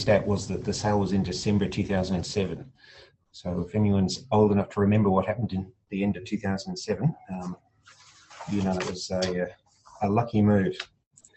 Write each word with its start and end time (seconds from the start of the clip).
stat 0.00 0.26
was 0.26 0.48
that 0.48 0.64
the 0.64 0.72
sale 0.72 0.98
was 0.98 1.12
in 1.12 1.22
December 1.22 1.68
2007. 1.68 2.64
So 3.32 3.64
if 3.66 3.74
anyone's 3.74 4.26
old 4.32 4.52
enough 4.52 4.70
to 4.70 4.80
remember 4.80 5.10
what 5.10 5.26
happened 5.26 5.52
in 5.52 5.70
the 5.90 6.02
end 6.02 6.16
of 6.16 6.24
2007, 6.24 7.14
um, 7.32 7.56
you 8.50 8.62
know 8.62 8.72
it 8.72 8.86
was 8.86 9.10
a, 9.10 9.48
a 10.02 10.08
lucky 10.08 10.42
move. 10.42 10.76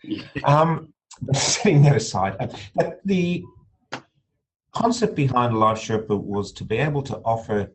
Um, 0.44 0.94
setting 1.31 1.81
that 1.84 1.96
aside, 1.96 2.36
uh, 2.78 2.91
the 3.05 3.41
concept 4.73 5.16
behind 5.16 5.57
Life 5.57 5.77
Sherpa 5.77 6.20
was 6.20 6.52
to 6.54 6.66
be 6.66 6.77
able 6.77 7.02
to 7.04 7.18
offer 7.20 7.71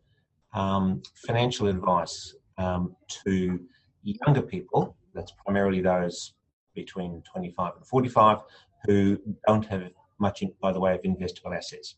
um, 0.52 1.02
financial 1.26 1.68
advice 1.68 2.34
um, 2.58 2.94
to 3.24 3.60
younger 4.02 4.42
people, 4.42 4.96
that's 5.14 5.32
primarily 5.44 5.80
those 5.80 6.34
between 6.74 7.22
25 7.22 7.76
and 7.76 7.86
45, 7.86 8.38
who 8.84 9.18
don't 9.46 9.64
have 9.66 9.82
much 10.18 10.42
in, 10.42 10.52
by 10.60 10.72
the 10.72 10.80
way 10.80 10.94
of 10.94 11.02
investable 11.02 11.56
assets. 11.56 11.96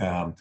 Um, 0.00 0.34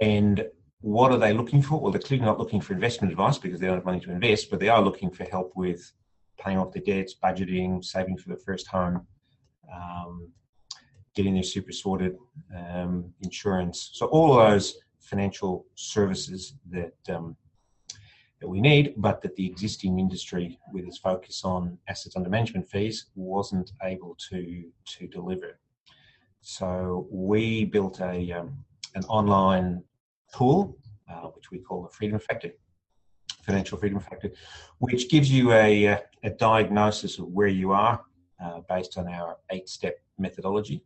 and 0.00 0.46
what 0.80 1.12
are 1.12 1.18
they 1.18 1.32
looking 1.32 1.62
for? 1.62 1.80
Well, 1.80 1.92
they're 1.92 2.00
clearly 2.00 2.26
not 2.26 2.38
looking 2.38 2.60
for 2.60 2.74
investment 2.74 3.10
advice 3.10 3.38
because 3.38 3.58
they 3.58 3.66
don't 3.66 3.76
have 3.76 3.84
money 3.84 4.00
to 4.00 4.10
invest, 4.10 4.50
but 4.50 4.60
they 4.60 4.68
are 4.68 4.82
looking 4.82 5.10
for 5.10 5.24
help 5.24 5.52
with 5.56 5.92
paying 6.38 6.58
off 6.58 6.72
their 6.72 6.82
debts, 6.82 7.14
budgeting, 7.22 7.82
saving 7.82 8.18
for 8.18 8.28
the 8.28 8.36
first 8.36 8.66
home, 8.66 9.06
um, 9.72 10.30
getting 11.14 11.34
their 11.34 11.42
super 11.42 11.72
sorted, 11.72 12.16
um, 12.54 13.12
insurance. 13.22 13.90
So 13.94 14.06
all 14.06 14.36
those 14.36 14.74
financial 15.00 15.66
services 15.74 16.54
that 16.70 16.94
um, 17.08 17.36
that 18.44 18.50
we 18.50 18.60
need, 18.60 18.92
but 18.98 19.22
that 19.22 19.34
the 19.36 19.46
existing 19.46 19.98
industry, 19.98 20.58
with 20.70 20.84
its 20.84 20.98
focus 20.98 21.44
on 21.44 21.78
assets 21.88 22.14
under 22.14 22.28
management 22.28 22.68
fees, 22.68 23.06
wasn't 23.14 23.72
able 23.82 24.14
to 24.28 24.64
to 24.84 25.06
deliver. 25.06 25.58
So 26.42 27.08
we 27.10 27.64
built 27.64 28.02
a 28.02 28.32
um, 28.32 28.62
an 28.96 29.04
online 29.04 29.82
tool, 30.36 30.76
uh, 31.10 31.28
which 31.34 31.50
we 31.50 31.58
call 31.58 31.84
the 31.84 31.88
Freedom 31.88 32.18
Factor, 32.18 32.50
Financial 33.46 33.78
Freedom 33.78 33.98
Factor, 33.98 34.30
which 34.78 35.08
gives 35.08 35.30
you 35.30 35.52
a, 35.52 35.98
a 36.22 36.30
diagnosis 36.38 37.18
of 37.18 37.26
where 37.28 37.54
you 37.60 37.72
are 37.72 37.98
uh, 38.44 38.60
based 38.68 38.98
on 38.98 39.08
our 39.08 39.38
eight 39.52 39.70
step 39.70 39.96
methodology 40.18 40.84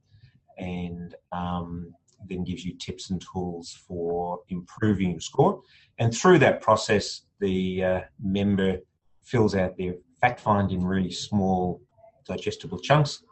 and 0.59 1.17
um, 1.33 1.93
then 2.29 2.45
gives 2.45 2.65
you 2.65 2.75
tips 2.79 3.11
and 3.11 3.21
tools 3.33 3.77
for 3.89 4.43
improving 4.49 5.11
your 5.11 5.21
score. 5.21 5.61
And 5.99 6.15
through 6.15 6.39
that 6.39 6.61
process, 6.61 7.23
the 7.41 7.85
uh, 7.85 8.01
member 8.23 8.79
fills 9.23 9.55
out 9.55 9.77
their 9.77 9.95
fact 10.21 10.41
find 10.41 10.73
in 10.73 10.85
really 10.85 11.11
small, 11.11 11.81
digestible 12.27 12.79
chunks 12.79 13.23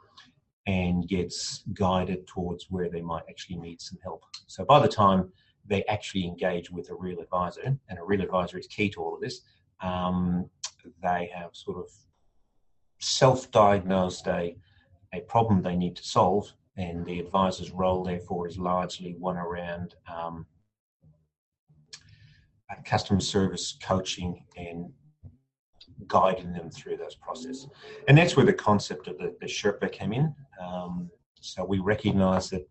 and 0.66 1.08
gets 1.08 1.62
guided 1.74 2.26
towards 2.26 2.66
where 2.70 2.88
they 2.88 3.00
might 3.00 3.22
actually 3.28 3.56
need 3.56 3.80
some 3.80 3.98
help. 4.02 4.22
So 4.46 4.64
by 4.64 4.80
the 4.80 4.88
time 4.88 5.32
they 5.66 5.84
actually 5.84 6.24
engage 6.24 6.70
with 6.70 6.90
a 6.90 6.94
real 6.94 7.20
advisor, 7.20 7.76
and 7.88 7.98
a 7.98 8.04
real 8.04 8.22
advisor 8.22 8.58
is 8.58 8.66
key 8.66 8.88
to 8.90 9.02
all 9.02 9.14
of 9.14 9.20
this, 9.20 9.42
um, 9.80 10.48
they 11.02 11.30
have 11.34 11.50
sort 11.52 11.78
of 11.78 11.90
self 13.00 13.50
diagnosed 13.50 14.26
a, 14.26 14.56
a 15.12 15.20
problem 15.20 15.62
they 15.62 15.76
need 15.76 15.96
to 15.96 16.04
solve, 16.04 16.52
and 16.76 17.04
the 17.06 17.20
advisor's 17.20 17.70
role, 17.70 18.04
therefore, 18.04 18.46
is 18.46 18.58
largely 18.58 19.14
one 19.18 19.36
around 19.36 19.94
um, 20.12 20.46
customer 22.84 23.20
service 23.20 23.78
coaching 23.82 24.44
and 24.56 24.90
guiding 26.06 26.52
them 26.52 26.70
through 26.70 26.96
those 26.96 27.14
processes. 27.14 27.68
And 28.08 28.16
that's 28.16 28.36
where 28.36 28.46
the 28.46 28.52
concept 28.52 29.08
of 29.08 29.18
the, 29.18 29.34
the 29.40 29.46
Sherpa 29.46 29.90
came 29.90 30.12
in. 30.12 30.34
Um, 30.60 31.10
so 31.40 31.64
we 31.64 31.78
recognize 31.78 32.50
that 32.50 32.68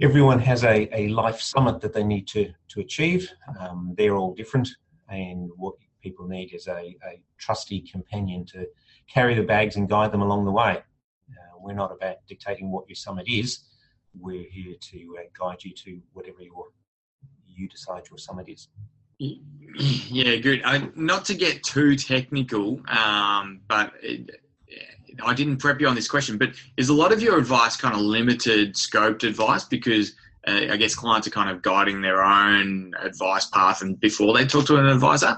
everyone 0.00 0.38
has 0.40 0.64
a, 0.64 0.88
a 0.96 1.08
life 1.08 1.40
summit 1.40 1.80
that 1.80 1.92
they 1.92 2.04
need 2.04 2.26
to, 2.28 2.52
to 2.68 2.80
achieve. 2.80 3.30
Um, 3.60 3.94
they're 3.96 4.16
all 4.16 4.34
different, 4.34 4.68
and 5.08 5.50
what 5.56 5.74
people 6.02 6.26
need 6.26 6.52
is 6.52 6.66
a, 6.66 6.96
a 7.06 7.22
trusty 7.38 7.80
companion 7.80 8.44
to 8.46 8.66
carry 9.08 9.34
the 9.34 9.42
bags 9.42 9.76
and 9.76 9.88
guide 9.88 10.12
them 10.12 10.22
along 10.22 10.44
the 10.44 10.50
way. 10.50 10.82
Uh, 11.30 11.58
we're 11.60 11.74
not 11.74 11.92
about 11.92 12.16
dictating 12.28 12.70
what 12.70 12.88
your 12.88 12.96
summit 12.96 13.28
is. 13.28 13.60
We're 14.18 14.48
here 14.50 14.74
to 14.80 15.16
uh, 15.18 15.22
guide 15.38 15.62
you 15.64 15.72
to 15.72 16.00
whatever 16.12 16.42
your, 16.42 16.66
you 17.46 17.68
decide 17.68 18.04
your 18.10 18.18
summit 18.18 18.48
is. 18.48 18.68
Yeah, 19.18 20.36
good. 20.36 20.62
I, 20.64 20.88
not 20.94 21.24
to 21.26 21.34
get 21.34 21.62
too 21.62 21.96
technical, 21.96 22.80
um, 22.88 23.60
but 23.68 23.92
it, 24.02 24.30
I 25.22 25.34
didn't 25.34 25.58
prep 25.58 25.80
you 25.80 25.88
on 25.88 25.94
this 25.94 26.08
question, 26.08 26.38
but 26.38 26.50
is 26.76 26.88
a 26.88 26.94
lot 26.94 27.12
of 27.12 27.22
your 27.22 27.38
advice 27.38 27.76
kind 27.76 27.94
of 27.94 28.00
limited 28.00 28.74
scoped 28.74 29.26
advice 29.26 29.64
because 29.64 30.12
uh, 30.46 30.66
I 30.70 30.76
guess 30.76 30.94
clients 30.94 31.26
are 31.26 31.30
kind 31.30 31.50
of 31.50 31.62
guiding 31.62 32.00
their 32.00 32.22
own 32.22 32.92
advice 33.00 33.46
path 33.46 33.82
and 33.82 33.98
before 34.00 34.34
they 34.34 34.46
talk 34.46 34.66
to 34.66 34.76
an 34.76 34.86
advisor? 34.86 35.36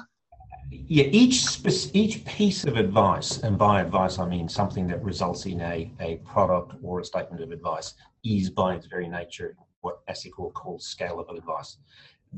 Yeah, 0.71 1.05
each 1.05 1.61
each 1.95 2.25
piece 2.25 2.65
of 2.65 2.77
advice, 2.77 3.39
and 3.39 3.57
by 3.57 3.81
advice 3.81 4.19
I 4.19 4.29
mean 4.29 4.49
something 4.49 4.89
that 4.89 5.03
results 5.03 5.47
in 5.47 5.61
a, 5.61 5.93
a 6.01 6.17
product 6.17 6.75
or 6.83 7.01
a 7.01 7.05
statement 7.05 7.43
of 7.43 7.53
advice, 7.53 7.95
is 8.25 8.51
by 8.51 8.75
its 8.75 8.87
very 8.87 9.09
nature 9.09 9.57
what 9.81 10.05
ASIC 10.07 10.33
calls 10.55 10.93
scalable 10.99 11.39
advice. 11.39 11.79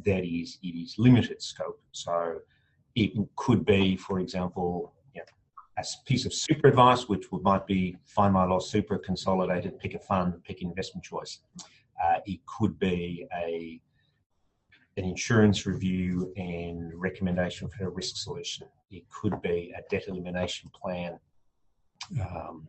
That 0.04 0.24
is, 0.24 0.58
it 0.62 0.76
is 0.76 0.94
limited 0.98 1.42
scope. 1.42 1.80
So 1.92 2.38
it 2.94 3.12
could 3.36 3.64
be, 3.64 3.96
for 3.96 4.20
example, 4.20 4.94
a 5.78 5.84
piece 6.06 6.26
of 6.26 6.34
super 6.34 6.68
advice, 6.68 7.08
which 7.08 7.30
would, 7.30 7.42
might 7.42 7.66
be 7.66 7.96
find 8.04 8.34
my 8.34 8.44
loss 8.44 8.70
super 8.70 8.98
consolidated, 8.98 9.78
pick 9.78 9.94
a 9.94 9.98
fund, 9.98 10.34
pick 10.44 10.60
an 10.60 10.68
investment 10.68 11.04
choice. 11.04 11.40
Uh, 12.02 12.18
it 12.26 12.40
could 12.46 12.78
be 12.78 13.26
a 13.34 13.80
an 14.96 15.04
insurance 15.04 15.64
review 15.64 16.32
and 16.36 16.92
recommendation 16.96 17.68
for 17.68 17.84
a 17.84 17.88
risk 17.88 18.16
solution. 18.16 18.66
It 18.90 19.04
could 19.08 19.40
be 19.42 19.72
a 19.76 19.82
debt 19.88 20.08
elimination 20.08 20.70
plan. 20.74 21.20
Um, 22.20 22.66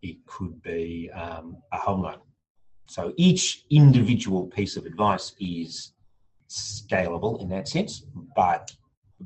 it 0.00 0.24
could 0.24 0.62
be 0.62 1.10
um, 1.10 1.58
a 1.72 1.76
home 1.76 2.02
loan. 2.02 2.20
So 2.88 3.12
each 3.18 3.66
individual 3.68 4.46
piece 4.46 4.78
of 4.78 4.86
advice 4.86 5.34
is 5.38 5.92
scalable 6.48 7.40
in 7.40 7.48
that 7.50 7.68
sense, 7.68 8.04
but 8.34 8.70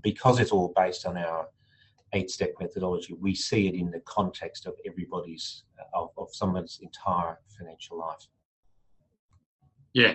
because 0.03 0.41
it's 0.41 0.53
all 0.53 0.73
based 0.77 1.07
on 1.07 1.17
our 1.17 1.49
eight 2.13 2.31
step 2.31 2.53
methodology, 2.61 3.15
we 3.15 3.35
see 3.35 3.69
it 3.69 3.75
in 3.75 3.91
the 3.91 4.01
context 4.01 4.67
of 4.67 4.75
everybody's, 4.87 5.65
uh, 5.79 5.99
of, 5.99 6.11
of 6.17 6.29
someone's 6.33 6.81
entire 6.83 7.39
financial 7.57 7.99
life. 7.99 8.27
Yeah. 9.93 10.15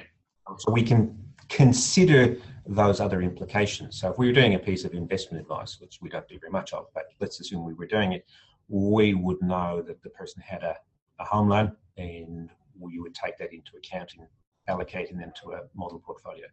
So 0.57 0.71
we 0.71 0.83
can 0.83 1.17
consider 1.49 2.37
those 2.67 2.99
other 2.99 3.21
implications. 3.21 3.99
So 3.99 4.11
if 4.11 4.17
we 4.17 4.27
were 4.27 4.33
doing 4.33 4.55
a 4.55 4.59
piece 4.59 4.83
of 4.85 4.93
investment 4.93 5.41
advice, 5.41 5.79
which 5.79 5.99
we 6.01 6.09
don't 6.09 6.27
do 6.27 6.39
very 6.39 6.51
much 6.51 6.73
of, 6.73 6.87
but 6.93 7.05
let's 7.19 7.39
assume 7.39 7.65
we 7.65 7.73
were 7.73 7.85
doing 7.87 8.13
it, 8.13 8.25
we 8.67 9.13
would 9.13 9.41
know 9.41 9.81
that 9.81 10.01
the 10.01 10.09
person 10.09 10.41
had 10.41 10.63
a, 10.63 10.75
a 11.19 11.25
home 11.25 11.49
loan 11.49 11.75
and 11.97 12.49
we 12.79 12.99
would 12.99 13.13
take 13.13 13.37
that 13.37 13.53
into 13.53 13.77
account 13.77 14.13
in 14.17 14.27
allocating 14.67 15.17
them 15.17 15.31
to 15.43 15.51
a 15.51 15.61
model 15.75 15.99
portfolio. 15.99 16.47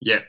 Yeah, 0.00 0.20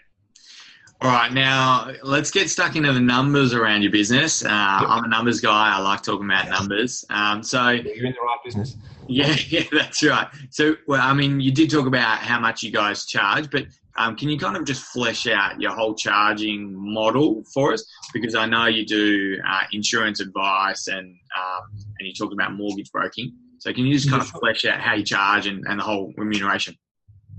all 1.02 1.10
right, 1.10 1.34
now 1.34 1.92
let's 2.04 2.30
get 2.30 2.48
stuck 2.48 2.76
into 2.76 2.94
the 2.94 3.00
numbers 3.00 3.56
around 3.56 3.82
your 3.82 3.92
business. 3.92 4.46
Uh, 4.46 4.78
yep. 4.82 4.88
I'm 4.88 5.04
a 5.04 5.08
numbers 5.08 5.42
guy. 5.42 5.74
I 5.76 5.80
like 5.80 6.04
talking 6.04 6.28
about 6.28 6.48
numbers. 6.48 7.04
Um, 7.10 7.42
so 7.42 7.70
you're 7.70 8.06
in 8.06 8.14
the 8.14 8.22
right 8.24 8.38
business. 8.46 8.78
Yeah, 9.08 9.36
yeah, 9.48 9.64
that's 9.72 10.04
right. 10.04 10.28
So, 10.52 10.76
well, 10.88 11.02
I 11.02 11.12
mean, 11.14 11.42
you 11.42 11.52
did 11.52 11.72
talk 11.72 11.88
about 11.88 12.20
how 12.20 12.40
much 12.40 12.62
you 12.62 12.70
guys 12.70 13.08
charge, 13.08 13.50
but 13.50 13.66
um, 13.98 14.16
can 14.16 14.30
you 14.30 14.38
kind 14.38 14.56
of 14.56 14.64
just 14.64 14.84
flesh 14.84 15.26
out 15.26 15.60
your 15.60 15.72
whole 15.72 15.96
charging 15.96 16.72
model 16.72 17.44
for 17.52 17.74
us? 17.74 17.84
Because 18.14 18.36
I 18.36 18.46
know 18.46 18.68
you 18.68 18.86
do 18.86 19.40
uh, 19.50 19.64
insurance 19.72 20.20
advice 20.20 20.88
and 20.88 21.00
um, 21.08 21.64
and 21.98 22.08
you 22.08 22.14
talk 22.14 22.32
about 22.32 22.54
mortgage 22.54 22.92
broking. 22.92 23.34
So, 23.58 23.74
can 23.74 23.88
you 23.88 23.94
just 23.96 24.08
kind 24.08 24.22
yeah, 24.22 24.30
of 24.30 24.40
flesh 24.40 24.66
out 24.66 24.80
how 24.80 24.94
you 24.94 25.04
charge 25.04 25.48
and, 25.48 25.66
and 25.68 25.80
the 25.80 25.84
whole 25.84 26.14
remuneration? 26.16 26.78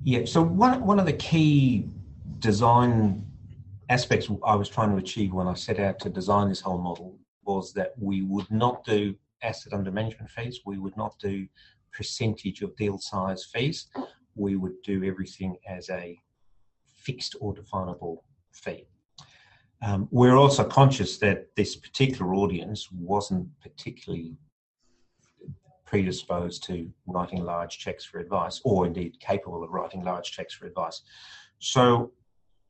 Yeah. 0.02 0.24
So 0.24 0.42
one 0.42 0.84
one 0.84 0.98
of 0.98 1.06
the 1.06 1.12
key 1.12 1.88
design 2.38 3.24
aspects 3.88 4.30
I 4.44 4.54
was 4.54 4.68
trying 4.68 4.90
to 4.90 4.96
achieve 4.96 5.32
when 5.32 5.46
I 5.46 5.54
set 5.54 5.78
out 5.78 5.98
to 6.00 6.08
design 6.08 6.48
this 6.48 6.60
whole 6.60 6.78
model 6.78 7.18
was 7.44 7.72
that 7.74 7.92
we 7.98 8.22
would 8.22 8.50
not 8.50 8.84
do 8.84 9.14
asset 9.42 9.72
under 9.72 9.90
management 9.90 10.30
fees, 10.30 10.60
we 10.64 10.78
would 10.78 10.96
not 10.96 11.18
do 11.18 11.46
percentage 11.92 12.62
of 12.62 12.74
deal 12.76 12.98
size 12.98 13.44
fees, 13.52 13.88
we 14.34 14.56
would 14.56 14.80
do 14.82 15.04
everything 15.04 15.56
as 15.68 15.90
a 15.90 16.18
fixed 16.96 17.36
or 17.40 17.52
definable 17.52 18.24
fee. 18.52 18.86
Um, 19.82 20.08
we're 20.12 20.36
also 20.36 20.62
conscious 20.64 21.18
that 21.18 21.48
this 21.56 21.74
particular 21.74 22.34
audience 22.34 22.88
wasn't 22.92 23.48
particularly 23.60 24.36
predisposed 25.84 26.62
to 26.64 26.90
writing 27.06 27.44
large 27.44 27.78
checks 27.78 28.04
for 28.04 28.18
advice, 28.18 28.60
or 28.64 28.86
indeed 28.86 29.18
capable 29.20 29.62
of 29.62 29.70
writing 29.70 30.02
large 30.02 30.30
checks 30.30 30.54
for 30.54 30.66
advice. 30.66 31.02
So 31.62 32.10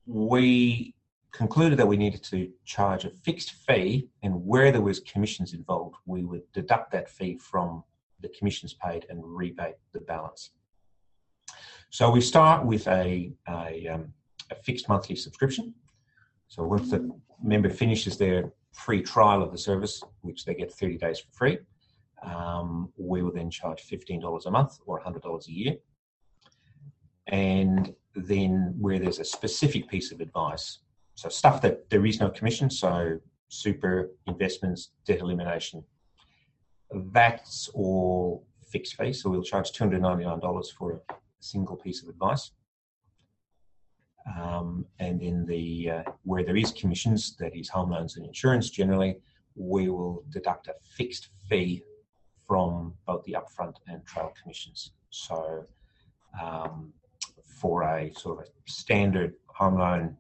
we 0.05 0.95
concluded 1.33 1.79
that 1.79 1.89
we 1.89 1.97
needed 1.97 2.23
to 2.25 2.51
charge 2.67 3.07
a 3.07 3.11
fixed 3.11 3.53
fee, 3.53 4.11
and 4.23 4.45
where 4.45 4.71
there 4.71 4.83
was 4.83 5.01
commissions 5.01 5.55
involved, 5.55 5.97
we 6.05 6.25
would 6.25 6.43
deduct 6.53 6.93
that 6.93 7.09
fee 7.09 7.39
from 7.39 7.83
the 8.21 8.29
commissions 8.29 8.75
paid 8.75 9.07
and 9.09 9.25
rebate 9.25 9.77
the 9.95 10.01
balance. 10.01 10.51
So 11.89 12.11
we 12.11 12.21
start 12.21 12.67
with 12.67 12.87
a, 12.87 13.33
a, 13.49 13.89
um, 13.89 14.13
a 14.51 14.57
fixed 14.57 14.91
monthly 14.91 15.17
subscription. 15.17 15.73
So 16.49 16.63
once 16.63 16.91
the 16.91 17.11
member 17.43 17.71
finishes 17.71 18.19
their 18.19 18.53
free 18.75 19.01
trial 19.01 19.43
of 19.43 19.53
the 19.53 19.59
service, 19.59 20.03
which 20.21 20.45
they 20.45 20.55
get 20.55 20.71
30 20.71 20.99
days 20.99 21.19
for 21.19 21.33
free, 21.33 21.59
um, 22.23 22.93
we 22.99 23.23
will 23.23 23.33
then 23.33 23.51
charge 23.51 23.89
$15 23.89 24.45
a 24.45 24.51
month 24.51 24.79
or 24.85 25.01
$100 25.01 25.49
a 25.49 25.51
year. 25.51 25.77
And 27.29 27.95
then 28.15 28.75
where 28.79 28.99
there's 28.99 29.19
a 29.19 29.25
specific 29.25 29.89
piece 29.89 30.13
of 30.13 30.21
advice, 30.21 30.79
so 31.15 31.29
stuff 31.29 31.61
that 31.63 31.89
there 31.91 32.05
is 32.07 32.21
no 32.21 32.31
commission, 32.31 32.71
so 32.71 33.19
super 33.49 34.11
investments, 34.27 34.91
debt 35.07 35.21
elimination, 35.21 35.85
that's 37.13 37.69
all 37.75 38.47
fixed 38.67 38.97
fee. 38.97 39.13
So 39.13 39.31
we'll 39.31 39.43
charge 39.43 39.73
$299 39.73 40.73
for 40.73 41.03
a 41.11 41.15
single 41.41 41.77
piece 41.77 42.03
of 42.03 42.09
advice. 42.09 42.51
Um, 44.39 44.87
and 44.99 45.21
then 45.21 45.45
the 45.47 45.91
uh, 45.91 46.03
where 46.23 46.45
there 46.45 46.57
is 46.57 46.73
commissions, 46.73 47.37
that 47.39 47.57
is 47.57 47.69
home 47.69 47.91
loans 47.91 48.17
and 48.17 48.25
insurance 48.25 48.71
generally, 48.71 49.17
we 49.57 49.89
will 49.89 50.25
deduct 50.31 50.69
a 50.69 50.75
fixed 50.97 51.29
fee 51.49 51.83
from 52.47 52.95
both 53.07 53.25
the 53.25 53.37
upfront 53.37 53.75
and 53.89 54.05
trail 54.07 54.33
commissions. 54.41 54.93
So 55.11 55.67
um, 56.41 56.93
for 57.61 57.83
a 57.83 58.13
sort 58.15 58.39
of 58.39 58.45
a 58.45 58.71
standard 58.71 59.35
home 59.47 59.79
loan, 59.79 60.17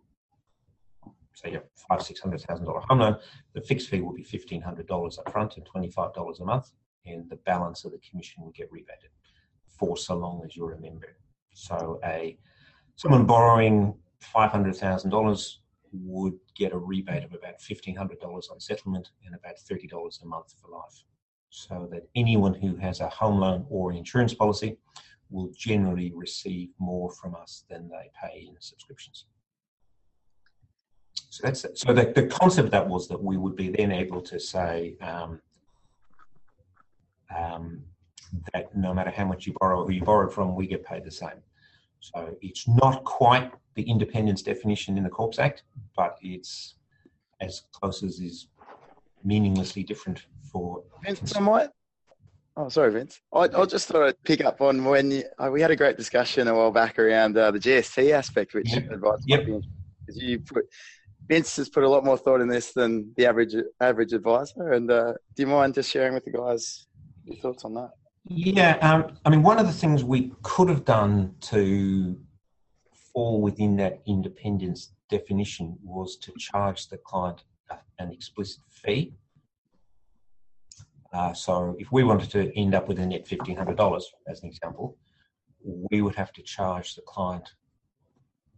say 1.34 1.54
a 1.54 1.62
five 1.74 2.02
six 2.02 2.20
hundred 2.20 2.40
thousand 2.42 2.66
dollar 2.66 2.80
home 2.88 3.00
loan, 3.00 3.16
the 3.54 3.60
fixed 3.60 3.88
fee 3.88 4.00
will 4.00 4.12
be 4.12 4.22
fifteen 4.22 4.60
hundred 4.60 4.86
dollars 4.86 5.18
up 5.18 5.30
front 5.32 5.56
and 5.56 5.66
twenty 5.66 5.90
five 5.90 6.12
dollars 6.14 6.40
a 6.40 6.44
month, 6.44 6.72
and 7.06 7.28
the 7.30 7.36
balance 7.36 7.84
of 7.84 7.92
the 7.92 7.98
commission 7.98 8.42
will 8.42 8.52
get 8.52 8.70
rebated 8.70 9.10
for 9.66 9.96
so 9.96 10.16
long 10.16 10.42
as 10.44 10.56
you're 10.56 10.72
a 10.72 10.80
member. 10.80 11.16
So 11.54 11.98
a 12.04 12.38
someone 12.96 13.26
borrowing 13.26 13.94
five 14.20 14.50
hundred 14.50 14.76
thousand 14.76 15.10
dollars 15.10 15.60
would 15.92 16.34
get 16.54 16.72
a 16.72 16.78
rebate 16.78 17.24
of 17.24 17.32
about 17.34 17.60
fifteen 17.60 17.96
hundred 17.96 18.20
dollars 18.20 18.48
on 18.50 18.60
settlement 18.60 19.10
and 19.24 19.34
about 19.34 19.58
thirty 19.58 19.86
dollars 19.86 20.20
a 20.22 20.26
month 20.26 20.54
for 20.60 20.68
life. 20.70 21.04
So 21.50 21.86
that 21.92 22.08
anyone 22.14 22.54
who 22.54 22.76
has 22.76 23.00
a 23.00 23.08
home 23.08 23.38
loan 23.38 23.66
or 23.68 23.92
insurance 23.92 24.32
policy 24.32 24.78
will 25.32 25.50
generally 25.56 26.12
receive 26.14 26.70
more 26.78 27.10
from 27.10 27.34
us 27.34 27.64
than 27.68 27.88
they 27.88 28.10
pay 28.20 28.46
in 28.48 28.54
subscriptions. 28.60 29.26
So 31.30 31.40
that's 31.44 31.64
it. 31.64 31.78
So 31.78 31.92
the, 31.92 32.12
the 32.14 32.26
concept 32.26 32.70
that 32.72 32.86
was 32.86 33.08
that 33.08 33.22
we 33.22 33.36
would 33.36 33.56
be 33.56 33.70
then 33.70 33.90
able 33.90 34.20
to 34.22 34.38
say 34.38 34.96
um, 35.00 35.40
um, 37.34 37.82
that 38.52 38.76
no 38.76 38.92
matter 38.92 39.10
how 39.10 39.24
much 39.24 39.46
you 39.46 39.54
borrow, 39.58 39.84
who 39.84 39.92
you 39.92 40.02
borrowed 40.02 40.32
from, 40.32 40.54
we 40.54 40.66
get 40.66 40.84
paid 40.84 41.04
the 41.04 41.10
same. 41.10 41.42
So 42.00 42.36
it's 42.42 42.68
not 42.68 43.04
quite 43.04 43.52
the 43.74 43.82
independence 43.82 44.42
definition 44.42 44.98
in 44.98 45.04
the 45.04 45.10
Corps 45.10 45.38
Act, 45.38 45.62
but 45.96 46.18
it's 46.20 46.74
as 47.40 47.62
close 47.72 48.02
as 48.02 48.20
is 48.20 48.48
meaninglessly 49.24 49.82
different 49.82 50.26
for. 50.50 50.82
Vince, 51.02 51.34
I 51.36 51.40
might. 51.40 51.70
Oh, 52.56 52.68
sorry, 52.68 52.92
Vince. 52.92 53.20
I, 53.32 53.48
I 53.56 53.64
just 53.64 53.88
thought 53.88 54.06
I'd 54.06 54.22
pick 54.24 54.44
up 54.44 54.60
on 54.60 54.84
when 54.84 55.10
you, 55.10 55.24
uh, 55.38 55.50
we 55.50 55.62
had 55.62 55.70
a 55.70 55.76
great 55.76 55.96
discussion 55.96 56.48
a 56.48 56.54
while 56.54 56.70
back 56.70 56.98
around 56.98 57.36
uh, 57.38 57.50
the 57.50 57.58
GST 57.58 58.12
aspect, 58.12 58.52
which 58.54 58.72
Yep. 58.72 58.90
advice 58.92 59.20
Yep. 59.26 59.38
might 59.38 59.46
be 59.46 59.68
because 60.06 60.22
you 60.22 60.38
put 60.40 60.64
Vince 61.30 61.56
has 61.56 61.70
put 61.70 61.84
a 61.84 61.88
lot 61.88 62.04
more 62.04 62.18
thought 62.18 62.40
in 62.42 62.48
this 62.48 62.72
than 62.72 63.12
the 63.16 63.24
average 63.26 63.54
average 63.80 64.12
advisor. 64.12 64.72
And 64.72 64.90
uh, 64.90 65.14
do 65.34 65.42
you 65.42 65.46
mind 65.46 65.74
just 65.74 65.90
sharing 65.90 66.12
with 66.12 66.24
the 66.24 66.32
guys 66.32 66.86
your 67.24 67.36
thoughts 67.38 67.64
on 67.64 67.74
that? 67.74 67.90
Yeah, 68.24 68.76
um, 68.82 69.16
I 69.24 69.30
mean, 69.30 69.42
one 69.42 69.58
of 69.58 69.66
the 69.66 69.72
things 69.72 70.04
we 70.04 70.32
could 70.42 70.68
have 70.68 70.84
done 70.84 71.34
to 71.42 72.18
fall 73.14 73.40
within 73.40 73.76
that 73.76 74.02
independence 74.06 74.92
definition 75.08 75.78
was 75.82 76.16
to 76.18 76.32
charge 76.38 76.88
the 76.88 76.98
client 76.98 77.44
an 77.98 78.12
explicit 78.12 78.62
fee. 78.68 79.14
Uh, 81.12 81.32
so, 81.34 81.76
if 81.78 81.92
we 81.92 82.02
wanted 82.02 82.30
to 82.30 82.58
end 82.58 82.74
up 82.74 82.88
with 82.88 82.98
a 82.98 83.06
net 83.06 83.26
fifteen 83.26 83.56
hundred 83.56 83.76
dollars, 83.76 84.10
as 84.26 84.42
an 84.42 84.48
example, 84.48 84.96
we 85.62 86.00
would 86.00 86.14
have 86.14 86.32
to 86.32 86.42
charge 86.42 86.94
the 86.94 87.02
client 87.02 87.52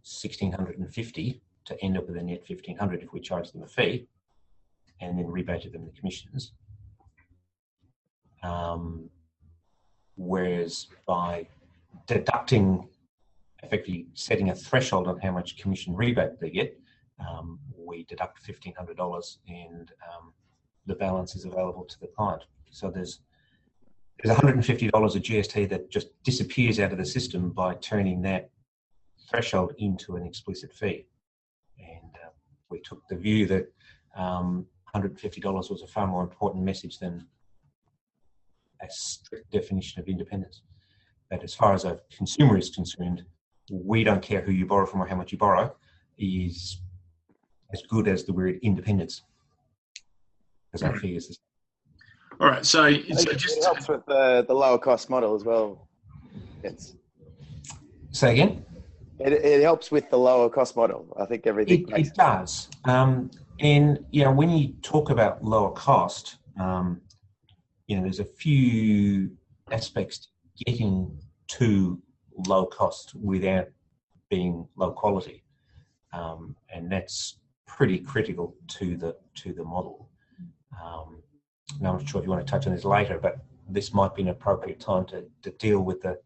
sixteen 0.03 0.51
hundred 0.51 0.79
and 0.79 0.93
fifty 0.93 1.41
to 1.65 1.75
end 1.83 1.97
up 1.97 2.07
with 2.07 2.15
a 2.15 2.23
net 2.23 2.45
fifteen 2.45 2.77
hundred 2.77 3.03
if 3.03 3.11
we 3.11 3.19
charged 3.19 3.53
them 3.53 3.63
a 3.63 3.67
fee, 3.67 4.07
and 5.01 5.17
then 5.17 5.27
rebated 5.27 5.73
them 5.73 5.85
the 5.85 5.91
commissions. 5.91 6.53
Um, 8.41 9.09
whereas 10.15 10.87
by 11.05 11.47
deducting, 12.07 12.87
effectively 13.63 14.07
setting 14.13 14.49
a 14.49 14.55
threshold 14.55 15.07
on 15.07 15.19
how 15.19 15.31
much 15.31 15.57
commission 15.57 15.93
rebate 15.93 16.39
they 16.39 16.51
get, 16.51 16.79
um, 17.19 17.59
we 17.77 18.05
deduct 18.05 18.39
fifteen 18.39 18.73
hundred 18.75 18.95
dollars, 18.95 19.39
and 19.49 19.91
um, 20.09 20.33
the 20.85 20.95
balance 20.95 21.35
is 21.35 21.45
available 21.45 21.85
to 21.85 21.99
the 21.99 22.07
client. 22.07 22.43
So 22.69 22.89
there's 22.89 23.19
there's 24.21 24.35
one 24.35 24.39
hundred 24.39 24.55
and 24.55 24.65
fifty 24.65 24.89
dollars 24.89 25.15
of 25.15 25.23
GST 25.23 25.69
that 25.69 25.89
just 25.89 26.07
disappears 26.23 26.79
out 26.79 26.91
of 26.91 26.97
the 26.97 27.05
system 27.05 27.51
by 27.51 27.75
turning 27.75 28.21
that 28.23 28.49
threshold 29.29 29.73
into 29.77 30.15
an 30.15 30.25
explicit 30.25 30.73
fee, 30.73 31.05
and 31.79 32.11
uh, 32.23 32.29
we 32.69 32.79
took 32.79 33.01
the 33.09 33.15
view 33.15 33.45
that 33.47 33.71
um, 34.15 34.65
$150 34.95 35.69
was 35.69 35.81
a 35.81 35.87
far 35.87 36.07
more 36.07 36.23
important 36.23 36.63
message 36.63 36.99
than 36.99 37.27
a 38.81 38.87
strict 38.89 39.51
definition 39.51 40.01
of 40.01 40.07
independence. 40.07 40.61
That 41.29 41.43
as 41.43 41.53
far 41.53 41.73
as 41.73 41.85
a 41.85 41.99
consumer 42.15 42.57
is 42.57 42.69
concerned, 42.69 43.23
we 43.69 44.03
don't 44.03 44.21
care 44.21 44.41
who 44.41 44.51
you 44.51 44.65
borrow 44.65 44.85
from 44.85 45.01
or 45.01 45.07
how 45.07 45.15
much 45.15 45.31
you 45.31 45.37
borrow, 45.37 45.75
is 46.17 46.81
as 47.73 47.81
good 47.89 48.07
as 48.07 48.23
the 48.23 48.33
word 48.33 48.59
independence. 48.61 49.23
Because 50.75 50.91
our 50.91 50.99
fee 50.99 51.15
is 51.15 51.29
the 51.29 51.37
All 52.41 52.49
right. 52.49 52.65
So, 52.65 52.91
so 52.91 52.99
think 52.99 53.27
it 53.29 53.37
just 53.37 53.63
helps 53.63 53.87
with 53.87 54.05
the, 54.07 54.43
the 54.45 54.53
lower 54.53 54.77
cost 54.77 55.09
model 55.09 55.33
as 55.33 55.45
well. 55.45 55.87
Vince. 56.61 56.95
Say 58.11 58.33
again? 58.33 58.65
It, 59.19 59.31
it 59.31 59.61
helps 59.61 59.89
with 59.89 60.09
the 60.09 60.17
lower 60.17 60.49
cost 60.49 60.75
model. 60.75 61.15
I 61.17 61.27
think 61.27 61.47
everything 61.47 61.87
It, 61.87 62.07
it 62.07 62.13
does. 62.13 62.67
Um, 62.83 63.31
and, 63.61 64.05
you 64.11 64.25
know, 64.25 64.33
when 64.33 64.49
you 64.49 64.73
talk 64.81 65.11
about 65.11 65.41
lower 65.41 65.71
cost, 65.71 66.39
um, 66.59 66.99
you 67.87 67.95
know, 67.95 68.03
there's 68.03 68.19
a 68.19 68.25
few 68.25 69.31
aspects 69.71 70.27
to 70.57 70.65
getting 70.65 71.17
to 71.51 72.01
low 72.49 72.65
cost 72.65 73.15
without 73.15 73.69
being 74.29 74.67
low 74.75 74.91
quality. 74.91 75.45
Um, 76.11 76.57
and 76.69 76.91
that's 76.91 77.37
pretty 77.65 77.99
critical 77.99 78.57
to 78.67 78.97
the 78.97 79.15
to 79.35 79.53
the 79.53 79.63
model. 79.63 80.09
Um, 80.83 81.21
now, 81.79 81.91
I'm 81.91 81.97
not 81.97 82.07
sure 82.07 82.19
if 82.19 82.25
you 82.25 82.31
want 82.31 82.45
to 82.45 82.51
touch 82.51 82.67
on 82.67 82.73
this 82.73 82.85
later, 82.85 83.19
but 83.21 83.39
this 83.69 83.93
might 83.93 84.15
be 84.15 84.21
an 84.21 84.29
appropriate 84.29 84.79
time 84.79 85.05
to, 85.07 85.25
to 85.43 85.51
deal 85.51 85.81
with 85.81 86.01
the 86.01 86.19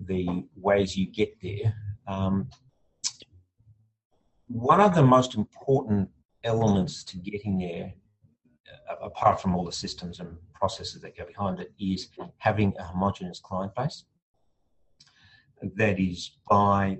the 0.00 0.44
ways 0.56 0.96
you 0.96 1.06
get 1.06 1.40
there. 1.40 1.74
Um, 2.06 2.50
one 4.48 4.80
of 4.80 4.94
the 4.94 5.02
most 5.02 5.34
important 5.34 6.10
elements 6.44 7.02
to 7.04 7.16
getting 7.16 7.58
there, 7.58 7.94
uh, 8.90 9.06
apart 9.06 9.40
from 9.40 9.54
all 9.54 9.64
the 9.64 9.72
systems 9.72 10.20
and 10.20 10.36
processes 10.52 11.00
that 11.00 11.16
go 11.16 11.24
behind 11.24 11.60
it, 11.60 11.72
is 11.78 12.08
having 12.38 12.74
a 12.78 12.84
homogeneous 12.84 13.40
client 13.40 13.74
base. 13.74 14.04
That 15.62 15.98
is 15.98 16.32
by 16.48 16.98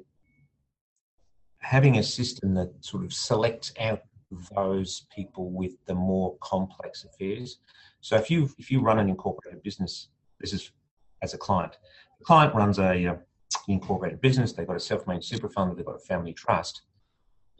having 1.59 1.99
a 1.99 2.03
system 2.03 2.55
that 2.55 2.73
sort 2.81 3.05
of 3.05 3.13
selects 3.13 3.73
out 3.79 4.01
those 4.55 5.07
people 5.15 5.51
with 5.51 5.73
the 5.87 5.95
more 5.95 6.37
complex 6.41 7.05
affairs. 7.05 7.59
So 8.01 8.17
if 8.17 8.31
you 8.31 8.51
if 8.59 8.71
you 8.71 8.81
run 8.81 8.99
an 8.99 9.09
incorporated 9.09 9.63
business, 9.63 10.09
this 10.41 10.53
is 10.53 10.73
as 11.23 11.35
a 11.35 11.39
client. 11.39 11.79
The 12.19 12.25
client 12.25 12.55
runs 12.55 12.79
a 12.79 13.07
uh, 13.07 13.17
incorporated 13.69 14.21
business. 14.21 14.53
They've 14.53 14.67
got 14.67 14.77
a 14.77 14.81
self-made 14.81 15.25
super 15.25 15.49
fund. 15.49 15.77
They've 15.77 15.85
got 15.87 15.97
a 15.97 16.01
family 16.01 16.33
trust. 16.33 16.83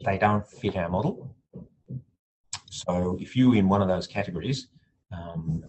They 0.05 0.17
don't 0.17 0.45
fit 0.45 0.75
our 0.75 0.89
model. 0.89 1.35
So 2.69 3.17
if 3.19 3.35
you're 3.35 3.55
in 3.55 3.67
one 3.67 3.81
of 3.81 3.87
those 3.87 4.05
categories, 4.07 4.67
um, 5.11 5.63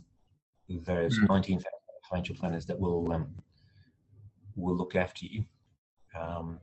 there's 0.68 1.18
Mm. 1.18 1.28
19,000 1.28 1.64
financial 2.10 2.34
planners 2.34 2.66
that 2.66 2.78
will 2.78 3.10
um, 3.12 3.34
will 4.56 4.76
look 4.76 4.96
after 4.96 5.24
you. 5.26 5.44
Um, 6.18 6.60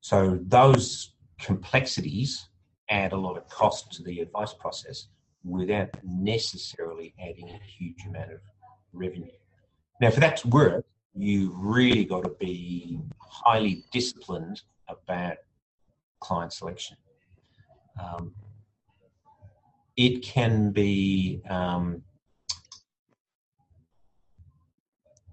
so 0.00 0.38
those 0.42 1.14
complexities 1.38 2.48
add 2.88 3.12
a 3.12 3.16
lot 3.16 3.36
of 3.36 3.48
cost 3.48 3.92
to 3.92 4.02
the 4.02 4.20
advice 4.20 4.52
process 4.52 5.08
without 5.44 5.90
necessarily 6.04 7.14
adding 7.20 7.48
a 7.48 7.60
huge 7.64 8.04
amount 8.08 8.32
of 8.32 8.40
revenue. 8.92 9.30
Now, 10.00 10.10
for 10.10 10.20
that 10.20 10.36
to 10.38 10.48
work, 10.48 10.84
you've 11.14 11.56
really 11.56 12.04
got 12.04 12.24
to 12.24 12.30
be 12.38 13.00
highly 13.18 13.84
disciplined 13.92 14.62
about 14.88 15.36
client 16.20 16.52
selection. 16.52 16.96
Um, 18.00 18.34
it 19.96 20.22
can 20.22 20.72
be 20.72 21.40
um, 21.48 22.02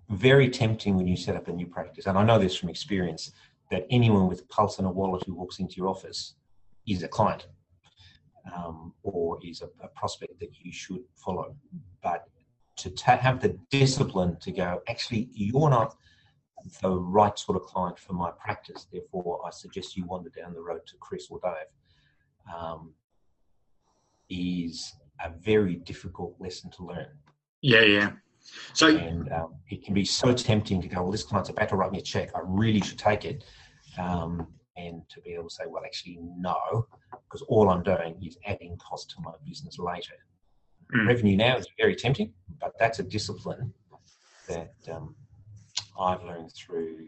very 0.10 0.50
tempting 0.50 0.96
when 0.96 1.08
you 1.08 1.18
set 1.18 1.36
up 1.36 1.48
a 1.50 1.52
new 1.52 1.68
practice, 1.68 2.06
and 2.06 2.18
I 2.18 2.24
know 2.24 2.40
this 2.40 2.56
from 2.56 2.70
experience, 2.70 3.32
that 3.72 3.86
anyone 3.90 4.30
with 4.30 4.48
pulse 4.48 4.78
and 4.78 4.88
a 4.88 4.92
wallet 4.92 5.24
who 5.26 5.34
walks 5.34 5.60
into 5.60 5.76
your 5.76 5.90
office 5.90 6.36
is 6.88 7.04
a 7.04 7.08
client 7.08 7.48
um, 8.56 8.94
or 9.04 9.40
is 9.44 9.62
a, 9.62 9.70
a, 9.84 9.88
prospect 9.90 10.40
that 10.40 10.50
you 10.62 10.72
should 10.72 11.04
follow. 11.16 11.56
But 12.02 12.26
to 12.78 12.90
ta- 12.90 13.18
have 13.18 13.42
the 13.42 13.58
discipline 13.70 14.38
to 14.42 14.52
go, 14.52 14.82
actually, 14.88 15.30
you're 15.34 15.70
not 15.70 15.96
the 16.82 16.92
right 16.92 17.38
sort 17.38 17.58
of 17.58 17.64
client 17.64 18.00
for 18.00 18.14
my 18.14 18.32
practice. 18.32 18.88
Therefore, 18.92 19.42
I 19.46 19.52
suggest 19.52 19.96
you 19.96 20.06
wander 20.06 20.30
down 20.30 20.54
the 20.54 20.62
road 20.62 20.82
to 20.88 20.94
Chris 21.00 21.28
or 21.30 21.40
Dave. 21.42 22.54
Um, 22.54 22.94
is 24.30 24.94
a 25.24 25.30
very 25.30 25.76
difficult 25.76 26.36
lesson 26.40 26.72
to 26.72 26.86
learn. 26.86 27.08
Yeah, 27.62 27.82
yeah. 27.82 28.12
So 28.74 28.88
and 28.88 29.32
um, 29.32 29.56
it 29.70 29.86
can 29.86 29.94
be 29.94 30.04
so 30.04 30.34
tempting 30.34 30.82
to 30.82 30.88
go, 30.88 31.04
well, 31.04 31.12
this 31.12 31.24
client's 31.24 31.50
about 31.50 31.70
to 31.70 31.76
write 31.76 31.92
me 31.92 32.00
a 32.00 32.02
check. 32.02 32.32
I 32.36 32.40
really 32.44 32.82
should 32.82 33.00
take 33.00 33.24
it. 33.24 33.44
Um, 33.98 34.48
and 34.76 35.02
to 35.10 35.22
be 35.22 35.34
able 35.34 35.50
to 35.50 35.56
say, 35.56 35.64
well, 35.68 35.84
actually, 35.86 36.18
no, 36.38 36.88
because 37.12 37.42
all 37.44 37.70
I'm 37.70 37.84
doing 37.84 38.16
is 38.22 38.38
adding 38.46 38.78
cost 38.78 39.12
to 39.12 39.22
my 39.22 39.32
business 39.48 39.78
later. 39.80 40.16
Mm. 40.96 41.08
Revenue 41.08 41.38
now 41.38 41.58
is 41.58 41.68
very 41.78 41.96
tempting, 41.96 42.34
but 42.60 42.78
that's 42.80 43.00
a 43.00 43.04
discipline 43.04 43.74
that 44.48 44.74
um, 44.92 45.16
I've 46.00 46.24
learned 46.24 46.52
through 46.54 47.08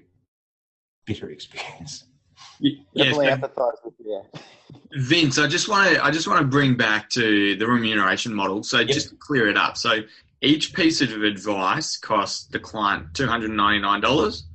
bitter 1.05 1.29
experience. 1.29 2.05
Yeah, 2.59 2.71
Definitely 2.95 3.27
so, 3.27 3.35
empathise 3.37 3.85
with 3.85 3.93
you. 3.99 4.21
Vince, 4.97 5.37
I 5.37 5.47
just 5.47 5.69
want 5.69 5.89
to 5.89 6.03
I 6.03 6.11
just 6.11 6.27
want 6.27 6.39
to 6.39 6.45
bring 6.45 6.75
back 6.75 7.09
to 7.11 7.55
the 7.55 7.67
remuneration 7.67 8.33
model. 8.33 8.63
So 8.63 8.79
yep. 8.79 8.89
just 8.89 9.09
to 9.09 9.15
clear 9.15 9.47
it 9.47 9.57
up. 9.57 9.77
So 9.77 10.01
each 10.41 10.73
piece 10.73 11.01
of 11.01 11.11
advice 11.23 11.97
costs 11.97 12.45
the 12.47 12.59
client 12.59 13.13
two 13.13 13.27
hundred 13.27 13.49
and 13.49 13.57
ninety 13.57 13.81
nine 13.81 14.01
dollars. 14.01 14.45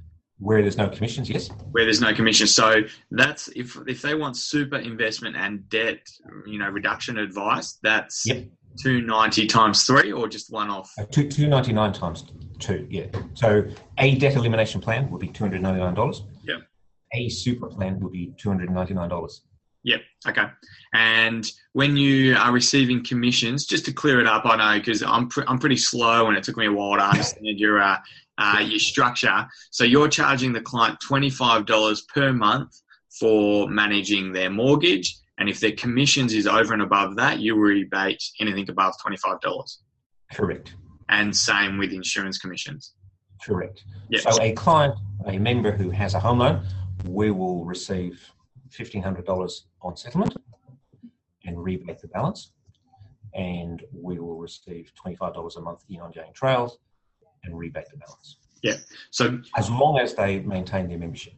Where 0.41 0.63
there's 0.63 0.79
no 0.79 0.89
commissions, 0.89 1.29
yes. 1.29 1.51
Where 1.71 1.85
there's 1.85 2.01
no 2.01 2.15
commission, 2.15 2.47
so 2.47 2.81
that's 3.11 3.49
if 3.49 3.77
if 3.87 4.01
they 4.01 4.15
want 4.15 4.37
super 4.39 4.77
investment 4.77 5.37
and 5.37 5.69
debt, 5.69 5.99
you 6.47 6.59
know, 6.59 6.69
reduction 6.69 7.19
advice, 7.19 7.79
that's 7.83 8.25
yep. 8.27 8.47
two 8.83 9.03
ninety 9.03 9.47
times 9.47 9.85
three, 9.85 10.13
or 10.13 10.29
just 10.29 10.51
one 10.51 10.71
off. 10.71 10.91
Uh, 10.99 11.05
two 11.11 11.29
two 11.29 11.47
ninety 11.47 11.75
nine 11.75 11.93
times 11.93 12.25
two, 12.59 12.87
yeah. 12.91 13.07
So 13.35 13.65
a 13.99 14.15
debt 14.17 14.35
elimination 14.35 14.81
plan 14.81 15.11
would 15.11 15.21
be 15.21 15.29
two 15.29 15.45
hundred 15.45 15.61
ninety 15.61 15.81
nine 15.81 15.95
dollars. 15.95 16.23
Yeah. 16.43 16.57
A 17.13 17.29
super 17.29 17.67
plan 17.67 18.01
would 18.01 18.13
be 18.13 18.33
two 18.39 18.49
hundred 18.49 18.71
ninety 18.71 18.95
nine 18.95 19.11
dollars. 19.11 19.43
Yep. 19.85 20.01
Okay. 20.29 20.45
And 20.93 21.51
when 21.73 21.97
you 21.97 22.37
are 22.37 22.53
receiving 22.53 23.05
commissions, 23.05 23.65
just 23.65 23.85
to 23.87 23.93
clear 23.93 24.21
it 24.21 24.27
up, 24.27 24.45
I 24.45 24.57
know 24.57 24.79
because 24.79 25.03
I'm 25.03 25.29
pre- 25.29 25.45
I'm 25.47 25.59
pretty 25.59 25.77
slow 25.77 26.29
and 26.29 26.37
it 26.37 26.45
took 26.45 26.57
me 26.57 26.67
a 26.67 26.73
while 26.73 26.97
to 26.97 27.05
understand 27.05 27.59
your 27.59 27.81
uh, 27.81 27.97
uh, 28.37 28.59
your 28.61 28.79
structure. 28.79 29.47
So 29.71 29.85
you're 29.85 30.09
charging 30.09 30.53
the 30.53 30.61
client 30.61 30.99
twenty 31.01 31.31
five 31.31 31.67
dollars 31.67 32.03
per 32.03 32.33
month 32.33 32.81
for 33.19 33.69
managing 33.69 34.33
their 34.33 34.51
mortgage, 34.51 35.17
and 35.39 35.49
if 35.49 35.61
their 35.61 35.73
commissions 35.73 36.35
is 36.35 36.47
over 36.47 36.73
and 36.75 36.83
above 36.83 37.17
that, 37.17 37.41
you 37.41 37.57
rebate 37.57 38.23
anything 38.41 38.69
above 38.69 38.95
twenty 39.01 39.17
five 39.17 39.41
dollars. 39.41 39.81
Correct. 40.33 40.75
And 41.09 41.35
same 41.35 41.79
with 41.79 41.93
insurance 41.93 42.39
commissions. 42.39 42.93
Correct. 43.43 43.83
Yep. 44.11 44.21
So 44.21 44.43
a 44.43 44.53
client, 44.53 44.95
a 45.27 45.39
member 45.39 45.73
who 45.73 45.91
has 45.91 46.15
a 46.15 46.21
home 46.21 46.39
loan, 46.39 46.67
we 47.07 47.31
will 47.31 47.65
receive 47.65 48.31
$1,500 48.71 49.61
on 49.83 49.97
settlement 49.97 50.37
and 51.45 51.63
rebate 51.63 52.01
the 52.01 52.09
balance. 52.09 52.53
And 53.35 53.83
we 53.93 54.19
will 54.19 54.37
receive 54.37 54.93
$25 55.05 55.57
a 55.57 55.61
month 55.61 55.85
in 55.89 56.01
ongoing 56.01 56.33
trails 56.33 56.79
and 57.45 57.57
rebate 57.57 57.89
the 57.91 57.97
balance. 57.97 58.37
Yeah. 58.63 58.75
So 59.11 59.41
as 59.57 59.71
long 59.71 59.99
as 59.99 60.15
they 60.15 60.41
maintain 60.41 60.89
their 60.89 60.99
membership. 60.99 61.35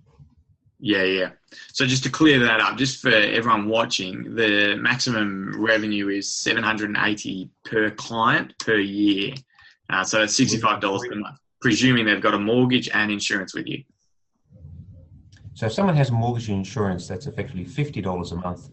Yeah, 0.85 1.05
yeah. 1.05 1.31
So 1.73 1.87
just 1.87 2.03
to 2.05 2.11
clear 2.11 2.41
that 2.41 2.61
up, 2.61 2.77
just 2.77 3.01
for 3.01 3.11
everyone 3.11 3.69
watching, 3.69 4.35
the 4.35 4.77
maximum 4.81 5.55
revenue 5.62 6.09
is 6.09 6.29
780 6.33 7.51
per 7.65 7.91
client 7.93 8.53
per 8.59 8.77
year. 8.77 9.35
Uh, 9.89 10.03
so 10.03 10.19
that's 10.19 10.39
$65 10.39 10.81
per 10.81 11.15
month, 11.15 11.39
presuming 11.61 12.07
they've 12.07 12.21
got 12.21 12.35
a 12.35 12.39
mortgage 12.39 12.89
and 12.93 13.12
insurance 13.12 13.55
with 13.55 13.69
you. 13.69 13.85
So 15.54 15.66
if 15.66 15.73
someone 15.73 15.97
has 15.97 16.11
mortgage 16.11 16.49
insurance, 16.49 17.06
that's 17.06 17.26
effectively 17.26 17.64
$50 17.64 18.32
a 18.32 18.35
month 18.37 18.71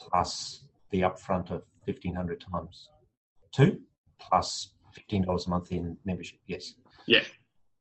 plus 0.00 0.64
the 0.90 1.02
upfront 1.02 1.50
of 1.50 1.62
1500 1.84 2.44
times 2.52 2.88
two 3.52 3.80
plus 4.18 4.70
$15 5.10 5.46
a 5.46 5.50
month 5.50 5.72
in 5.72 5.96
membership. 6.04 6.38
Yes. 6.46 6.74
Yeah. 7.06 7.22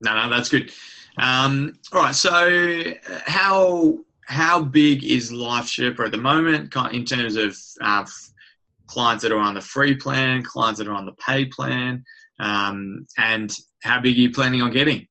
No, 0.01 0.15
no, 0.15 0.29
that's 0.29 0.49
good. 0.49 0.71
Um, 1.17 1.73
all 1.93 2.01
right. 2.01 2.15
So 2.15 2.93
how 3.25 3.99
how 4.25 4.61
big 4.61 5.03
is 5.03 5.31
Life 5.31 5.65
Sherpa 5.65 6.05
at 6.05 6.11
the 6.11 6.17
moment 6.17 6.73
in 6.91 7.05
terms 7.05 7.35
of 7.35 7.57
uh, 7.81 8.05
clients 8.87 9.23
that 9.23 9.31
are 9.31 9.39
on 9.39 9.53
the 9.53 9.61
free 9.61 9.95
plan, 9.95 10.43
clients 10.43 10.79
that 10.79 10.87
are 10.87 10.93
on 10.93 11.05
the 11.05 11.13
pay 11.13 11.45
plan, 11.45 12.03
um, 12.39 13.05
and 13.17 13.55
how 13.83 13.99
big 13.99 14.15
are 14.15 14.21
you 14.21 14.31
planning 14.31 14.61
on 14.61 14.71
getting? 14.71 15.07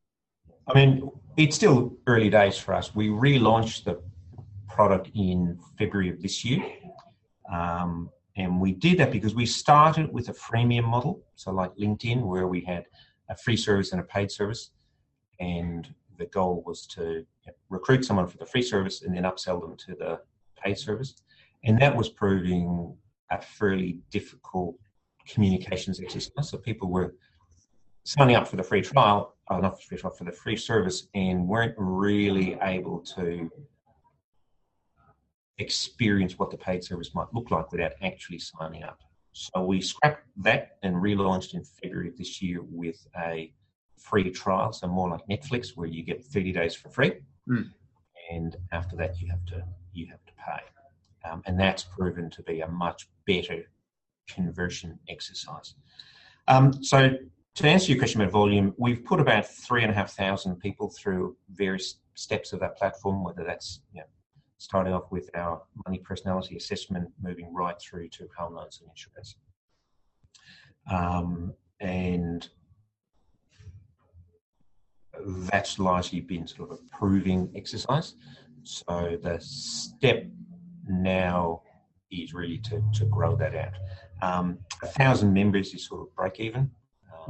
I 0.66 0.74
mean, 0.74 1.10
it's 1.36 1.56
still 1.56 1.96
early 2.06 2.30
days 2.30 2.58
for 2.58 2.74
us. 2.74 2.94
We 2.94 3.08
relaunched 3.08 3.84
the 3.84 4.00
product 4.68 5.10
in 5.14 5.58
February 5.78 6.10
of 6.10 6.20
this 6.20 6.44
year. 6.44 6.62
Um, 7.50 8.10
and 8.36 8.60
we 8.60 8.72
did 8.72 8.98
that 8.98 9.12
because 9.12 9.34
we 9.34 9.46
started 9.46 10.12
with 10.12 10.28
a 10.28 10.32
freemium 10.32 10.84
model, 10.84 11.22
so 11.34 11.50
like 11.52 11.74
LinkedIn, 11.76 12.22
where 12.22 12.46
we 12.46 12.62
had 12.62 12.86
a 13.28 13.36
free 13.36 13.56
service 13.56 13.92
and 13.92 14.00
a 14.00 14.04
paid 14.04 14.30
service. 14.30 14.70
And 15.40 15.92
the 16.18 16.26
goal 16.26 16.62
was 16.66 16.86
to 16.88 17.26
recruit 17.68 18.04
someone 18.04 18.26
for 18.26 18.38
the 18.38 18.46
free 18.46 18.62
service 18.62 19.02
and 19.02 19.14
then 19.14 19.24
upsell 19.24 19.60
them 19.60 19.76
to 19.76 19.94
the 19.94 20.20
paid 20.62 20.78
service. 20.78 21.14
And 21.64 21.80
that 21.80 21.94
was 21.94 22.08
proving 22.08 22.96
a 23.30 23.40
fairly 23.40 23.98
difficult 24.10 24.76
communications 25.26 26.00
exercise. 26.00 26.50
So 26.50 26.58
people 26.58 26.90
were 26.90 27.14
signing 28.04 28.36
up 28.36 28.48
for 28.48 28.56
the 28.56 28.62
free 28.62 28.82
trial, 28.82 29.34
uh, 29.48 29.58
not 29.58 29.70
for 29.70 29.76
the 29.80 29.86
free 29.86 29.98
trial, 29.98 30.14
for 30.14 30.24
the 30.24 30.32
free 30.32 30.56
service, 30.56 31.08
and 31.14 31.46
weren't 31.46 31.74
really 31.76 32.58
able 32.62 33.00
to 33.00 33.50
experience 35.58 36.38
what 36.38 36.50
the 36.50 36.56
paid 36.56 36.82
service 36.82 37.14
might 37.14 37.32
look 37.32 37.50
like 37.50 37.70
without 37.70 37.92
actually 38.02 38.38
signing 38.38 38.82
up. 38.82 39.00
So 39.32 39.64
we 39.64 39.80
scrapped 39.80 40.26
that 40.38 40.76
and 40.82 40.96
relaunched 40.96 41.54
in 41.54 41.64
February 41.64 42.08
of 42.08 42.16
this 42.16 42.42
year 42.42 42.60
with 42.62 43.06
a 43.18 43.52
free 43.96 44.30
trial, 44.30 44.72
so 44.72 44.88
more 44.88 45.08
like 45.08 45.26
Netflix, 45.30 45.76
where 45.76 45.86
you 45.88 46.02
get 46.02 46.24
30 46.24 46.52
days 46.52 46.74
for 46.74 46.88
free, 46.90 47.12
mm. 47.48 47.70
and 48.30 48.56
after 48.72 48.96
that 48.96 49.20
you 49.20 49.28
have 49.28 49.44
to 49.46 49.64
you 49.94 50.06
have 50.06 50.24
to 50.26 50.32
pay, 50.34 51.28
um, 51.30 51.42
and 51.46 51.58
that's 51.58 51.84
proven 51.84 52.28
to 52.30 52.42
be 52.42 52.60
a 52.60 52.68
much 52.68 53.08
better 53.26 53.62
conversion 54.26 54.98
exercise. 55.08 55.74
Um, 56.48 56.82
so 56.82 57.16
to 57.54 57.68
answer 57.68 57.92
your 57.92 57.98
question 57.98 58.20
about 58.20 58.32
volume, 58.32 58.74
we've 58.78 59.04
put 59.04 59.20
about 59.20 59.46
three 59.46 59.82
and 59.82 59.90
a 59.90 59.94
half 59.94 60.12
thousand 60.12 60.56
people 60.56 60.90
through 60.90 61.36
various 61.50 61.96
steps 62.14 62.52
of 62.52 62.60
that 62.60 62.76
platform, 62.76 63.22
whether 63.22 63.44
that's 63.44 63.80
you 63.92 64.00
know, 64.00 64.06
starting 64.58 64.92
off 64.92 65.10
with 65.10 65.28
our 65.34 65.62
money 65.86 65.98
personality 65.98 66.56
assessment, 66.56 67.08
moving 67.20 67.52
right 67.52 67.80
through 67.80 68.08
to 68.08 68.28
home 68.36 68.54
loans 68.54 68.80
and 68.80 68.90
insurance. 68.90 69.36
Um, 70.90 71.52
and 71.80 72.48
that's 75.26 75.78
largely 75.78 76.20
been 76.20 76.46
sort 76.46 76.70
of 76.70 76.78
a 76.78 76.96
proving 76.96 77.50
exercise. 77.54 78.14
So 78.64 79.18
the 79.22 79.38
step 79.40 80.26
now 80.88 81.62
is 82.10 82.32
really 82.32 82.58
to, 82.58 82.82
to 82.94 83.04
grow 83.06 83.36
that 83.36 83.54
out. 83.54 83.72
Um, 84.22 84.58
a 84.82 84.86
thousand 84.86 85.32
members 85.32 85.74
is 85.74 85.86
sort 85.86 86.02
of 86.02 86.14
break 86.14 86.40
even. 86.40 86.70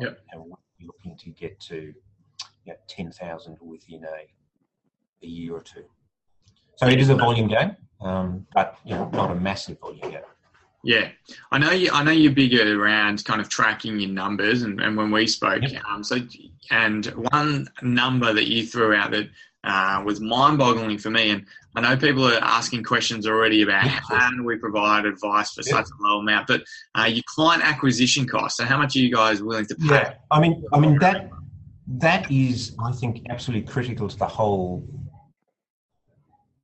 Yep. 0.00 0.18
And 0.32 0.42
we're 0.42 0.86
looking 0.86 1.16
to 1.16 1.30
get 1.30 1.58
to 1.60 1.92
you 2.64 2.72
know, 2.72 2.74
10,000 2.88 3.58
within 3.60 4.04
a, 4.04 4.26
a 5.24 5.26
year 5.26 5.54
or 5.54 5.62
two. 5.62 5.84
So 6.76 6.86
it 6.88 7.00
is 7.00 7.10
a 7.10 7.14
volume 7.14 7.48
game, 7.48 7.76
um, 8.00 8.46
but 8.54 8.78
you 8.84 8.94
know, 8.94 9.08
not 9.10 9.30
a 9.30 9.34
massive 9.34 9.78
volume 9.78 10.10
game. 10.10 10.20
Yeah, 10.84 11.10
I 11.52 11.58
know 11.58 11.70
you. 11.70 11.90
I 11.92 12.02
know 12.02 12.10
you're 12.10 12.32
bigger 12.32 12.80
around 12.80 13.24
kind 13.24 13.40
of 13.40 13.48
tracking 13.48 14.00
your 14.00 14.10
numbers, 14.10 14.62
and, 14.62 14.80
and 14.80 14.96
when 14.96 15.12
we 15.12 15.28
spoke, 15.28 15.62
yep. 15.62 15.80
um, 15.88 16.02
so 16.02 16.18
and 16.72 17.06
one 17.30 17.68
number 17.82 18.32
that 18.32 18.48
you 18.48 18.66
threw 18.66 18.92
out 18.92 19.12
that 19.12 19.28
uh, 19.64 20.02
was 20.04 20.20
mind-boggling 20.20 20.98
for 20.98 21.10
me, 21.10 21.30
and 21.30 21.46
I 21.74 21.80
know 21.80 21.96
people 21.96 22.26
are 22.26 22.38
asking 22.42 22.82
questions 22.84 23.26
already 23.26 23.62
about 23.62 23.84
how 23.84 24.30
do 24.30 24.44
we 24.44 24.56
provide 24.56 25.06
advice 25.06 25.52
for 25.52 25.62
such 25.62 25.86
a 25.86 26.02
low 26.02 26.18
amount, 26.18 26.48
but 26.48 26.62
uh, 26.98 27.04
your 27.04 27.22
client 27.26 27.64
acquisition 27.64 28.26
cost. 28.26 28.56
So, 28.56 28.64
how 28.64 28.78
much 28.78 28.96
are 28.96 29.00
you 29.00 29.12
guys 29.12 29.42
willing 29.42 29.66
to 29.66 29.74
pay? 29.76 29.86
Yeah, 29.86 30.14
I 30.30 30.40
mean, 30.40 30.64
I 30.72 30.80
mean 30.80 30.98
that 30.98 31.30
that 31.98 32.30
is, 32.30 32.74
I 32.82 32.92
think, 32.92 33.26
absolutely 33.30 33.70
critical 33.70 34.08
to 34.08 34.16
the 34.16 34.26
whole 34.26 34.86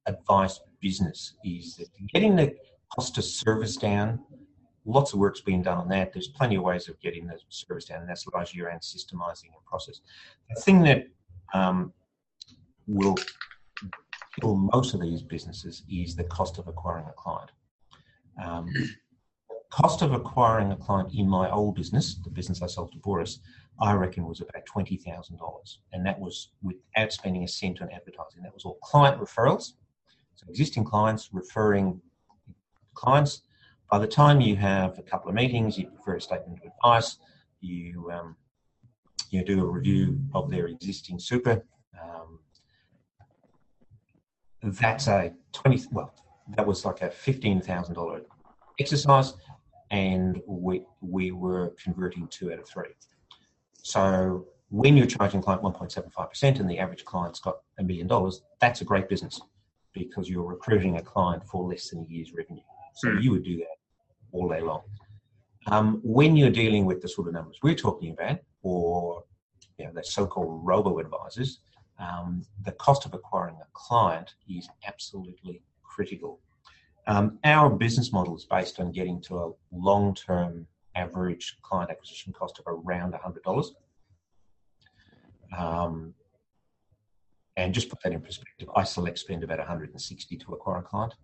advice 0.06 0.60
business. 0.80 1.34
Is 1.44 1.76
that 1.76 1.88
getting 2.12 2.36
the 2.36 2.54
cost 2.94 3.18
of 3.18 3.24
service 3.24 3.76
down 3.76 4.20
lots 4.88 5.12
of 5.12 5.18
work's 5.18 5.42
being 5.42 5.62
done 5.62 5.76
on 5.76 5.88
that. 5.88 6.12
There's 6.12 6.28
plenty 6.28 6.56
of 6.56 6.62
ways 6.62 6.88
of 6.88 6.98
getting 7.00 7.26
the 7.26 7.38
service 7.50 7.84
down, 7.84 8.00
and 8.00 8.08
that's 8.08 8.26
largely 8.26 8.62
around 8.62 8.80
systemizing 8.80 9.52
and 9.54 9.64
process. 9.66 10.00
The 10.48 10.60
thing 10.60 10.82
that 10.82 11.06
um, 11.52 11.92
will 12.88 13.16
kill 14.40 14.56
most 14.56 14.94
of 14.94 15.00
these 15.00 15.22
businesses 15.22 15.82
is 15.90 16.16
the 16.16 16.24
cost 16.24 16.58
of 16.58 16.66
acquiring 16.66 17.06
a 17.06 17.12
client. 17.12 17.50
Um, 18.42 18.68
cost 19.70 20.02
of 20.02 20.12
acquiring 20.12 20.72
a 20.72 20.76
client 20.76 21.10
in 21.14 21.28
my 21.28 21.50
old 21.50 21.74
business, 21.74 22.16
the 22.24 22.30
business 22.30 22.62
I 22.62 22.66
sold 22.66 22.92
to 22.92 22.98
Boris, 22.98 23.40
I 23.80 23.92
reckon 23.92 24.26
was 24.26 24.40
about 24.40 24.66
twenty 24.66 24.96
thousand 24.96 25.36
dollars, 25.36 25.80
and 25.92 26.04
that 26.06 26.18
was 26.18 26.50
without 26.62 27.12
spending 27.12 27.44
a 27.44 27.48
cent 27.48 27.80
on 27.80 27.90
advertising. 27.90 28.42
That 28.42 28.54
was 28.54 28.64
all 28.64 28.78
client 28.82 29.20
referrals, 29.20 29.74
so 30.34 30.46
existing 30.48 30.84
clients 30.84 31.28
referring 31.32 32.00
clients. 32.94 33.42
By 33.90 33.98
the 33.98 34.06
time 34.06 34.40
you 34.40 34.56
have 34.56 34.98
a 34.98 35.02
couple 35.02 35.28
of 35.28 35.34
meetings, 35.34 35.78
you 35.78 35.86
prepare 35.86 36.16
a 36.16 36.20
statement 36.20 36.60
of 36.60 36.72
advice, 36.72 37.18
you 37.60 38.10
um, 38.10 38.36
you 39.30 39.44
do 39.44 39.64
a 39.64 39.70
review 39.70 40.18
of 40.34 40.50
their 40.50 40.66
existing 40.66 41.18
super. 41.18 41.64
Um, 42.02 42.40
that's 44.62 45.08
a 45.08 45.32
twenty. 45.52 45.82
Well, 45.90 46.12
that 46.56 46.66
was 46.66 46.84
like 46.84 47.02
a 47.02 47.10
fifteen 47.10 47.60
thousand 47.60 47.94
dollar 47.94 48.22
exercise, 48.78 49.34
and 49.90 50.40
we 50.46 50.84
we 51.00 51.32
were 51.32 51.74
converting 51.82 52.28
two 52.28 52.52
out 52.52 52.58
of 52.58 52.68
three. 52.68 52.94
So 53.82 54.46
when 54.70 54.96
you're 54.96 55.06
charging 55.06 55.40
client 55.40 55.62
1.75% 55.62 56.60
and 56.60 56.68
the 56.68 56.78
average 56.78 57.04
client's 57.04 57.40
got 57.40 57.60
a 57.78 57.82
million 57.82 58.06
dollars, 58.06 58.42
that's 58.60 58.80
a 58.82 58.84
great 58.84 59.08
business 59.08 59.40
because 59.94 60.28
you're 60.28 60.44
recruiting 60.44 60.98
a 60.98 61.02
client 61.02 61.42
for 61.46 61.68
less 61.68 61.88
than 61.88 62.00
a 62.00 62.12
year's 62.12 62.32
revenue. 62.34 62.62
So 62.94 63.08
mm. 63.08 63.22
you 63.22 63.30
would 63.30 63.44
do 63.44 63.56
that 63.56 63.76
all 64.32 64.48
day 64.48 64.60
long. 64.60 64.82
Um, 65.66 66.00
when 66.02 66.36
you're 66.36 66.50
dealing 66.50 66.84
with 66.84 67.00
the 67.00 67.08
sort 67.08 67.28
of 67.28 67.34
numbers 67.34 67.58
we're 67.62 67.74
talking 67.74 68.12
about, 68.12 68.38
or 68.62 69.24
you 69.78 69.86
know, 69.86 69.92
the 69.92 70.04
so-called 70.04 70.60
robo-advisors, 70.64 71.60
um, 71.98 72.44
the 72.64 72.72
cost 72.72 73.06
of 73.06 73.14
acquiring 73.14 73.56
a 73.56 73.66
client 73.72 74.34
is 74.48 74.68
absolutely 74.86 75.62
critical. 75.82 76.40
Um, 77.06 77.38
our 77.44 77.70
business 77.70 78.12
model 78.12 78.36
is 78.36 78.44
based 78.44 78.78
on 78.80 78.92
getting 78.92 79.20
to 79.22 79.38
a 79.38 79.52
long-term 79.72 80.66
average 80.94 81.56
client 81.62 81.90
acquisition 81.90 82.32
cost 82.32 82.58
of 82.58 82.64
around 82.66 83.14
$100. 83.14 83.70
Um, 85.56 86.14
and 87.56 87.74
just 87.74 87.88
put 87.88 88.00
that 88.02 88.12
in 88.12 88.20
perspective, 88.20 88.68
iSelect 88.68 89.18
spend 89.18 89.42
about 89.42 89.58
160 89.58 90.36
to 90.36 90.52
acquire 90.52 90.78
a 90.78 90.82
client. 90.82 91.14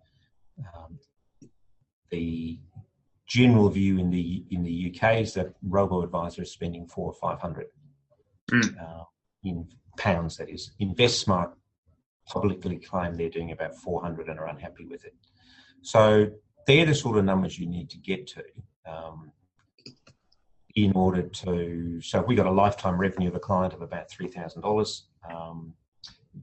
Um, 0.59 0.99
the 2.09 2.59
general 3.27 3.69
view 3.69 3.97
in 3.97 4.09
the 4.09 4.43
in 4.51 4.63
the 4.63 4.93
UK 4.93 5.21
is 5.21 5.33
that 5.33 5.53
robo 5.63 6.03
advisor 6.03 6.43
is 6.43 6.51
spending 6.51 6.87
four 6.87 7.07
or 7.07 7.13
five 7.13 7.39
hundred 7.39 7.67
mm. 8.51 8.81
uh, 8.81 9.03
in 9.43 9.67
pounds. 9.97 10.37
That 10.37 10.49
is, 10.49 10.71
InvestSmart 10.81 11.51
publicly 12.27 12.77
claim 12.77 13.15
they're 13.15 13.29
doing 13.29 13.51
about 13.51 13.75
400 13.75 14.29
and 14.29 14.39
are 14.39 14.47
unhappy 14.47 14.85
with 14.85 15.05
it. 15.05 15.13
So 15.81 16.27
they're 16.65 16.85
the 16.85 16.95
sort 16.95 17.17
of 17.17 17.25
numbers 17.25 17.59
you 17.59 17.67
need 17.67 17.89
to 17.91 17.97
get 17.97 18.27
to. 18.27 18.43
Um, 18.85 19.31
in 20.75 20.91
order 20.91 21.21
to, 21.23 22.01
so 22.01 22.21
we 22.21 22.35
got 22.35 22.47
a 22.47 22.51
lifetime 22.51 22.97
revenue 22.97 23.29
of 23.29 23.35
a 23.35 23.39
client 23.39 23.73
of 23.73 23.81
about 23.81 24.09
$3,000, 24.09 25.01
um, 25.29 25.73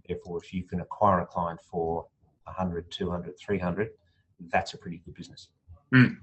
therefore, 0.09 0.41
if 0.43 0.55
you 0.55 0.65
can 0.65 0.81
acquire 0.81 1.21
a 1.21 1.27
client 1.27 1.61
for 1.61 2.07
100, 2.45 2.91
200, 2.91 3.39
300, 3.39 3.91
that's 4.51 4.75
a 4.75 4.79
pretty 4.79 5.03
good 5.05 5.15
business. 5.15 5.49
Mm. 5.95 6.17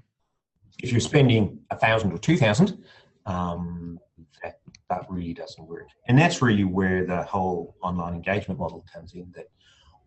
If 0.82 0.92
you're 0.92 1.00
spending 1.00 1.60
a 1.70 1.76
thousand 1.76 2.12
or 2.12 2.18
two 2.18 2.36
thousand, 2.36 2.82
um, 3.26 3.98
that 4.42 4.60
that 4.88 5.06
really 5.08 5.34
doesn't 5.34 5.66
work. 5.66 5.88
And 6.06 6.18
that's 6.18 6.42
really 6.42 6.64
where 6.64 7.06
the 7.06 7.22
whole 7.22 7.76
online 7.82 8.14
engagement 8.14 8.60
model 8.60 8.84
comes 8.92 9.14
in. 9.14 9.32
That 9.34 9.46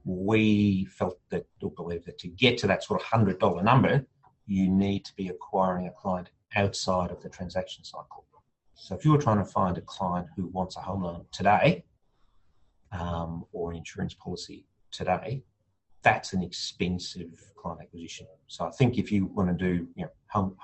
we 0.05 0.86
felt 0.86 1.20
that 1.29 1.46
or 1.62 1.72
believe 1.72 2.05
that 2.05 2.17
to 2.20 2.27
get 2.27 2.57
to 2.59 2.68
that 2.68 2.83
sort 2.83 3.01
of 3.01 3.07
hundred 3.07 3.40
dollar 3.40 3.64
number, 3.64 4.05
you 4.46 4.70
need 4.70 5.05
to 5.05 5.16
be 5.16 5.29
acquiring 5.29 5.87
a 5.87 5.92
client 5.92 6.29
outside 6.55 7.11
of 7.11 7.22
the 7.22 7.29
transaction 7.29 7.83
cycle. 7.83 8.25
So 8.75 8.96
if 8.96 9.05
you're 9.05 9.18
trying 9.18 9.37
to 9.37 9.46
find 9.46 9.77
a 9.77 9.81
client 9.81 10.27
who 10.35 10.48
wants 10.48 10.75
a 10.77 10.81
home 10.81 11.03
loan 11.03 11.25
today 11.31 11.85
um, 12.92 13.46
or 13.53 13.72
an 13.72 13.77
insurance 13.77 14.14
policy 14.14 14.66
today, 14.92 15.44
that's 16.01 16.33
an 16.33 16.44
expensive 16.44 17.53
client 17.55 17.81
acquisition. 17.81 18.27
So 18.48 18.66
I 18.66 18.72
think 18.72 18.98
if 18.98 19.11
you 19.11 19.27
want 19.27 19.57
to 19.57 19.66
do, 19.66 19.87
you 19.96 20.03
know, 20.03 20.11
home, 20.27 20.57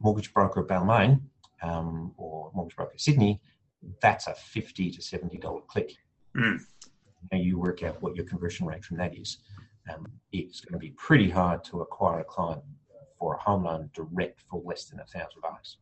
mortgage 0.00 0.34
broker 0.34 0.64
Balmain 0.64 1.20
um, 1.62 2.12
or 2.16 2.50
mortgage 2.54 2.76
broker 2.76 2.98
Sydney, 2.98 3.40
that's 4.00 4.26
a 4.26 4.34
fifty 4.34 4.90
to 4.90 5.02
seventy 5.02 5.38
dollar 5.38 5.60
click. 5.62 5.94
Mm. 6.36 6.60
Now 7.30 7.38
you 7.38 7.58
work 7.58 7.82
out 7.82 8.02
what 8.02 8.16
your 8.16 8.24
conversion 8.24 8.66
rate 8.66 8.84
from 8.84 8.96
that 8.98 9.16
is. 9.16 9.38
Um, 9.92 10.06
it's 10.32 10.60
going 10.60 10.74
to 10.74 10.78
be 10.78 10.90
pretty 10.92 11.28
hard 11.30 11.64
to 11.64 11.80
acquire 11.80 12.20
a 12.20 12.24
client 12.24 12.62
for 13.18 13.34
a 13.34 13.38
home 13.38 13.64
loan 13.64 13.90
direct 13.94 14.42
for 14.48 14.62
less 14.64 14.84
than 14.86 15.00
a 15.00 15.04
thousand 15.04 15.40
bucks. 15.42 15.78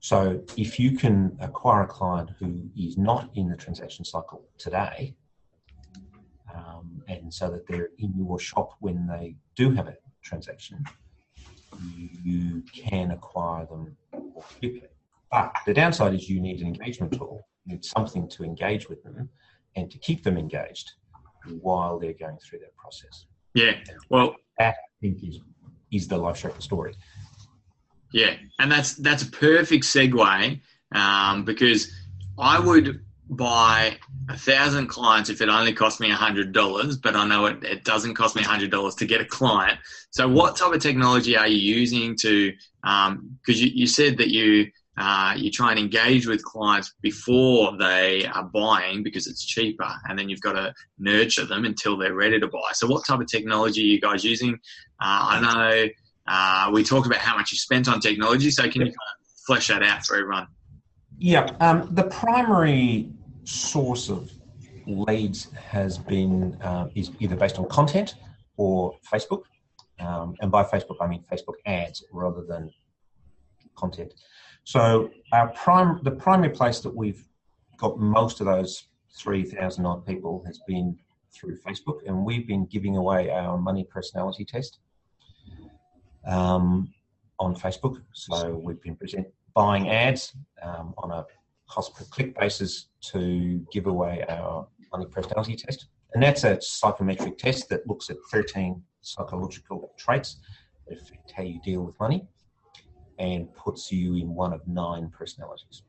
So 0.00 0.42
if 0.56 0.80
you 0.80 0.96
can 0.96 1.36
acquire 1.40 1.82
a 1.82 1.86
client 1.86 2.30
who 2.38 2.70
is 2.76 2.96
not 2.96 3.30
in 3.34 3.48
the 3.48 3.56
transaction 3.56 4.04
cycle 4.04 4.48
today, 4.58 5.14
um, 6.54 7.02
and 7.06 7.32
so 7.32 7.50
that 7.50 7.66
they're 7.66 7.90
in 7.98 8.14
your 8.16 8.38
shop 8.38 8.70
when 8.80 9.06
they 9.06 9.36
do 9.56 9.70
have 9.72 9.88
a 9.88 9.96
transaction, 10.22 10.84
you 12.22 12.62
can 12.74 13.10
acquire 13.12 13.66
them 13.66 13.96
more 14.12 14.42
quickly. 14.58 14.88
But 15.30 15.54
the 15.66 15.74
downside 15.74 16.14
is 16.14 16.28
you 16.28 16.40
need 16.40 16.60
an 16.60 16.66
engagement 16.66 17.12
tool, 17.12 17.46
you 17.64 17.74
need 17.74 17.84
something 17.84 18.28
to 18.30 18.44
engage 18.44 18.88
with 18.88 19.02
them 19.02 19.28
and 19.76 19.90
to 19.90 19.98
keep 19.98 20.24
them 20.24 20.36
engaged 20.36 20.92
while 21.60 21.98
they're 21.98 22.12
going 22.12 22.38
through 22.38 22.60
that 22.60 22.76
process. 22.76 23.26
Yeah, 23.54 23.74
well, 24.08 24.34
that 24.58 24.74
I 24.74 24.90
think 25.00 25.22
is 25.22 25.40
is 25.92 26.08
the 26.08 26.16
Life 26.16 26.40
Sherpa 26.40 26.62
story. 26.62 26.94
Yeah, 28.12 28.34
and 28.58 28.70
that's 28.70 28.94
that's 28.94 29.22
a 29.22 29.30
perfect 29.30 29.84
segue 29.84 30.60
um, 30.94 31.44
because 31.44 31.92
I 32.38 32.58
would 32.58 33.04
buy 33.30 33.96
a 34.28 34.36
thousand 34.36 34.88
clients 34.88 35.30
if 35.30 35.40
it 35.40 35.48
only 35.48 35.72
cost 35.72 36.00
me 36.00 36.10
a 36.10 36.14
hundred 36.14 36.52
dollars, 36.52 36.96
but 36.96 37.14
I 37.14 37.26
know 37.26 37.46
it, 37.46 37.62
it 37.62 37.84
doesn't 37.84 38.14
cost 38.14 38.34
me 38.36 38.42
a 38.42 38.46
hundred 38.46 38.70
dollars 38.70 38.96
to 38.96 39.06
get 39.06 39.20
a 39.20 39.24
client. 39.24 39.78
So, 40.10 40.28
what 40.28 40.56
type 40.56 40.72
of 40.72 40.80
technology 40.80 41.36
are 41.36 41.46
you 41.46 41.56
using 41.56 42.16
to? 42.16 42.52
Because 42.82 43.08
um, 43.08 43.38
you, 43.46 43.70
you 43.72 43.86
said 43.86 44.18
that 44.18 44.28
you 44.28 44.70
uh, 44.98 45.34
you 45.36 45.50
try 45.50 45.70
and 45.70 45.78
engage 45.78 46.26
with 46.26 46.44
clients 46.44 46.92
before 47.00 47.76
they 47.78 48.26
are 48.26 48.42
buying 48.42 49.02
because 49.02 49.26
it's 49.26 49.44
cheaper, 49.44 49.90
and 50.08 50.18
then 50.18 50.28
you've 50.28 50.40
got 50.40 50.52
to 50.52 50.74
nurture 50.98 51.46
them 51.46 51.64
until 51.64 51.96
they're 51.96 52.14
ready 52.14 52.40
to 52.40 52.48
buy. 52.48 52.70
So, 52.72 52.88
what 52.88 53.06
type 53.06 53.20
of 53.20 53.28
technology 53.28 53.82
are 53.82 53.92
you 53.94 54.00
guys 54.00 54.24
using? 54.24 54.54
Uh, 54.54 54.58
I 55.00 55.40
know 55.40 55.88
uh, 56.26 56.70
we 56.72 56.82
talked 56.82 57.06
about 57.06 57.20
how 57.20 57.36
much 57.36 57.52
you 57.52 57.58
spent 57.58 57.88
on 57.88 58.00
technology, 58.00 58.50
so 58.50 58.64
can 58.64 58.82
you 58.82 58.86
kind 58.86 58.94
of 58.94 59.44
flesh 59.46 59.68
that 59.68 59.84
out 59.84 60.04
for 60.04 60.16
everyone? 60.16 60.48
Yeah, 61.18 61.50
um, 61.60 61.88
the 61.92 62.04
primary 62.04 63.12
source 63.50 64.08
of 64.08 64.30
leads 64.86 65.50
has 65.52 65.98
been 65.98 66.56
uh, 66.62 66.88
is 66.94 67.10
either 67.20 67.36
based 67.36 67.58
on 67.58 67.68
content 67.68 68.14
or 68.56 68.94
Facebook, 69.12 69.42
um, 69.98 70.36
and 70.40 70.50
by 70.50 70.62
Facebook 70.62 70.96
I 71.00 71.06
mean 71.06 71.24
Facebook 71.30 71.56
ads 71.66 72.04
rather 72.12 72.42
than 72.42 72.70
content. 73.76 74.14
So 74.64 75.10
our 75.32 75.48
prime, 75.48 76.00
the 76.02 76.10
primary 76.10 76.50
place 76.50 76.80
that 76.80 76.94
we've 76.94 77.24
got 77.78 77.98
most 77.98 78.40
of 78.40 78.46
those 78.46 78.84
3,000 79.16 79.84
odd 79.86 80.06
people 80.06 80.42
has 80.46 80.60
been 80.66 80.96
through 81.32 81.56
Facebook, 81.58 82.00
and 82.06 82.24
we've 82.24 82.46
been 82.46 82.66
giving 82.66 82.96
away 82.96 83.30
our 83.30 83.58
money 83.58 83.84
personality 83.84 84.44
test 84.44 84.78
um, 86.26 86.92
on 87.38 87.54
Facebook. 87.54 88.02
So 88.12 88.60
we've 88.62 88.80
been 88.82 88.96
present, 88.96 89.26
buying 89.54 89.88
ads 89.88 90.34
um, 90.62 90.94
on 90.98 91.10
a 91.10 91.24
cost 91.70 91.94
per 91.94 92.04
click 92.04 92.38
basis 92.38 92.88
to 93.12 93.64
give 93.72 93.86
away 93.86 94.24
our 94.28 94.66
money 94.92 95.06
personality 95.06 95.56
test. 95.56 95.86
And 96.12 96.22
that's 96.22 96.44
a 96.44 96.60
psychometric 96.60 97.38
test 97.38 97.68
that 97.68 97.86
looks 97.86 98.10
at 98.10 98.16
13 98.32 98.82
psychological 99.00 99.92
traits 99.96 100.40
that 100.88 100.98
affect 101.00 101.30
how 101.30 101.44
you 101.44 101.60
deal 101.62 101.82
with 101.82 101.98
money 102.00 102.26
and 103.18 103.52
puts 103.54 103.92
you 103.92 104.16
in 104.16 104.34
one 104.34 104.52
of 104.52 104.66
nine 104.66 105.10
personalities. 105.10 105.82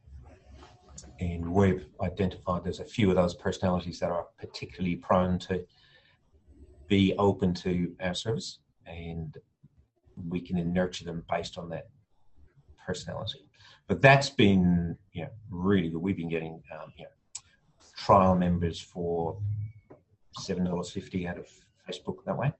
And 1.19 1.51
we've 1.51 1.85
identified 2.01 2.63
there's 2.63 2.79
a 2.79 2.85
few 2.85 3.09
of 3.09 3.15
those 3.15 3.33
personalities 3.33 3.99
that 3.99 4.11
are 4.11 4.27
particularly 4.39 4.97
prone 4.97 5.39
to 5.39 5.63
be 6.87 7.15
open 7.17 7.53
to 7.53 7.95
our 8.01 8.13
service, 8.13 8.59
and 8.85 9.37
we 10.29 10.41
can 10.41 10.73
nurture 10.73 11.05
them 11.05 11.23
based 11.29 11.57
on 11.57 11.69
that 11.69 11.87
personality. 12.85 13.39
But 13.91 14.01
that's 14.01 14.29
been 14.29 14.97
you 15.11 15.23
know, 15.23 15.29
really 15.49 15.89
good. 15.89 15.97
We've 15.97 16.15
been 16.15 16.29
getting 16.29 16.63
um, 16.73 16.93
you 16.95 17.03
know, 17.03 17.09
trial 17.97 18.37
members 18.37 18.79
for 18.79 19.37
seven 20.37 20.63
dollars 20.63 20.91
fifty 20.91 21.27
out 21.27 21.37
of 21.37 21.45
Facebook 21.85 22.23
that 22.25 22.37
way, 22.37 22.53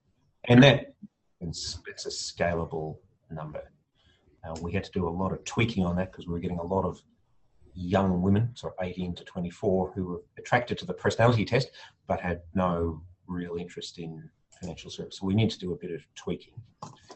and 0.49 0.61
that 0.61 0.93
it's, 1.39 1.79
it's 1.87 2.05
a 2.05 2.09
scalable 2.09 2.97
number. 3.29 3.63
Uh, 4.43 4.55
we 4.61 4.73
had 4.73 4.83
to 4.83 4.91
do 4.91 5.07
a 5.07 5.09
lot 5.09 5.31
of 5.31 5.41
tweaking 5.45 5.85
on 5.85 5.95
that 5.95 6.11
because 6.11 6.27
we 6.27 6.33
were 6.33 6.39
getting 6.39 6.59
a 6.59 6.65
lot 6.65 6.83
of 6.83 7.01
young 7.75 8.21
women, 8.21 8.49
so 8.53 8.73
18 8.81 9.15
to 9.15 9.23
24, 9.23 9.93
who 9.95 10.03
were 10.03 10.21
attracted 10.37 10.77
to 10.79 10.85
the 10.85 10.93
personality 10.93 11.45
test 11.45 11.71
but 12.07 12.19
had 12.19 12.41
no 12.55 13.01
real 13.27 13.55
interest 13.55 13.99
in 13.99 14.29
financial 14.59 14.91
services. 14.91 15.17
So 15.21 15.25
we 15.25 15.33
need 15.33 15.49
to 15.51 15.59
do 15.59 15.71
a 15.71 15.77
bit 15.77 15.91
of 15.91 16.01
tweaking. 16.13 16.55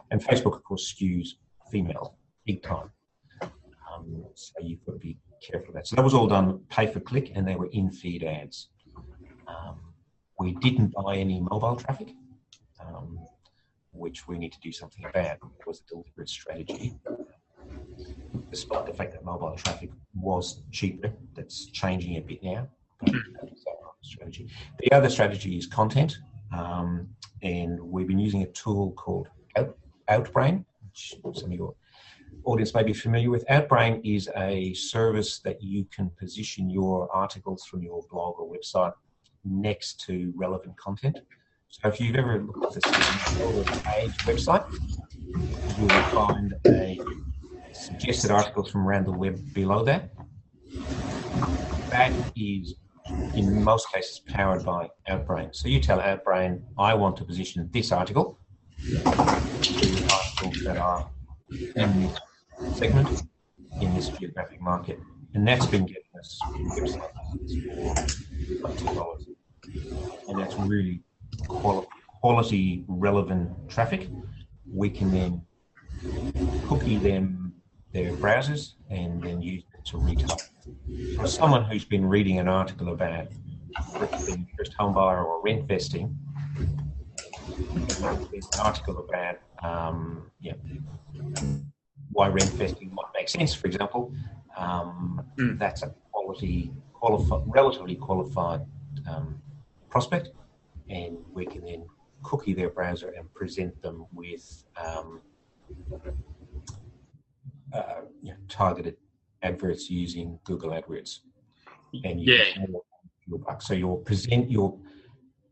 And 0.10 0.24
Facebook, 0.24 0.56
of 0.56 0.64
course, 0.64 0.94
skews 0.94 1.32
female 1.70 2.16
big 2.46 2.64
time. 2.64 2.92
Um, 3.96 4.26
so 4.34 4.54
you've 4.62 4.84
got 4.86 4.94
to 4.94 5.00
be 5.00 5.18
careful 5.42 5.70
of 5.70 5.76
that. 5.76 5.88
So 5.88 5.96
that 5.96 6.04
was 6.04 6.14
all 6.14 6.28
done 6.28 6.60
pay 6.70 6.88
for 6.88 7.00
click 7.00 7.32
and 7.36 7.48
they 7.48 7.56
were 7.56 7.70
in 7.72 7.92
feed 7.92 8.24
ads. 8.24 8.70
Um, 9.48 9.80
we 10.40 10.54
didn't 10.54 10.94
buy 10.94 11.18
any 11.18 11.40
mobile 11.40 11.76
traffic, 11.76 12.14
um, 12.80 13.20
which 13.92 14.28
we 14.28 14.38
need 14.38 14.52
to 14.54 14.60
do 14.60 14.72
something 14.72 15.06
about. 15.06 15.38
It 15.38 15.68
was 15.68 15.82
a 15.82 15.90
deliberate 15.90 16.30
strategy. 16.30 16.96
Despite 18.52 18.86
the 18.86 18.94
fact 18.94 19.14
that 19.14 19.24
mobile 19.24 19.56
traffic 19.56 19.92
was 20.14 20.62
cheaper, 20.72 21.12
that's 21.36 21.66
changing 21.68 22.18
a 22.18 22.22
bit 22.22 22.44
now. 22.44 22.68
But 23.02 23.14
that's 23.42 23.66
our 23.68 23.92
strategy. 24.02 24.50
The 24.80 24.92
other 24.92 25.10
strategy 25.10 25.58
is 25.58 25.68
content, 25.68 26.18
um, 26.54 27.08
and 27.42 27.80
we've 27.80 28.08
been 28.08 28.20
using 28.20 28.44
a 28.44 28.48
tool 28.48 28.92
called 28.92 29.28
Out, 29.58 29.78
Outbrain, 30.10 30.66
which 30.84 31.16
some 31.34 31.52
of 31.52 31.58
your 31.58 31.76
audience 32.46 32.74
may 32.74 32.84
be 32.84 32.94
familiar 32.94 33.30
with. 33.30 33.46
Outbrain 33.48 34.02
is 34.04 34.30
a 34.38 34.74
service 34.74 35.40
that 35.40 35.62
you 35.62 35.86
can 35.86 36.10
position 36.12 36.70
your 36.70 37.10
articles 37.14 37.66
from 37.66 37.84
your 37.84 38.04
blog 38.10 38.40
or 38.40 38.50
website 38.50 38.94
next 39.44 40.00
to 40.02 40.34
relevant 40.36 40.78
content. 40.78 41.20
So 41.70 41.90
if 41.90 42.00
you've 42.00 42.16
ever 42.16 42.42
looked 42.42 42.78
at 42.78 42.84
the 42.84 43.82
page 43.86 44.18
website, 44.20 44.66
you 45.78 45.86
will 45.86 46.04
find 46.14 46.54
a 46.68 47.00
suggested 47.74 48.32
articles 48.32 48.72
from 48.72 48.88
around 48.88 49.06
the 49.06 49.12
web 49.12 49.38
below 49.54 49.84
that. 49.84 50.12
That 51.90 52.14
is, 52.36 52.76
in 53.36 53.64
most 53.64 53.92
cases, 53.92 54.22
powered 54.28 54.64
by 54.64 54.90
Outbrain. 55.10 55.54
So 55.54 55.68
you 55.68 55.80
tell 55.80 56.00
Outbrain, 56.00 56.62
I 56.78 56.94
want 56.94 57.18
to 57.18 57.26
position 57.26 57.70
this 57.74 57.92
article, 57.92 58.40
articles 59.06 60.64
that 60.64 60.78
are 60.78 61.10
in 61.76 62.10
segment, 62.74 63.10
in 63.82 63.94
this 63.94 64.10
geographic 64.10 64.62
market. 64.62 65.00
And 65.34 65.48
that's 65.48 65.66
been 65.66 65.86
getting 65.86 66.04
us 66.18 66.40
websites 66.56 67.02
like 68.64 68.78
$2 68.78 69.26
and 70.28 70.40
that's 70.40 70.56
really 70.56 71.02
quali- 71.48 71.88
quality 72.22 72.84
relevant 72.88 73.70
traffic. 73.70 74.08
We 74.72 74.90
can 74.90 75.12
then 75.12 75.42
cookie 76.68 76.98
them 76.98 77.54
their 77.94 78.14
browsers 78.14 78.74
and 78.90 79.22
then 79.22 79.42
use 79.42 79.64
it 79.74 79.86
to 79.86 79.98
retail. 79.98 80.42
For 81.16 81.28
someone 81.28 81.64
who's 81.66 81.86
been 81.86 82.06
reading 82.06 82.40
an 82.40 82.48
article 82.48 82.90
about 82.90 83.28
first 83.98 84.74
home 84.78 84.94
buyer 84.94 85.24
or 85.24 85.42
rent 85.42 85.68
vesting, 85.68 86.18
an 87.76 88.60
article 88.60 89.08
about 89.08 89.38
um, 89.64 90.32
yeah, 90.40 90.54
why 92.12 92.28
rent 92.28 92.54
vesting 92.58 92.94
might 92.94 93.12
make 93.14 93.30
sense, 93.30 93.54
for 93.54 93.68
example. 93.68 94.14
Um, 94.58 95.26
Mm. 95.38 95.60
That's 95.60 95.84
a 95.84 95.94
quality, 96.12 96.72
relatively 97.48 97.96
qualified 97.96 98.62
um, 99.08 99.42
prospect, 99.90 100.30
and 100.90 101.18
we 101.34 101.46
can 101.46 101.66
then 101.66 101.86
cookie 102.24 102.54
their 102.54 102.70
browser 102.70 103.10
and 103.18 103.32
present 103.34 103.82
them 103.82 104.06
with 104.14 104.64
um, 104.78 105.22
uh, 107.74 108.02
you 108.22 108.32
know, 108.32 108.38
targeted 108.48 108.96
adverts 109.44 109.90
using 109.90 110.40
Google 110.46 110.70
AdWords. 110.72 111.20
And 112.04 112.22
you 112.22 112.32
Yeah. 112.32 112.44
get 112.46 112.58
more 112.70 112.84
for 112.84 113.30
your 113.30 113.40
buck. 113.40 113.62
So 113.62 113.74
your 113.74 113.98
present 114.00 114.50
your 114.50 114.78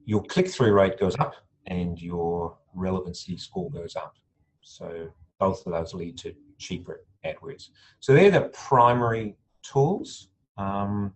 your 0.05 0.23
click 0.23 0.47
through 0.49 0.73
rate 0.73 0.99
goes 0.99 1.17
up 1.17 1.33
and 1.67 1.99
your 2.01 2.57
relevancy 2.73 3.37
score 3.37 3.69
goes 3.69 3.95
up. 3.95 4.15
So 4.61 5.09
both 5.43 5.65
of 5.65 5.73
those 5.73 5.93
lead 5.93 6.17
to 6.17 6.33
cheaper 6.57 6.95
AdWords. 7.25 7.69
So 7.99 8.13
they're 8.13 8.31
the 8.31 8.45
primary 8.69 9.35
tools 9.71 10.29
um, 10.57 11.13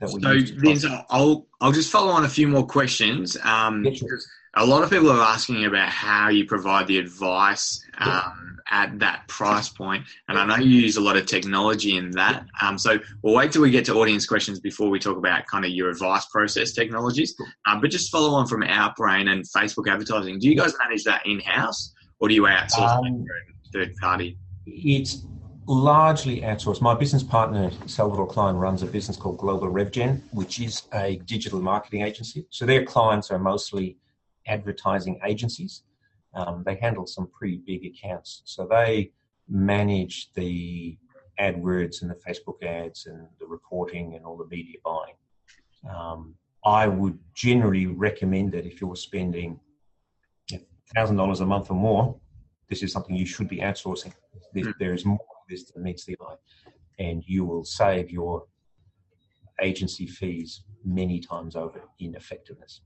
that 0.00 0.12
we 0.12 0.20
So, 0.22 0.30
use. 0.32 0.82
to 0.82 1.04
I'll 1.10 1.46
I'll 1.60 1.72
just 1.72 1.90
follow 1.90 2.12
on 2.12 2.24
a 2.24 2.28
few 2.28 2.48
more 2.48 2.66
questions. 2.66 3.36
Um, 3.42 3.84
Yeah, 3.84 3.94
sure. 3.94 4.18
a 4.56 4.66
lot 4.72 4.82
of 4.84 4.90
people 4.90 5.10
are 5.10 5.22
asking 5.36 5.64
about 5.64 5.88
how 5.88 6.28
you 6.28 6.44
provide 6.46 6.86
the 6.86 6.98
advice 6.98 7.66
um, 7.98 8.58
at 8.70 8.98
that 9.04 9.26
price 9.28 9.68
point, 9.68 10.02
and 10.28 10.38
I 10.38 10.44
know 10.46 10.56
you 10.56 10.78
use 10.88 10.96
a 10.96 11.00
lot 11.08 11.16
of 11.16 11.24
technology 11.26 11.92
in 11.96 12.10
that. 12.12 12.46
Um, 12.62 12.76
so 12.78 12.98
we'll 13.22 13.34
wait 13.40 13.50
till 13.52 13.62
we 13.62 13.70
get 13.70 13.84
to 13.86 13.94
audience 14.00 14.26
questions 14.26 14.60
before 14.60 14.88
we 14.94 14.98
talk 15.06 15.16
about 15.16 15.46
kind 15.46 15.64
of 15.64 15.70
your 15.78 15.88
advice 15.90 16.26
process 16.26 16.72
technologies. 16.72 17.34
Um, 17.66 17.80
but 17.80 17.90
just 17.90 18.10
follow 18.14 18.32
on 18.38 18.46
from 18.46 18.62
Outbrain 18.62 19.24
and 19.32 19.40
Facebook 19.56 19.86
advertising. 19.92 20.38
Do 20.38 20.48
you 20.48 20.56
guys 20.56 20.72
manage 20.84 21.04
that 21.04 21.22
in 21.26 21.40
house, 21.40 21.92
or 22.24 22.28
do 22.28 22.34
you 22.34 22.42
outsource 22.44 22.96
Um, 22.96 23.06
it 23.06 23.72
to 23.72 23.80
a 23.80 23.84
third 23.84 23.96
party? 23.96 24.38
It's 24.64 25.26
largely 25.66 26.40
outsourced. 26.40 26.80
My 26.80 26.94
business 26.94 27.22
partner, 27.22 27.70
Salvador 27.86 28.26
Klein, 28.26 28.56
runs 28.56 28.82
a 28.82 28.86
business 28.86 29.18
called 29.18 29.36
Global 29.36 29.68
RevGen, 29.68 30.22
which 30.32 30.58
is 30.58 30.84
a 30.94 31.16
digital 31.26 31.60
marketing 31.60 32.00
agency. 32.00 32.46
So 32.48 32.64
their 32.64 32.82
clients 32.82 33.30
are 33.30 33.38
mostly 33.38 33.98
advertising 34.46 35.20
agencies. 35.22 35.82
Um, 36.32 36.62
they 36.64 36.76
handle 36.76 37.06
some 37.06 37.26
pretty 37.26 37.58
big 37.58 37.84
accounts. 37.84 38.40
So 38.46 38.66
they 38.66 39.12
manage 39.46 40.32
the 40.32 40.96
AdWords 41.38 42.00
and 42.00 42.10
the 42.10 42.20
Facebook 42.26 42.62
ads 42.62 43.04
and 43.04 43.28
the 43.38 43.46
reporting 43.46 44.14
and 44.14 44.24
all 44.24 44.38
the 44.38 44.46
media 44.46 44.78
buying. 44.82 45.16
Um, 45.94 46.36
I 46.64 46.88
would 46.88 47.18
generally 47.34 47.86
recommend 47.86 48.52
that 48.52 48.64
if 48.64 48.80
you're 48.80 48.96
spending 48.96 49.60
thousand 50.94 51.16
dollars 51.16 51.40
a 51.40 51.46
month 51.46 51.70
or 51.70 51.74
more, 51.74 52.16
this 52.68 52.82
is 52.82 52.92
something 52.92 53.14
you 53.14 53.26
should 53.26 53.48
be 53.48 53.58
outsourcing. 53.58 54.12
There- 54.52 54.64
Mm. 54.64 54.78
There 54.78 54.94
is 54.94 55.04
more 55.04 55.18
of 55.18 55.48
this 55.48 55.64
than 55.70 55.82
meets 55.82 56.04
the 56.04 56.16
eye, 56.20 56.36
and 56.98 57.22
you 57.26 57.44
will 57.44 57.64
save 57.64 58.10
your 58.10 58.46
agency 59.60 60.06
fees 60.06 60.62
many 60.84 61.20
times 61.20 61.56
over 61.56 61.80
in 61.98 62.14
effectiveness. 62.14 62.80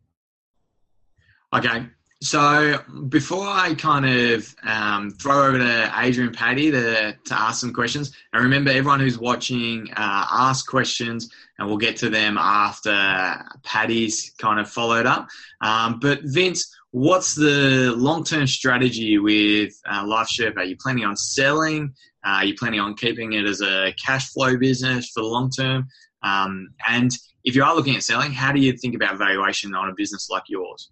Okay. 1.55 1.87
So 2.21 2.79
before 3.09 3.47
I 3.47 3.75
kind 3.75 4.05
of 4.05 4.53
um, 4.65 5.11
throw 5.13 5.47
over 5.47 5.59
to 5.59 5.93
Adrian 5.99 6.33
Patty 6.33 6.69
to, 6.73 7.13
to 7.13 7.35
ask 7.41 7.61
some 7.61 7.73
questions, 7.73 8.13
and 8.33 8.43
remember 8.43 8.71
everyone 8.73 8.99
who's 8.99 9.19
watching, 9.19 9.89
uh, 9.97 10.27
ask 10.33 10.67
questions, 10.69 11.31
and 11.59 11.69
we'll 11.69 11.77
get 11.79 11.97
to 11.99 12.11
them 12.11 12.37
after 12.37 13.41
Patty's 13.63 14.35
kind 14.39 14.59
of 14.59 14.69
followed 14.69 15.07
up. 15.07 15.29
Um, 15.61 16.01
but 16.01 16.21
Vince, 16.25 16.75
what's 16.91 17.35
the 17.35 17.95
long-term 17.97 18.47
strategy 18.47 19.19
with 19.19 19.73
uh, 19.91 20.07
Life 20.07 20.29
Sherpa? 20.29 20.59
Are 20.59 20.65
you 20.65 20.77
planning 20.81 21.05
on 21.05 21.17
selling? 21.17 21.95
Uh, 22.25 22.31
are 22.31 22.45
you 22.45 22.55
planning 22.55 22.81
on 22.81 22.95
keeping 22.95 23.35
it 23.35 23.45
as 23.45 23.61
a 23.61 23.95
cash 24.05 24.31
flow 24.31 24.57
business 24.57 25.11
for 25.11 25.23
the 25.23 25.29
long 25.29 25.51
term? 25.51 25.87
Um, 26.23 26.69
and 26.89 27.11
if 27.45 27.55
you 27.55 27.63
are 27.63 27.75
looking 27.75 27.97
at 27.97 28.03
selling, 28.03 28.33
how 28.33 28.53
do 28.53 28.61
you 28.61 28.73
think 28.77 28.95
about 28.95 29.19
valuation 29.19 29.75
on 29.75 29.89
a 29.89 29.95
business 29.95 30.29
like 30.31 30.45
yours? 30.49 30.91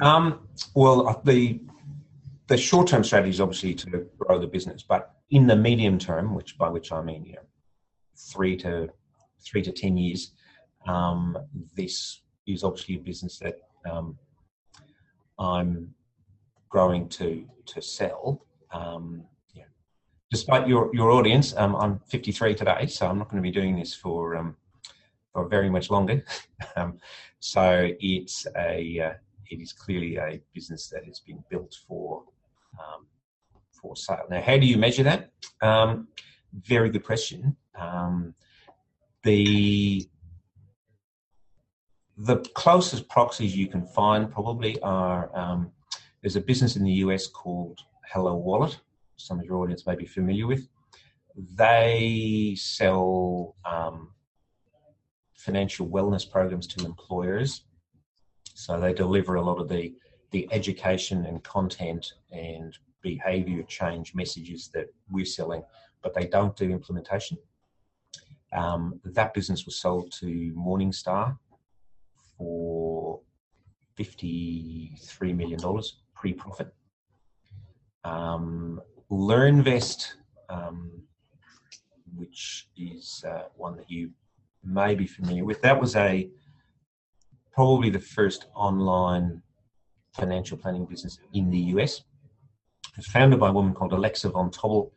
Um, 0.00 0.46
well, 0.74 1.08
uh, 1.08 1.14
the 1.24 1.60
the 2.46 2.56
short 2.56 2.88
term 2.88 3.04
strategy 3.04 3.30
is 3.30 3.40
obviously 3.40 3.74
to 3.74 4.06
grow 4.18 4.38
the 4.38 4.46
business, 4.46 4.82
but 4.82 5.14
in 5.30 5.46
the 5.46 5.56
medium 5.56 5.98
term, 5.98 6.34
which 6.34 6.56
by 6.56 6.68
which 6.68 6.92
I 6.92 7.02
mean 7.02 7.24
you 7.24 7.34
know 7.34 7.42
three 8.32 8.56
to 8.58 8.88
three 9.44 9.62
to 9.62 9.72
ten 9.72 9.96
years, 9.96 10.32
um, 10.86 11.36
this 11.74 12.22
is 12.46 12.62
obviously 12.62 12.96
a 12.96 13.00
business 13.00 13.38
that 13.40 13.56
um, 13.90 14.16
I'm 15.38 15.94
growing 16.68 17.08
to 17.10 17.46
to 17.66 17.82
sell. 17.82 18.46
Um, 18.72 19.24
yeah. 19.54 19.64
Despite 20.30 20.68
your 20.68 20.94
your 20.94 21.10
audience, 21.10 21.56
um, 21.56 21.76
I'm 21.76 22.00
53 22.06 22.54
today, 22.54 22.86
so 22.86 23.06
I'm 23.06 23.18
not 23.18 23.28
going 23.28 23.42
to 23.42 23.46
be 23.46 23.52
doing 23.52 23.76
this 23.76 23.94
for 23.94 24.36
um, 24.36 24.56
for 25.32 25.48
very 25.48 25.70
much 25.70 25.90
longer. 25.90 26.24
um, 26.76 26.98
so 27.40 27.90
it's 28.00 28.46
a 28.56 29.00
uh, 29.00 29.14
it 29.50 29.60
is 29.60 29.72
clearly 29.72 30.16
a 30.16 30.40
business 30.54 30.88
that 30.88 31.04
has 31.04 31.20
been 31.20 31.42
built 31.50 31.76
for 31.86 32.24
um, 32.78 33.06
for 33.70 33.96
sale. 33.96 34.26
Now, 34.30 34.42
how 34.42 34.58
do 34.58 34.66
you 34.66 34.76
measure 34.76 35.04
that? 35.04 35.30
Um, 35.62 36.08
very 36.52 36.90
good 36.90 37.04
question. 37.04 37.56
The 39.24 40.08
the 42.18 42.38
closest 42.54 43.08
proxies 43.08 43.56
you 43.56 43.68
can 43.68 43.86
find 43.86 44.30
probably 44.30 44.80
are 44.82 45.30
um, 45.38 45.70
there's 46.20 46.36
a 46.36 46.40
business 46.40 46.74
in 46.76 46.82
the 46.82 46.92
US 47.04 47.28
called 47.28 47.78
HelloWallet. 48.12 48.76
Some 49.16 49.38
of 49.38 49.44
your 49.44 49.58
audience 49.58 49.86
may 49.86 49.94
be 49.94 50.06
familiar 50.06 50.46
with. 50.46 50.68
They 51.54 52.56
sell 52.58 53.54
um, 53.64 54.12
financial 55.34 55.86
wellness 55.86 56.28
programs 56.28 56.66
to 56.68 56.84
employers 56.84 57.62
so 58.54 58.80
they 58.80 58.92
deliver 58.92 59.36
a 59.36 59.42
lot 59.42 59.60
of 59.60 59.68
the 59.68 59.94
the 60.32 60.48
education 60.50 61.24
and 61.26 61.42
content 61.44 62.14
and 62.32 62.76
behavior 63.00 63.62
change 63.62 64.14
messages 64.14 64.68
that 64.74 64.88
we're 65.08 65.24
selling, 65.24 65.62
but 66.02 66.12
they 66.12 66.26
don't 66.26 66.54
do 66.56 66.70
implementation. 66.70 67.38
Um, 68.52 69.00
that 69.04 69.32
business 69.32 69.64
was 69.64 69.76
sold 69.76 70.12
to 70.20 70.52
Morningstar 70.54 71.38
for 72.38 73.20
$53 73.98 75.36
million 75.36 75.60
pre 76.14 76.32
profit. 76.32 76.72
Um, 78.04 78.80
LearnVest, 79.10 80.14
um, 80.48 81.02
which 82.14 82.68
is 82.76 83.24
uh, 83.28 83.48
one 83.56 83.76
that 83.76 83.90
you 83.90 84.10
may 84.64 84.94
be 84.94 85.06
familiar 85.06 85.44
with, 85.44 85.60
that 85.62 85.78
was 85.78 85.96
a 85.96 86.30
probably 87.52 87.90
the 87.90 87.98
first 87.98 88.46
online 88.54 89.42
financial 90.12 90.56
planning 90.56 90.86
business 90.86 91.18
in 91.32 91.50
the 91.50 91.58
US. 91.74 91.98
It 91.98 92.96
was 92.98 93.06
founded 93.06 93.40
by 93.40 93.48
a 93.48 93.52
woman 93.52 93.74
called 93.74 93.92
Alexa 93.92 94.28
von 94.30 94.50
Tobel 94.50 94.92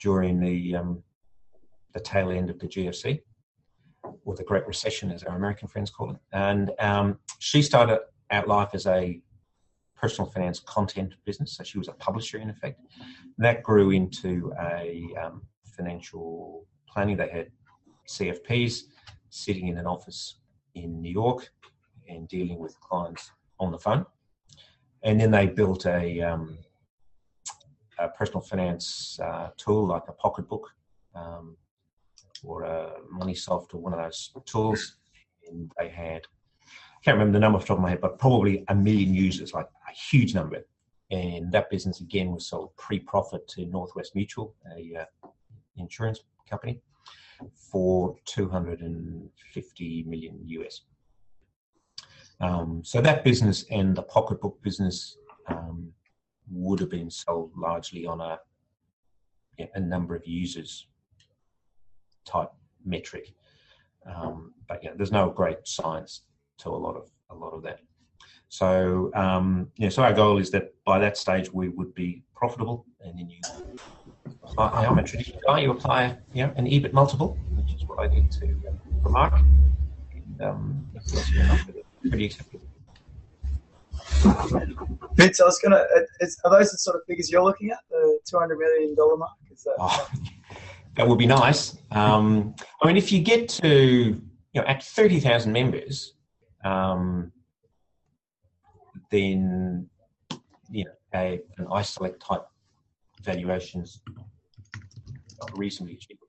during 0.00 0.40
the 0.40 0.76
um, 0.76 1.02
the 1.92 2.00
tail 2.00 2.30
end 2.30 2.50
of 2.50 2.58
the 2.58 2.66
GFC, 2.66 3.20
or 4.24 4.34
the 4.34 4.44
Great 4.44 4.66
Recession, 4.66 5.10
as 5.10 5.22
our 5.22 5.36
American 5.36 5.68
friends 5.68 5.90
call 5.90 6.10
it. 6.10 6.16
And 6.32 6.70
um, 6.78 7.18
she 7.38 7.62
started 7.62 8.00
out 8.30 8.48
life 8.48 8.70
as 8.72 8.86
a 8.86 9.20
personal 9.96 10.30
finance 10.30 10.60
content 10.60 11.14
business, 11.24 11.56
so 11.56 11.64
she 11.64 11.78
was 11.78 11.88
a 11.88 11.92
publisher 11.92 12.38
in 12.38 12.50
effect. 12.50 12.80
And 13.00 13.44
that 13.44 13.62
grew 13.62 13.90
into 13.90 14.52
a 14.60 15.08
um, 15.22 15.42
financial 15.64 16.66
planning. 16.88 17.16
They 17.16 17.28
had 17.28 17.50
CFPs 18.08 18.82
sitting 19.30 19.68
in 19.68 19.78
an 19.78 19.86
office 19.86 20.36
in 20.74 21.00
New 21.00 21.12
York 21.12 21.50
and 22.08 22.28
dealing 22.28 22.58
with 22.58 22.78
clients 22.80 23.30
on 23.58 23.70
the 23.70 23.78
phone. 23.78 24.04
And 25.02 25.20
then 25.20 25.30
they 25.30 25.46
built 25.46 25.86
a, 25.86 26.20
um, 26.20 26.58
a 27.98 28.08
personal 28.08 28.40
finance 28.40 29.18
uh, 29.22 29.50
tool 29.56 29.86
like 29.86 30.04
a 30.08 30.12
pocketbook 30.12 30.68
um, 31.14 31.56
or 32.42 32.62
a 32.64 32.92
MoneySoft 33.12 33.74
or 33.74 33.78
one 33.80 33.92
of 33.92 34.00
those 34.00 34.32
tools. 34.46 34.96
And 35.48 35.70
they 35.78 35.88
had, 35.88 36.22
I 36.66 37.00
can't 37.04 37.16
remember 37.16 37.32
the 37.34 37.40
number 37.40 37.56
off 37.56 37.62
the 37.62 37.68
top 37.68 37.78
of 37.78 37.82
my 37.82 37.90
head, 37.90 38.00
but 38.00 38.18
probably 38.18 38.64
a 38.68 38.74
million 38.74 39.14
users, 39.14 39.52
like 39.52 39.68
a 39.88 39.92
huge 39.92 40.34
number. 40.34 40.64
And 41.10 41.52
that 41.52 41.70
business 41.70 42.00
again 42.00 42.32
was 42.32 42.46
sold 42.46 42.74
pre-profit 42.76 43.46
to 43.48 43.66
Northwest 43.66 44.14
Mutual, 44.14 44.54
a 44.76 45.02
uh, 45.02 45.28
insurance 45.76 46.20
company, 46.48 46.80
for 47.54 48.16
250 48.24 50.04
million 50.04 50.38
US. 50.46 50.82
Um, 52.40 52.82
so 52.84 53.00
that 53.00 53.24
business 53.24 53.64
and 53.70 53.94
the 53.94 54.02
pocketbook 54.02 54.60
business 54.62 55.16
um, 55.48 55.92
would 56.50 56.80
have 56.80 56.90
been 56.90 57.10
sold 57.10 57.52
largely 57.56 58.06
on 58.06 58.20
a, 58.20 58.38
a 59.74 59.80
number 59.80 60.14
of 60.14 60.26
users 60.26 60.86
type 62.24 62.50
metric. 62.84 63.32
Um, 64.06 64.52
but 64.68 64.82
yeah, 64.82 64.90
there's 64.96 65.12
no 65.12 65.30
great 65.30 65.58
science 65.64 66.22
to 66.58 66.68
a 66.70 66.76
lot 66.76 66.96
of 66.96 67.10
a 67.30 67.34
lot 67.34 67.52
of 67.52 67.62
that. 67.62 67.80
So 68.48 69.10
um, 69.14 69.68
yeah, 69.76 69.88
so 69.88 70.02
our 70.02 70.12
goal 70.12 70.38
is 70.38 70.50
that 70.50 70.74
by 70.84 70.98
that 70.98 71.16
stage 71.16 71.52
we 71.52 71.68
would 71.68 71.94
be 71.94 72.22
profitable, 72.34 72.86
and 73.00 73.18
then 73.18 73.30
you. 73.30 73.40
I'm 74.58 74.98
a 74.98 75.02
traditional 75.02 75.40
guy. 75.46 75.60
You 75.60 75.70
apply, 75.70 76.18
you 76.34 76.44
know, 76.44 76.52
an 76.56 76.66
EBIT 76.66 76.92
multiple, 76.92 77.38
which 77.54 77.72
is 77.74 77.86
what 77.86 77.98
I 78.00 78.08
did 78.08 78.30
to 78.32 78.46
um, 78.68 78.80
for 79.02 79.08
Mark. 79.08 79.34
And, 80.12 80.42
um, 80.42 80.90
pretty 82.08 82.26
acceptable. 82.26 82.66
Vince, 85.14 85.40
I 85.40 85.44
was 85.44 85.58
gonna. 85.58 85.84
Are 86.44 86.50
those 86.50 86.72
the 86.72 86.78
sort 86.78 86.96
of 86.96 87.02
figures 87.06 87.30
you're 87.30 87.42
looking 87.42 87.70
at? 87.70 87.78
The 87.90 88.18
two 88.26 88.38
hundred 88.38 88.58
million 88.58 88.94
dollar 88.94 89.16
mark? 89.16 89.30
Is 89.50 89.62
that? 89.64 89.76
Oh, 89.78 90.10
that 90.96 91.08
would 91.08 91.18
be 91.18 91.26
nice. 91.26 91.76
Um, 91.90 92.54
I 92.82 92.86
mean, 92.86 92.96
if 92.96 93.12
you 93.12 93.20
get 93.20 93.48
to 93.48 93.68
you 93.68 94.60
know 94.60 94.66
at 94.66 94.82
thirty 94.82 95.20
thousand 95.20 95.52
members, 95.52 96.14
um, 96.64 97.32
then 99.10 99.88
you 100.70 100.84
know 100.84 100.90
a, 101.14 101.40
an 101.58 101.66
iSelect 101.66 102.20
type 102.20 102.46
valuations 103.22 104.00
reasonably 105.54 105.94
achievable. 105.94 106.26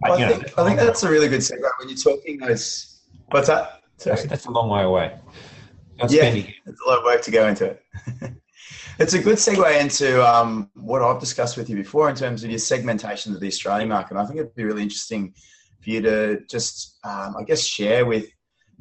Well, 0.00 0.12
I, 0.12 0.28
think, 0.28 0.56
know, 0.56 0.62
I 0.62 0.66
think 0.66 0.78
that's 0.80 1.02
a 1.02 1.10
really 1.10 1.28
good 1.28 1.40
segue 1.40 1.60
when 1.78 1.88
you're 1.88 1.98
talking 1.98 2.38
those. 2.38 3.00
What's 3.30 3.48
that? 3.48 3.82
That's, 4.04 4.24
that's, 4.24 4.46
a 4.46 4.50
long 4.50 4.68
way 4.68 4.82
away. 4.82 5.18
That's 5.98 6.12
yeah, 6.12 6.30
there's 6.30 6.78
a 6.86 6.88
lot 6.88 6.98
of 6.98 7.04
work 7.04 7.22
to 7.22 7.30
go 7.32 7.48
into 7.48 7.64
it. 7.66 7.82
it's 8.98 9.14
a 9.14 9.18
good 9.18 9.36
segue 9.36 9.80
into 9.80 10.26
um, 10.26 10.70
what 10.74 11.02
I've 11.02 11.20
discussed 11.20 11.56
with 11.56 11.70
you 11.70 11.76
before 11.76 12.10
in 12.10 12.16
terms 12.16 12.42
of 12.42 12.50
your 12.50 12.58
segmentation 12.58 13.32
of 13.32 13.40
the 13.40 13.46
Australian 13.46 13.88
market. 13.88 14.16
I 14.16 14.26
think 14.26 14.40
it'd 14.40 14.54
be 14.56 14.64
really 14.64 14.82
interesting 14.82 15.34
for 15.80 15.90
you 15.90 16.02
to 16.02 16.40
just, 16.50 16.98
um, 17.04 17.36
I 17.38 17.44
guess, 17.44 17.64
share 17.64 18.04
with 18.04 18.26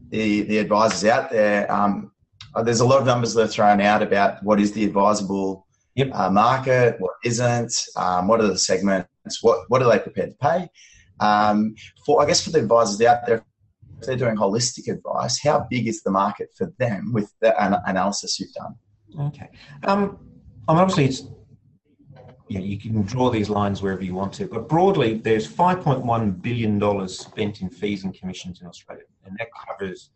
the 0.09 0.41
the 0.43 0.57
advisors 0.57 1.05
out 1.05 1.29
there. 1.29 1.71
Um, 1.71 2.11
uh, 2.55 2.63
there's 2.63 2.79
a 2.79 2.85
lot 2.85 2.99
of 2.99 3.05
numbers 3.05 3.33
that 3.35 3.43
are 3.43 3.47
thrown 3.47 3.79
out 3.79 4.01
about 4.01 4.41
what 4.43 4.59
is 4.59 4.71
the 4.71 4.85
advisable 4.85 5.67
yep. 5.95 6.09
uh, 6.13 6.31
market, 6.31 6.95
what 6.99 7.13
isn't, 7.23 7.73
um, 7.95 8.27
what 8.27 8.41
are 8.41 8.47
the 8.47 8.57
segments, 8.57 9.43
what 9.43 9.69
what 9.69 9.83
are 9.83 9.91
they 9.91 9.99
prepared 9.99 10.31
to 10.31 10.37
pay. 10.37 10.67
Um, 11.19 11.75
for 12.05 12.23
I 12.23 12.25
guess 12.25 12.43
for 12.43 12.49
the 12.49 12.59
advisors 12.59 12.99
out 13.01 13.27
there, 13.27 13.43
if 13.99 14.07
they're 14.07 14.15
doing 14.15 14.35
holistic 14.35 14.91
advice, 14.91 15.39
how 15.39 15.67
big 15.69 15.87
is 15.87 16.01
the 16.01 16.11
market 16.11 16.49
for 16.55 16.73
them 16.79 17.13
with 17.13 17.31
the 17.39 17.53
analysis 17.87 18.39
you've 18.39 18.53
done? 18.53 18.75
Okay. 19.19 19.49
Um, 19.83 20.19
I 20.67 20.73
mean, 20.73 20.81
obviously, 20.81 21.05
it's 21.05 21.23
yeah, 22.49 22.59
you 22.59 22.77
can 22.77 23.01
draw 23.01 23.29
these 23.29 23.49
lines 23.49 23.81
wherever 23.81 24.03
you 24.03 24.13
want 24.13 24.31
to, 24.33 24.47
but 24.47 24.69
broadly, 24.69 25.17
there's 25.17 25.45
5.1 25.51 26.41
billion 26.41 26.79
dollars 26.79 27.19
spent 27.19 27.61
in 27.61 27.69
fees 27.69 28.05
and 28.05 28.13
commissions 28.13 28.61
in 28.61 28.67
Australia, 28.67 29.03
and 29.25 29.35
that 29.37 29.49
covers 29.67 30.11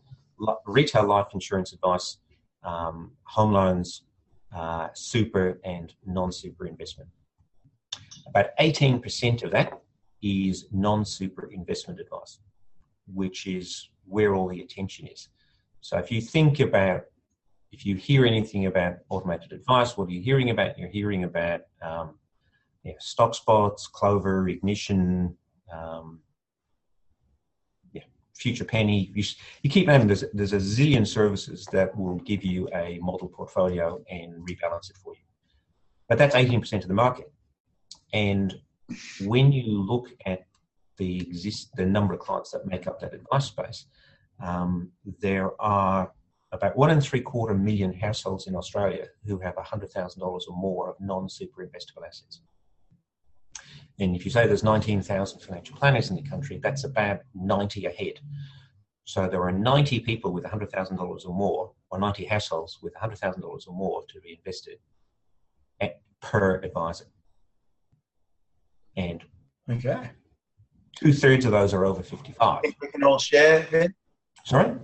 retail 0.66 1.06
life 1.08 1.28
insurance 1.34 1.74
advice, 1.74 2.18
um, 2.64 3.12
home 3.24 3.52
loans, 3.52 4.04
uh, 4.56 4.88
super, 4.94 5.60
and 5.66 5.94
non-super 6.06 6.66
investment. 6.68 7.10
About 8.28 8.48
18% 8.60 9.44
of 9.44 9.52
that 9.52 9.82
is 10.22 10.68
non-super 10.72 11.50
investment 11.52 12.00
advice, 12.00 12.40
which 13.14 13.46
is 13.46 13.90
where 14.06 14.36
all 14.36 14.48
the 14.48 14.62
attention 14.62 15.08
is. 15.08 15.30
So 15.82 15.98
if 15.98 16.12
you 16.12 16.22
think 16.22 16.60
about 16.60 17.04
if 17.72 17.86
you 17.86 17.96
hear 17.96 18.26
anything 18.26 18.66
about 18.66 18.98
automated 19.10 19.54
advice, 19.54 19.96
what 19.96 20.10
are 20.10 20.12
you 20.12 20.22
hearing 20.22 20.50
about? 20.50 20.78
You're 20.78 20.90
hearing 20.90 21.24
about 21.24 21.62
um, 21.82 22.16
yeah, 22.84 22.94
Stockspots, 23.02 23.90
Clover, 23.92 24.50
Ignition, 24.50 25.36
um, 25.74 26.20
yeah, 27.94 28.04
Future 28.36 28.66
Penny. 28.66 29.12
You, 29.14 29.24
you 29.64 29.70
keep 29.70 29.88
naming 29.88 30.08
there's, 30.08 30.26
there's 30.34 30.54
a 30.54 30.58
zillion 30.58 31.08
services 31.08 31.66
that 31.72 31.96
will 31.98 32.18
give 32.20 32.44
you 32.44 32.68
a 32.74 33.00
model 33.02 33.30
portfolio 33.30 34.04
and 34.10 34.34
rebalance 34.48 34.90
it 34.90 34.98
for 34.98 35.14
you. 35.14 35.22
But 36.10 36.18
that's 36.18 36.36
18% 36.36 36.74
of 36.82 36.88
the 36.90 36.94
market. 36.94 37.32
And 38.14 38.54
when 39.22 39.54
you 39.54 39.82
look 39.82 40.10
at 40.26 40.46
the 40.98 41.22
exist 41.22 41.70
the 41.78 41.86
number 41.86 42.14
of 42.14 42.20
clients 42.20 42.52
that 42.52 42.68
make 42.68 42.86
up 42.86 43.00
that 43.00 43.14
advice 43.14 43.46
space, 43.46 43.86
um, 44.44 44.92
there 45.22 45.52
are 45.62 46.12
about 46.52 46.76
one 46.76 46.90
and 46.90 47.02
three 47.02 47.22
quarter 47.22 47.54
million 47.54 47.94
households 47.94 48.48
in 48.48 48.56
Australia 48.56 49.08
who 49.26 49.40
have 49.40 49.56
$100,000 49.56 50.22
or 50.22 50.42
more 50.50 50.90
of 50.90 50.96
non 51.00 51.30
super 51.30 51.66
investable 51.66 52.06
assets. 52.06 52.42
And 54.00 54.16
if 54.16 54.26
you 54.26 54.32
say 54.32 54.48
there's 54.48 54.64
19,000 54.64 55.40
financial 55.40 55.78
planners 55.78 56.10
in 56.10 56.16
the 56.16 56.24
country, 56.24 56.60
that's 56.62 56.84
about 56.84 57.20
90 57.36 57.86
ahead. 57.86 58.20
So 59.06 59.28
there 59.28 59.44
are 59.44 59.52
90 59.52 60.00
people 60.02 60.32
with 60.34 60.44
$100,000 60.44 61.26
or 61.26 61.34
more, 61.34 61.72
or 61.90 62.00
90 62.00 62.26
households 62.26 62.80
with 62.82 62.94
$100,000 62.96 63.44
or 63.44 63.74
more 63.74 64.04
to 64.08 64.20
be 64.22 64.38
invested 64.38 64.78
at, 65.80 66.02
per 66.22 66.62
advisor. 66.62 67.06
And 68.98 69.24
okay, 69.70 70.12
two 70.98 71.14
thirds 71.14 71.46
of 71.46 71.52
those 71.52 71.74
are 71.74 71.86
over 71.86 72.04
55. 72.04 72.62
we 72.64 72.88
can 72.90 73.04
all 73.04 73.20
share, 73.20 73.66
Ben? 73.72 73.94
Sorry? 74.46 74.76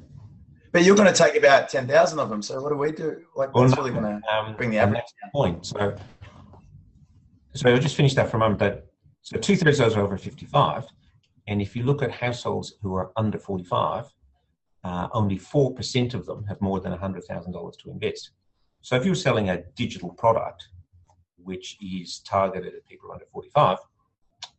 But 0.72 0.84
you're 0.84 0.96
going 0.96 1.12
to 1.12 1.18
take 1.18 1.36
about 1.36 1.70
10,000 1.70 2.20
of 2.20 2.30
them. 2.30 2.42
So 2.42 2.62
what 2.62 2.70
do 2.70 2.78
we 2.78 2.92
do? 2.92 3.22
Like, 3.36 3.54
well, 3.54 3.68
no, 3.68 3.76
really 3.76 3.92
going 3.92 4.22
to 4.22 4.34
um, 4.34 4.56
bring 4.56 4.70
the 4.70 4.78
average 4.78 5.02
down. 5.22 5.32
Point. 5.32 5.66
So, 5.66 5.96
so 7.54 7.70
I'll 7.70 7.80
just 7.80 7.96
finish 7.96 8.14
that 8.16 8.30
for 8.30 8.38
a 8.38 8.40
moment. 8.40 8.60
That 8.60 8.86
so 9.22 9.38
two 9.38 9.56
thirds 9.56 9.80
of 9.80 9.86
those 9.86 9.98
are 9.98 10.02
over 10.02 10.18
55. 10.18 10.86
And 11.48 11.62
if 11.62 11.76
you 11.76 11.84
look 11.84 12.02
at 12.02 12.12
households 12.12 12.76
who 12.82 12.94
are 12.96 13.12
under 13.16 13.38
45, 13.38 14.06
uh, 14.84 15.08
only 15.14 15.38
4% 15.38 16.14
of 16.14 16.26
them 16.26 16.46
have 16.46 16.62
more 16.62 16.80
than 16.80 16.94
$100,000 16.94 17.80
to 17.80 17.90
invest. 17.90 18.32
So 18.82 18.96
if 18.96 19.06
you're 19.06 19.16
selling 19.16 19.50
a 19.50 19.64
digital 19.76 20.10
product, 20.10 20.68
which 21.38 21.78
is 21.82 22.20
targeted 22.20 22.74
at 22.74 22.86
people 22.86 23.12
under 23.12 23.26
45, 23.26 23.78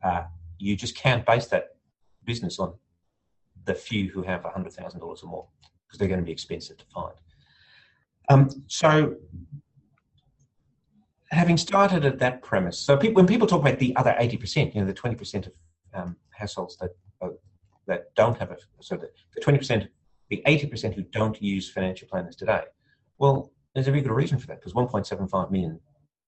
uh, 0.03 0.23
you 0.59 0.77
just 0.77 0.97
can't 0.97 1.25
base 1.25 1.47
that 1.47 1.77
business 2.25 2.59
on 2.59 2.75
the 3.65 3.75
few 3.75 4.11
who 4.11 4.23
have 4.23 4.43
$100,000 4.43 5.01
or 5.03 5.27
more 5.27 5.47
because 5.89 5.99
they're 5.99 6.09
going 6.09 6.21
to 6.21 6.27
be 6.27 6.33
expensive 6.33 6.77
to 6.77 6.85
find. 6.87 7.15
Um, 8.29 8.51
so 8.67 9.17
having 11.31 11.57
started 11.57 12.05
at 12.05 12.19
that 12.19 12.43
premise, 12.43 12.79
so 12.79 12.99
when 12.99 13.27
people 13.27 13.47
talk 13.47 13.63
about 13.63 13.79
the 13.79 13.97
other 13.97 14.15
80%, 14.21 14.75
you 14.75 14.81
know, 14.81 14.87
the 14.87 14.95
20% 14.95 15.47
of 15.47 15.53
um, 15.95 16.17
households 16.31 16.77
that 16.79 16.91
uh, 17.23 17.29
that 17.87 18.15
don't 18.15 18.37
have 18.39 18.51
a, 18.51 18.57
so 18.81 18.97
the, 18.97 19.09
the 19.35 19.41
20%, 19.41 19.89
the 20.29 20.43
80% 20.47 20.95
who 20.95 21.03
don't 21.03 21.41
use 21.43 21.71
financial 21.71 22.07
planners 22.07 22.37
today, 22.37 22.65
well, 23.19 23.51
there's 23.75 23.89
a 23.89 23.91
very 23.91 24.03
good 24.03 24.13
reason 24.13 24.39
for 24.39 24.47
that 24.49 24.61
because 24.61 24.75
1.75 24.75 25.51
million 25.51 25.81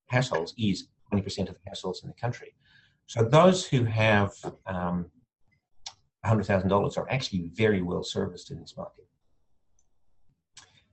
households 0.07 0.55
is 0.57 0.89
20% 1.13 1.49
of 1.49 1.55
the 1.55 1.61
households 1.67 2.03
in 2.03 2.09
the 2.09 2.15
country. 2.15 2.55
So 3.07 3.23
those 3.23 3.67
who 3.67 3.85
have 3.85 4.33
um, 4.67 5.07
$100,000 6.25 6.99
are 6.99 7.11
actually 7.11 7.51
very 7.55 7.83
well 7.83 8.03
serviced 8.03 8.51
in 8.51 8.61
this 8.61 8.77
market. 8.77 9.07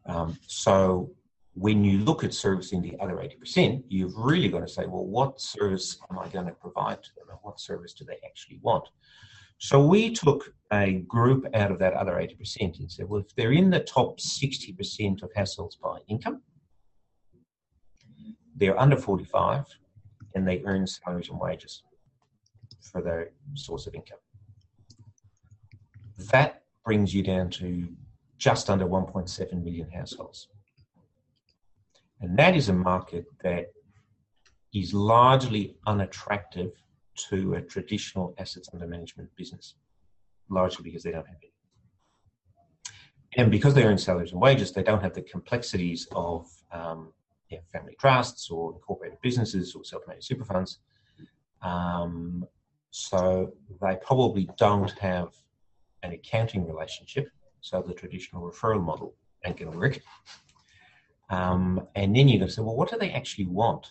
Um, 0.07 0.37
so 0.47 1.11
when 1.53 1.83
you 1.83 1.99
look 1.99 2.23
at 2.23 2.33
servicing 2.33 2.81
the 2.81 2.95
other 2.99 3.15
80%, 3.15 3.83
you've 3.89 4.15
really 4.15 4.47
got 4.47 4.59
to 4.59 4.67
say, 4.67 4.85
well, 4.85 5.05
what 5.05 5.41
service 5.41 5.97
am 6.09 6.19
I 6.19 6.27
going 6.27 6.45
to 6.45 6.51
provide 6.51 7.01
to 7.03 7.09
them 7.15 7.29
and 7.29 7.39
what 7.41 7.59
service 7.59 7.93
do 7.93 8.05
they 8.05 8.19
actually 8.25 8.59
want? 8.61 8.87
So 9.59 9.83
we 9.85 10.13
took 10.13 10.53
a 10.71 11.03
group 11.07 11.47
out 11.55 11.71
of 11.71 11.79
that 11.79 11.93
other 11.93 12.13
80% 12.13 12.79
and 12.79 12.91
said, 12.91 13.09
well, 13.09 13.21
if 13.21 13.35
they're 13.35 13.53
in 13.53 13.71
the 13.71 13.79
top 13.79 14.19
60% 14.19 15.23
of 15.23 15.31
households 15.35 15.75
by 15.75 15.97
income, 16.07 16.43
they're 18.55 18.79
under 18.79 18.97
45 18.97 19.65
and 20.35 20.47
they 20.47 20.61
earn 20.65 20.85
salaries 20.85 21.29
and 21.29 21.39
wages 21.39 21.81
for 22.81 23.01
their 23.01 23.31
source 23.55 23.87
of 23.87 23.95
income. 23.95 24.19
That 26.31 26.63
brings 26.85 27.13
you 27.13 27.23
down 27.23 27.49
to 27.51 27.87
just 28.37 28.69
under 28.69 28.85
1.7 28.85 29.63
million 29.63 29.89
households. 29.91 30.47
And 32.21 32.37
that 32.37 32.55
is 32.55 32.69
a 32.69 32.73
market 32.73 33.25
that 33.43 33.71
is 34.73 34.93
largely 34.93 35.75
unattractive 35.85 36.71
to 37.29 37.55
a 37.55 37.61
traditional 37.61 38.33
assets 38.37 38.69
under 38.73 38.87
management 38.87 39.29
business, 39.35 39.75
largely 40.49 40.83
because 40.83 41.03
they 41.03 41.11
don't 41.11 41.25
have 41.25 41.35
any. 41.41 41.51
And 43.35 43.51
because 43.51 43.73
they 43.73 43.83
earn 43.83 43.97
salaries 43.97 44.31
and 44.31 44.41
wages, 44.41 44.71
they 44.71 44.83
don't 44.83 45.01
have 45.01 45.13
the 45.13 45.21
complexities 45.21 46.07
of 46.11 46.47
um, 46.71 47.13
yeah, 47.49 47.59
family 47.71 47.95
trusts 47.99 48.49
or 48.49 48.73
incorporated 48.73 49.19
businesses 49.21 49.75
or 49.75 49.83
self-managed 49.83 50.25
super 50.25 50.45
funds. 50.45 50.79
Um, 51.61 52.45
so 52.91 53.53
they 53.81 53.97
probably 54.01 54.49
don't 54.57 54.91
have 54.99 55.29
an 56.03 56.13
accounting 56.13 56.67
relationship. 56.67 57.29
So 57.67 57.81
the 57.81 57.93
traditional 57.93 58.49
referral 58.49 58.81
model 58.81 59.15
ain't 59.45 59.57
going 59.57 59.71
to 59.71 59.77
work. 59.77 59.99
Um, 61.29 61.85
and 61.95 62.15
then 62.15 62.29
you're 62.29 62.39
going 62.39 62.47
to 62.47 62.53
say, 62.53 62.61
well, 62.61 62.75
what 62.75 62.89
do 62.89 62.97
they 62.97 63.11
actually 63.11 63.47
want? 63.47 63.87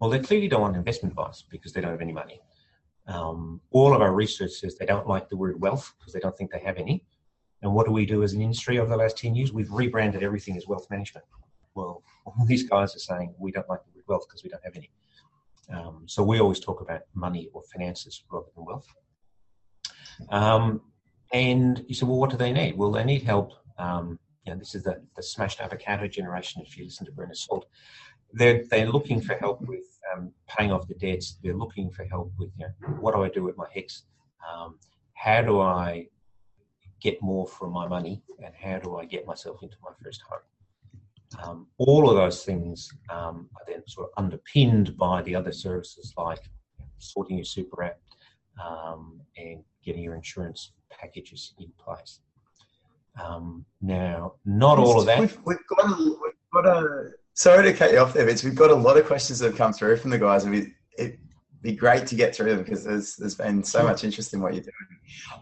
Well, 0.00 0.08
they 0.08 0.18
clearly 0.18 0.48
don't 0.48 0.62
want 0.62 0.76
investment 0.76 1.12
advice 1.12 1.44
because 1.50 1.74
they 1.74 1.82
don't 1.82 1.90
have 1.90 2.00
any 2.00 2.12
money. 2.12 2.40
Um, 3.06 3.60
all 3.70 3.94
of 3.94 4.00
our 4.00 4.14
research 4.14 4.52
says 4.52 4.76
they 4.76 4.86
don't 4.86 5.06
like 5.06 5.28
the 5.28 5.36
word 5.36 5.60
wealth 5.60 5.92
because 5.98 6.14
they 6.14 6.20
don't 6.20 6.36
think 6.36 6.50
they 6.50 6.60
have 6.60 6.78
any. 6.78 7.04
And 7.60 7.74
what 7.74 7.84
do 7.84 7.92
we 7.92 8.06
do 8.06 8.22
as 8.22 8.32
an 8.32 8.40
industry 8.40 8.78
over 8.78 8.88
the 8.88 8.96
last 8.96 9.18
10 9.18 9.34
years? 9.34 9.52
We've 9.52 9.70
rebranded 9.70 10.22
everything 10.22 10.56
as 10.56 10.66
wealth 10.66 10.86
management. 10.88 11.26
Well, 11.74 12.02
all 12.24 12.46
these 12.46 12.68
guys 12.68 12.96
are 12.96 13.00
saying 13.00 13.34
we 13.38 13.52
don't 13.52 13.68
like 13.68 13.80
the 13.84 13.90
word 13.94 14.04
wealth 14.06 14.26
because 14.26 14.42
we 14.42 14.48
don't 14.48 14.64
have 14.64 14.76
any. 14.76 14.90
Um, 15.70 16.04
so 16.06 16.22
we 16.22 16.40
always 16.40 16.60
talk 16.60 16.80
about 16.80 17.02
money 17.14 17.48
or 17.52 17.62
finances 17.74 18.24
rather 18.32 18.46
than 18.56 18.64
wealth. 18.64 18.86
Um, 20.30 20.80
and 21.32 21.84
you 21.86 21.94
say, 21.94 22.06
well, 22.06 22.18
what 22.18 22.30
do 22.30 22.36
they 22.36 22.52
need? 22.52 22.76
Well, 22.76 22.90
they 22.90 23.04
need 23.04 23.22
help 23.22 23.52
um, 23.80 24.18
you 24.44 24.52
know, 24.52 24.58
this 24.58 24.74
is 24.74 24.82
the, 24.82 25.02
the 25.16 25.22
smashed 25.22 25.60
avocado 25.60 26.06
generation, 26.06 26.62
if 26.64 26.76
you 26.76 26.84
listen 26.84 27.06
to 27.06 27.12
Bernard 27.12 27.36
Salt. 27.36 27.66
They're, 28.32 28.64
they're 28.70 28.90
looking 28.90 29.20
for 29.20 29.34
help 29.34 29.60
with 29.62 29.98
um, 30.14 30.32
paying 30.46 30.70
off 30.70 30.86
the 30.86 30.94
debts. 30.94 31.38
They're 31.42 31.56
looking 31.56 31.90
for 31.90 32.04
help 32.04 32.32
with, 32.38 32.50
you 32.58 32.66
know, 32.66 32.88
what 33.00 33.14
do 33.14 33.22
I 33.22 33.28
do 33.28 33.42
with 33.42 33.56
my 33.56 33.66
HECS? 33.74 34.02
Um, 34.48 34.78
how 35.14 35.42
do 35.42 35.60
I 35.60 36.06
get 37.00 37.20
more 37.22 37.46
from 37.46 37.72
my 37.72 37.88
money? 37.88 38.22
And 38.44 38.54
how 38.54 38.78
do 38.78 38.96
I 38.96 39.04
get 39.04 39.26
myself 39.26 39.62
into 39.62 39.76
my 39.82 39.90
first 40.02 40.22
home? 40.28 40.40
Um, 41.42 41.66
all 41.78 42.08
of 42.08 42.16
those 42.16 42.44
things 42.44 42.90
um, 43.08 43.48
are 43.56 43.64
then 43.66 43.82
sort 43.86 44.08
of 44.08 44.22
underpinned 44.22 44.96
by 44.96 45.22
the 45.22 45.34
other 45.34 45.52
services 45.52 46.12
like 46.16 46.50
sorting 46.98 47.36
your 47.36 47.44
super 47.44 47.84
app 47.84 47.98
um, 48.64 49.20
and 49.36 49.62
getting 49.84 50.02
your 50.02 50.16
insurance 50.16 50.72
packages 51.00 51.54
in 51.58 51.70
place. 51.78 52.20
Um, 53.22 53.64
now, 53.80 54.34
not 54.44 54.78
all 54.78 55.00
of 55.00 55.06
that. 55.06 55.20
We've, 55.20 55.66
got 55.66 55.84
a, 55.84 56.16
we've 56.22 56.32
got 56.52 56.66
a. 56.66 57.10
Sorry 57.34 57.64
to 57.64 57.72
cut 57.72 57.92
you 57.92 57.98
off 57.98 58.12
there, 58.12 58.24
Vince. 58.24 58.44
We've 58.44 58.54
got 58.54 58.70
a 58.70 58.74
lot 58.74 58.96
of 58.96 59.06
questions 59.06 59.38
that 59.38 59.48
have 59.48 59.56
come 59.56 59.72
through 59.72 59.96
from 59.96 60.10
the 60.10 60.18
guys. 60.18 60.46
It'd 60.46 61.18
be 61.62 61.72
great 61.72 62.06
to 62.06 62.14
get 62.14 62.34
through 62.34 62.50
them 62.50 62.62
because 62.62 62.84
there's 62.84 63.16
there's 63.16 63.34
been 63.34 63.62
so 63.62 63.82
much 63.82 64.02
interest 64.02 64.32
in 64.32 64.40
what 64.40 64.54
you're 64.54 64.62
doing. 64.62 64.74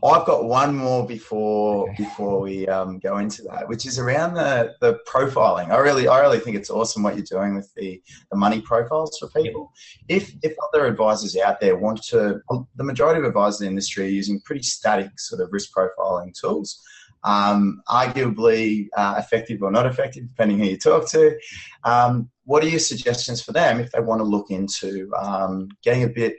I've 0.02 0.26
got 0.26 0.44
one 0.44 0.74
more 0.74 1.06
before 1.06 1.92
before 1.96 2.40
we 2.40 2.66
um, 2.66 2.98
go 2.98 3.18
into 3.18 3.42
that, 3.42 3.68
which 3.68 3.86
is 3.86 3.98
around 3.98 4.34
the 4.34 4.74
the 4.80 4.98
profiling. 5.06 5.70
I 5.70 5.78
really 5.78 6.08
I 6.08 6.20
really 6.20 6.40
think 6.40 6.56
it's 6.56 6.70
awesome 6.70 7.02
what 7.02 7.16
you're 7.16 7.24
doing 7.24 7.54
with 7.54 7.72
the 7.74 8.02
the 8.30 8.36
money 8.36 8.60
profiles 8.60 9.16
for 9.18 9.28
people. 9.28 9.72
If 10.08 10.34
if 10.42 10.54
other 10.68 10.86
advisors 10.86 11.36
out 11.36 11.60
there 11.60 11.76
want 11.76 12.02
to, 12.06 12.40
the 12.76 12.84
majority 12.84 13.20
of 13.20 13.24
advisors 13.24 13.60
in 13.60 13.66
the 13.66 13.70
industry 13.70 14.06
are 14.06 14.08
using 14.08 14.40
pretty 14.40 14.62
static 14.62 15.18
sort 15.20 15.40
of 15.40 15.52
risk 15.52 15.70
profiling 15.72 16.34
tools 16.34 16.82
um, 17.28 17.82
arguably 17.88 18.88
uh, 18.96 19.16
effective 19.18 19.62
or 19.62 19.70
not 19.70 19.84
effective, 19.84 20.26
depending 20.28 20.58
who 20.58 20.64
you 20.64 20.78
talk 20.78 21.06
to. 21.10 21.38
Um, 21.84 22.30
what 22.44 22.64
are 22.64 22.68
your 22.68 22.80
suggestions 22.80 23.42
for 23.42 23.52
them 23.52 23.80
if 23.80 23.92
they 23.92 24.00
want 24.00 24.20
to 24.20 24.24
look 24.24 24.50
into 24.50 25.12
um, 25.14 25.68
getting 25.82 26.04
a 26.04 26.08
bit, 26.08 26.36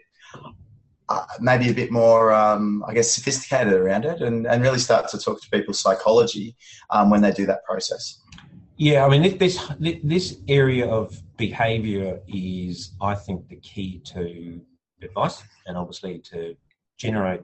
uh, 1.08 1.26
maybe 1.40 1.70
a 1.70 1.74
bit 1.74 1.92
more, 1.92 2.34
um, 2.34 2.84
I 2.88 2.96
guess, 2.96 3.14
sophisticated 3.14 3.74
around 3.74 4.06
it 4.06 4.22
and, 4.22 4.48
and 4.48 4.64
really 4.64 4.80
start 4.80 5.08
to 5.10 5.20
talk 5.20 5.40
to 5.42 5.50
people's 5.52 5.80
psychology 5.80 6.56
um, 6.90 7.12
when 7.12 7.22
they 7.22 7.32
do 7.32 7.46
that 7.46 7.64
process? 7.66 8.22
Yeah, 8.78 9.06
I 9.06 9.10
mean, 9.10 9.38
this 9.38 9.60
this 10.04 10.38
area 10.48 10.88
of 10.88 11.22
behaviour 11.36 12.22
is, 12.30 12.94
I 13.02 13.14
think, 13.14 13.50
the 13.50 13.58
key 13.58 14.02
to 14.14 14.62
advice, 15.04 15.44
and 15.68 15.78
obviously 15.78 16.20
to 16.32 16.56
generate 16.98 17.42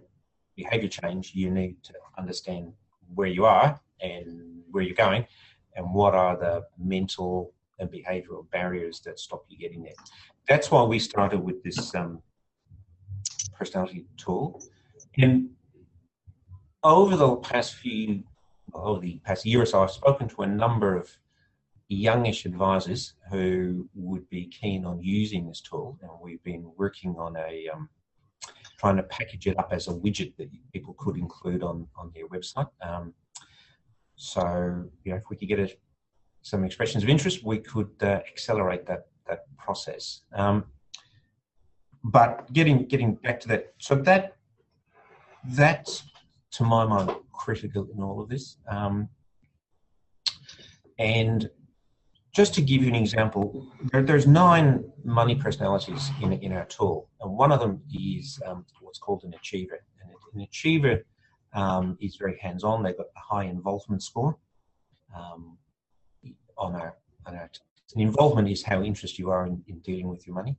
behaviour 0.56 0.88
change, 0.88 1.34
you 1.36 1.52
need 1.52 1.76
to 1.84 1.94
understand 2.18 2.72
where 3.16 3.28
you 3.28 3.46
are 3.46 3.80
and 4.02 4.62
where 4.72 4.84
you're 4.84 4.96
going, 4.96 5.26
and 5.76 5.94
what 5.94 6.14
are 6.14 6.38
the 6.38 6.64
mental 6.78 7.54
and 7.80 7.90
behavioral 7.90 8.50
barriers 8.52 9.00
that 9.02 9.20
stop 9.20 9.44
you 9.50 9.58
getting 9.58 9.84
there. 9.84 9.94
That's 10.48 10.72
why 10.72 10.84
we 10.84 11.00
started 11.00 11.40
with 11.40 11.64
this 11.64 11.94
um, 11.96 12.22
personality 13.54 14.06
tool. 14.18 14.62
And 15.18 15.50
over 16.84 17.16
the 17.16 17.36
past 17.38 17.76
few, 17.76 18.24
over 18.74 19.00
the 19.00 19.20
past 19.24 19.46
year 19.46 19.62
or 19.62 19.66
so, 19.66 19.84
I've 19.84 19.92
spoken 19.92 20.28
to 20.30 20.44
a 20.44 20.48
number 20.48 20.96
of 20.96 21.10
youngish 21.88 22.46
advisors 22.46 23.14
who 23.32 23.88
would 23.94 24.30
be 24.30 24.48
keen 24.48 24.86
on 24.86 25.02
using 25.02 25.48
this 25.48 25.62
tool, 25.62 25.98
and 26.02 26.12
we've 26.22 26.44
been 26.44 26.72
working 26.78 27.16
on 27.18 27.36
a 27.38 27.70
um, 27.74 27.90
trying 28.78 28.98
to 28.98 29.04
package 29.04 29.48
it 29.48 29.58
up 29.60 29.70
as 29.72 29.88
a 29.88 29.92
widget 29.92 30.36
that 30.38 30.50
people 30.74 30.94
could 30.98 31.18
include 31.18 31.64
on, 31.64 31.88
on 31.96 32.12
their 32.14 32.28
website. 32.28 32.70
Um, 32.82 33.14
so, 34.16 34.86
you 35.04 35.12
know, 35.12 35.18
if 35.18 35.24
we 35.30 35.36
could 35.36 35.48
get 35.48 35.60
a, 35.60 35.70
some 36.42 36.64
expressions 36.64 37.04
of 37.04 37.10
interest, 37.10 37.44
we 37.44 37.60
could 37.60 37.92
uh, 38.02 38.20
accelerate 38.32 38.86
that 38.86 39.08
that 39.28 39.46
process. 39.58 40.22
Um, 40.34 40.66
but 42.04 42.52
getting 42.54 42.86
getting 42.86 43.16
back 43.16 43.40
to 43.42 43.48
that, 43.50 43.74
so 43.80 43.96
that 43.96 44.36
that's 45.44 46.04
to 46.52 46.64
my 46.64 46.86
mind 46.86 47.12
critical 47.34 47.88
in 47.94 48.02
all 48.02 48.22
of 48.22 48.30
this. 48.30 48.58
Um, 48.70 49.10
and 51.00 51.50
just 52.36 52.54
to 52.56 52.62
give 52.62 52.84
you 52.84 52.90
an 52.90 52.96
example, 52.96 53.66
there, 53.92 54.04
there's 54.04 54.28
nine 54.28 54.84
money 55.06 55.36
personalities 55.36 56.12
in, 56.22 56.34
in 56.34 56.52
our 56.52 56.66
tool, 56.66 57.10
and 57.22 57.32
one 57.32 57.52
of 57.52 57.62
them 57.62 57.82
is 57.94 58.40
um, 58.46 58.66
what's 58.82 59.00
called 59.00 59.24
an 59.24 59.34
achiever. 59.34 59.80
And 60.02 60.12
an 60.34 60.42
achiever 60.42 61.06
um, 61.54 61.98
is 62.02 62.18
very 62.18 62.38
hands-on. 62.40 62.84
They've 62.84 62.98
got 62.98 63.08
a 63.16 63.20
high 63.34 63.46
involvement 63.46 64.04
score 64.04 64.38
um, 65.16 65.58
on 66.58 66.76
our, 66.76 66.98
on 67.26 67.36
our 67.36 67.50
and 67.94 68.02
involvement 68.02 68.50
is 68.50 68.64
how 68.64 68.82
interested 68.82 69.20
you 69.20 69.30
are 69.30 69.46
in, 69.46 69.64
in 69.68 69.80
dealing 69.80 70.10
with 70.10 70.28
your 70.28 70.36
money. 70.36 70.58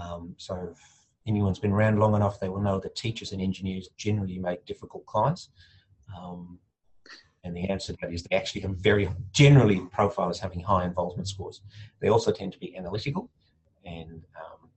Um, 0.00 0.34
so 0.38 0.68
if 0.72 0.78
anyone's 1.26 1.58
been 1.58 1.72
around 1.72 1.98
long 1.98 2.14
enough, 2.14 2.40
they 2.40 2.48
will 2.48 2.62
know 2.62 2.80
that 2.80 2.96
teachers 2.96 3.32
and 3.32 3.42
engineers 3.42 3.90
generally 3.96 4.38
make 4.38 4.64
difficult 4.64 5.04
clients. 5.04 5.50
Um, 6.16 6.58
and 7.44 7.56
the 7.56 7.68
answer 7.70 7.92
to 7.92 7.98
that 8.02 8.12
is 8.12 8.22
they 8.22 8.36
actually 8.36 8.60
have 8.62 8.76
very 8.76 9.08
generally 9.32 9.80
profile 9.92 10.28
as 10.28 10.38
having 10.38 10.60
high 10.60 10.84
involvement 10.84 11.28
scores. 11.28 11.62
They 12.00 12.08
also 12.08 12.32
tend 12.32 12.52
to 12.52 12.58
be 12.58 12.76
analytical, 12.76 13.30
and 13.84 14.24
um, 14.36 14.68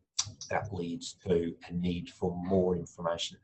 that 0.50 0.74
leads 0.74 1.16
to 1.26 1.54
a 1.70 1.74
need 1.74 2.10
for 2.10 2.36
more 2.36 2.76
information. 2.76 3.38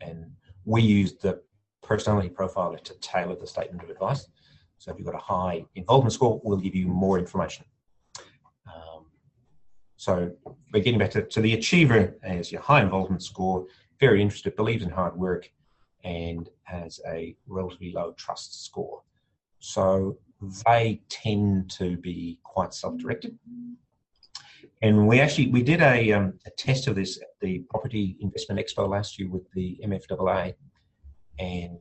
And 0.00 0.32
we 0.64 0.82
use 0.82 1.14
the 1.14 1.42
personality 1.82 2.28
profiler 2.28 2.82
to 2.82 2.94
tailor 3.00 3.36
the 3.36 3.46
statement 3.46 3.82
of 3.82 3.90
advice. 3.90 4.28
So 4.78 4.90
if 4.90 4.98
you've 4.98 5.06
got 5.06 5.14
a 5.14 5.18
high 5.18 5.64
involvement 5.74 6.12
score, 6.12 6.40
we'll 6.44 6.58
give 6.58 6.74
you 6.74 6.86
more 6.86 7.18
information. 7.18 7.64
Um, 8.66 9.06
So 9.96 10.32
we're 10.72 10.82
getting 10.82 10.98
back 10.98 11.10
to, 11.10 11.22
to 11.22 11.40
the 11.42 11.52
achiever 11.54 12.16
as 12.22 12.50
your 12.50 12.62
high 12.62 12.82
involvement 12.82 13.22
score, 13.22 13.66
very 13.98 14.22
interested, 14.22 14.56
believes 14.56 14.82
in 14.82 14.90
hard 14.90 15.14
work, 15.16 15.50
and 16.04 16.48
has 16.64 17.00
a 17.06 17.36
relatively 17.46 17.92
low 17.92 18.12
trust 18.12 18.64
score. 18.64 19.02
So 19.58 20.18
they 20.64 21.02
tend 21.08 21.70
to 21.72 21.96
be 21.96 22.38
quite 22.44 22.72
self-directed. 22.72 23.38
And 24.82 25.06
we 25.06 25.20
actually 25.20 25.48
we 25.50 25.62
did 25.62 25.82
a, 25.82 26.12
um, 26.12 26.38
a 26.46 26.50
test 26.50 26.86
of 26.86 26.94
this 26.94 27.18
at 27.20 27.28
the 27.40 27.58
Property 27.68 28.16
Investment 28.20 28.60
Expo 28.60 28.88
last 28.88 29.18
year 29.18 29.28
with 29.28 29.50
the 29.52 29.78
MFAA, 29.84 30.54
and 31.38 31.78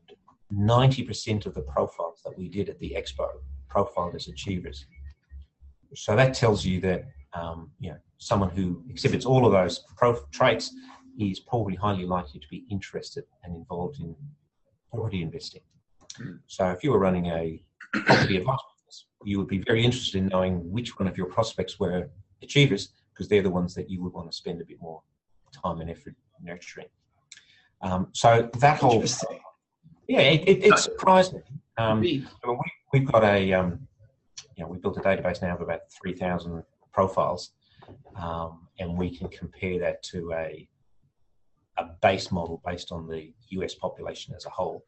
90% 0.54 1.46
of 1.46 1.54
the 1.54 1.62
profiles 1.62 2.22
that 2.26 2.38
we 2.38 2.50
did 2.50 2.70
at 2.70 2.80
the 2.80 2.96
expo 2.98 3.28
profiled 3.68 4.16
as 4.16 4.28
achievers. 4.28 4.86
So 5.96 6.16
that 6.16 6.34
tells 6.34 6.66
you 6.66 6.80
that 6.82 7.06
um, 7.34 7.70
you 7.80 7.92
know 7.92 7.98
someone 8.18 8.50
who 8.50 8.84
exhibits 8.90 9.26
all 9.26 9.46
of 9.46 9.52
those 9.52 9.84
traits 10.32 10.74
is 11.20 11.40
probably 11.40 11.76
highly 11.76 12.06
likely 12.06 12.40
to 12.40 12.48
be 12.50 12.66
interested 12.70 13.26
and 13.44 13.56
involved 13.56 14.00
in 14.00 14.16
property 14.92 15.22
investing. 15.22 15.62
Hmm. 16.18 16.38
So 16.48 16.70
if 16.70 16.84
you 16.84 16.92
were 16.92 17.00
running 17.00 17.28
a 17.28 17.62
property 17.94 18.38
advice 18.38 18.60
business, 18.76 19.06
you 19.24 19.38
would 19.38 19.48
be 19.48 19.60
very 19.60 19.84
interested 19.84 20.18
in 20.18 20.28
knowing 20.28 20.72
which 20.72 20.98
one 20.98 21.08
of 21.08 21.18
your 21.18 21.28
prospects 21.28 21.80
were 21.80 22.10
achievers 22.42 22.94
because 23.14 23.28
they're 23.28 23.44
the 23.44 23.50
ones 23.50 23.76
that 23.76 23.90
you 23.90 24.02
would 24.02 24.14
want 24.14 24.32
to 24.32 24.36
spend 24.36 24.62
a 24.62 24.66
bit 24.66 24.82
more 24.82 25.02
time 25.52 25.82
and 25.82 25.90
effort 25.90 26.16
nurturing. 26.42 26.88
Um, 27.82 28.08
so 28.14 28.50
that 28.60 28.80
whole 28.80 29.04
yeah, 30.08 30.22
it, 30.22 30.48
it, 30.48 30.66
it 30.66 30.80
surprised 30.80 31.34
me. 31.34 31.42
Um, 31.78 32.00
I 32.00 32.02
mean, 32.02 32.28
we, 32.92 33.00
have 33.00 33.12
got 33.12 33.24
a 33.24 33.54
um, 33.54 33.88
you 34.56 34.64
know 34.64 34.70
we 34.70 34.78
built 34.78 34.98
a 34.98 35.02
database 35.02 35.42
now 35.42 35.54
of 35.54 35.62
about 35.62 35.82
three 35.92 36.14
thousand 36.14 36.64
profiles, 36.92 37.52
um, 38.16 38.68
and 38.80 38.98
we 38.98 39.16
can 39.16 39.30
compare 39.30 39.80
that 39.80 40.02
to 40.04 40.34
a 40.34 40.68
a 41.80 41.90
base 42.02 42.32
model 42.32 42.62
based 42.66 42.92
on 42.92 43.08
the 43.08 43.32
US 43.50 43.76
population 43.76 44.34
as 44.36 44.46
a 44.46 44.50
whole. 44.50 44.86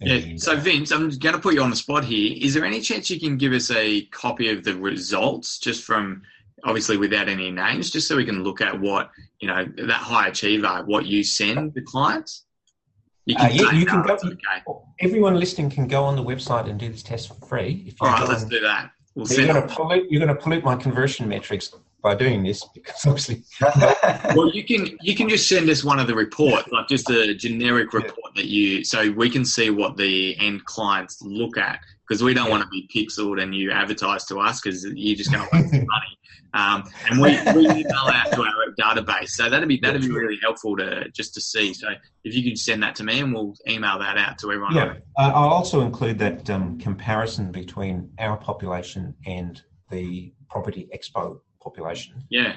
Yeah. 0.00 0.36
So 0.36 0.56
Vince, 0.56 0.90
I'm 0.90 1.10
going 1.10 1.34
to 1.34 1.40
put 1.40 1.54
you 1.54 1.62
on 1.62 1.70
the 1.70 1.76
spot 1.76 2.04
here. 2.04 2.36
Is 2.40 2.54
there 2.54 2.64
any 2.64 2.80
chance 2.80 3.10
you 3.10 3.20
can 3.20 3.36
give 3.36 3.52
us 3.52 3.70
a 3.70 4.02
copy 4.06 4.50
of 4.50 4.64
the 4.64 4.74
results, 4.76 5.58
just 5.58 5.84
from 5.84 6.22
obviously 6.64 6.96
without 6.96 7.28
any 7.28 7.50
names, 7.50 7.90
just 7.90 8.08
so 8.08 8.16
we 8.16 8.24
can 8.24 8.42
look 8.42 8.60
at 8.60 8.78
what 8.78 9.10
you 9.40 9.48
know 9.48 9.64
that 9.76 9.92
high 9.92 10.28
achiever, 10.28 10.82
what 10.86 11.06
you 11.06 11.22
send 11.22 11.74
the 11.74 11.82
clients? 11.82 12.44
You 13.26 13.36
can, 13.36 13.46
uh, 13.46 13.54
yeah, 13.54 13.72
you 13.72 13.86
can 13.86 14.02
go. 14.02 14.14
Okay. 14.14 14.80
Everyone 15.00 15.38
listening 15.38 15.70
can 15.70 15.86
go 15.86 16.04
on 16.04 16.16
the 16.16 16.24
website 16.24 16.68
and 16.68 16.78
do 16.78 16.90
this 16.90 17.02
test 17.02 17.28
for 17.28 17.46
free. 17.46 17.84
If 17.86 17.94
you 18.00 18.06
All 18.06 18.12
right, 18.12 18.28
let's 18.28 18.44
do 18.44 18.60
that. 18.60 18.90
We'll 19.14 19.26
you're 19.28 19.46
going 19.46 19.66
to 19.66 19.74
pollute. 19.74 20.10
You're 20.10 20.24
going 20.24 20.36
to 20.36 20.42
pollute 20.42 20.64
my 20.64 20.76
conversion 20.76 21.28
metrics 21.28 21.72
by 22.04 22.14
doing 22.14 22.44
this 22.44 22.62
because 22.74 23.00
obviously. 23.06 23.42
well, 24.36 24.54
you 24.54 24.62
can 24.62 24.96
you 25.00 25.16
can 25.16 25.28
just 25.28 25.48
send 25.48 25.68
us 25.70 25.82
one 25.82 25.98
of 25.98 26.06
the 26.06 26.14
reports, 26.14 26.68
like 26.70 26.86
just 26.86 27.10
a 27.10 27.34
generic 27.34 27.92
report 27.92 28.32
yeah. 28.36 28.42
that 28.42 28.46
you, 28.46 28.84
so 28.84 29.10
we 29.12 29.28
can 29.28 29.44
see 29.44 29.70
what 29.70 29.96
the 29.96 30.38
end 30.38 30.64
clients 30.66 31.20
look 31.22 31.56
at 31.56 31.80
because 32.06 32.22
we 32.22 32.34
don't 32.34 32.44
yeah. 32.44 32.50
want 32.50 32.62
to 32.62 32.68
be 32.68 32.88
pixeled 32.94 33.42
and 33.42 33.54
you 33.54 33.72
advertise 33.72 34.26
to 34.26 34.38
us 34.38 34.60
because 34.60 34.84
you're 34.84 35.16
just 35.16 35.32
going 35.32 35.48
to 35.48 35.56
waste 35.56 35.72
money. 35.72 36.18
Um, 36.52 36.84
and 37.10 37.20
we, 37.20 37.30
we 37.56 37.68
email 37.68 38.06
out 38.06 38.30
to 38.32 38.42
our 38.42 38.74
database, 38.78 39.30
so 39.30 39.50
that'd 39.50 39.66
be 39.66 39.78
that'd 39.78 40.02
be 40.02 40.10
really 40.10 40.38
helpful 40.40 40.76
to 40.76 41.08
just 41.08 41.34
to 41.34 41.40
see. 41.40 41.74
So 41.74 41.88
if 42.22 42.34
you 42.34 42.44
could 42.44 42.58
send 42.58 42.82
that 42.84 42.94
to 42.96 43.02
me, 43.02 43.20
and 43.20 43.34
we'll 43.34 43.56
email 43.66 43.98
that 43.98 44.18
out 44.18 44.38
to 44.38 44.52
everyone. 44.52 44.74
Yeah, 44.74 44.94
uh, 45.18 45.32
I'll 45.34 45.48
also 45.48 45.80
include 45.80 46.18
that 46.20 46.48
um, 46.50 46.78
comparison 46.78 47.50
between 47.50 48.10
our 48.20 48.36
population 48.36 49.16
and 49.26 49.60
the 49.90 50.32
Property 50.48 50.88
Expo 50.94 51.40
population. 51.64 52.22
Yeah. 52.28 52.56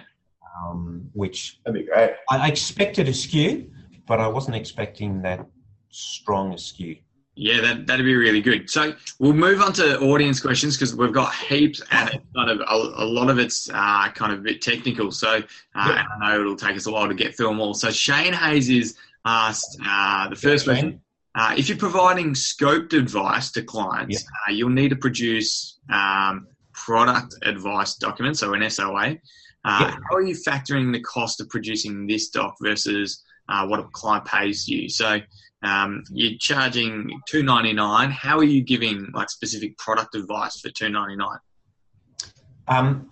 Um, 0.62 1.10
which 1.14 1.60
that'd 1.66 1.80
be 1.80 1.88
great. 1.88 2.12
I 2.30 2.47
expected 2.47 3.08
a 3.08 3.14
skew, 3.14 3.72
but 4.05 4.20
I 4.20 4.28
wasn't 4.28 4.55
expecting 4.55 5.22
that 5.24 5.45
strong 5.89 6.53
a 6.53 6.58
skew. 6.58 6.97
Yeah, 7.36 7.62
that, 7.62 7.86
that'd 7.86 8.03
be 8.03 8.16
really 8.16 8.41
good. 8.41 8.68
So 8.68 8.95
we'll 9.20 9.34
move 9.34 9.62
on 9.62 9.72
to 9.74 9.99
audience 9.99 10.39
questions 10.39 10.76
because 10.76 10.95
we've 10.95 11.14
got 11.14 11.36
heaps 11.36 11.84
and 11.91 12.10
it's 12.10 12.26
kind 12.36 12.49
of 12.49 12.62
a, 12.62 12.74
a 13.03 13.05
lot 13.05 13.30
of 13.30 13.38
it's 13.38 13.70
uh, 13.70 14.10
kind 14.14 14.34
of 14.34 14.39
a 14.39 14.41
bit 14.41 14.60
technical. 14.60 15.12
So 15.12 15.30
uh, 15.30 15.41
yeah. 15.76 16.03
I 16.20 16.30
know 16.32 16.39
it'll 16.41 16.55
take 16.55 16.76
us 16.76 16.88
a 16.88 16.91
while 16.91 17.08
to 17.08 17.14
get 17.14 17.38
through 17.38 17.49
them 17.49 17.60
all. 17.60 17.76
So 17.76 17.91
Shane 17.91 18.34
Hayes 18.34 18.70
is 18.70 18.97
asked 19.24 19.80
uh, 19.86 20.30
the 20.30 20.36
first 20.36 20.66
yeah, 20.66 20.74
question. 20.74 21.01
Uh, 21.36 21.53
if 21.55 21.70
you're 21.70 21.78
providing 21.78 22.34
scoped 22.34 22.93
advice 22.93 23.51
to 23.51 23.62
clients, 23.62 24.24
yeah. 24.24 24.30
Uh, 24.47 24.51
you'll 24.55 24.70
need 24.70 24.89
to 24.89 24.95
produce 24.95 25.78
um, 25.91 26.47
product 26.86 27.36
advice 27.43 27.95
document, 27.95 28.38
so 28.38 28.53
an 28.53 28.69
SOA. 28.69 29.17
Uh, 29.65 29.91
how 29.91 30.15
are 30.15 30.21
you 30.21 30.36
factoring 30.36 30.93
the 30.93 31.01
cost 31.01 31.41
of 31.41 31.49
producing 31.49 32.07
this 32.07 32.30
doc 32.30 32.55
versus 32.61 33.23
what 33.65 33.80
a 33.80 33.84
client 33.93 34.23
pays 34.25 34.67
you? 34.67 34.88
So 34.88 35.19
um, 35.63 36.03
you're 36.11 36.38
charging 36.39 37.19
two 37.28 37.43
ninety 37.43 37.73
nine. 37.73 38.11
How 38.11 38.38
are 38.38 38.43
you 38.43 38.61
giving 38.61 39.09
like 39.13 39.30
specific 39.30 39.78
product 39.78 40.15
advice 40.15 40.59
for 40.59 40.69
two 40.69 40.89
ninety 40.89 41.15
nine? 41.15 41.39
Um, 42.67 43.09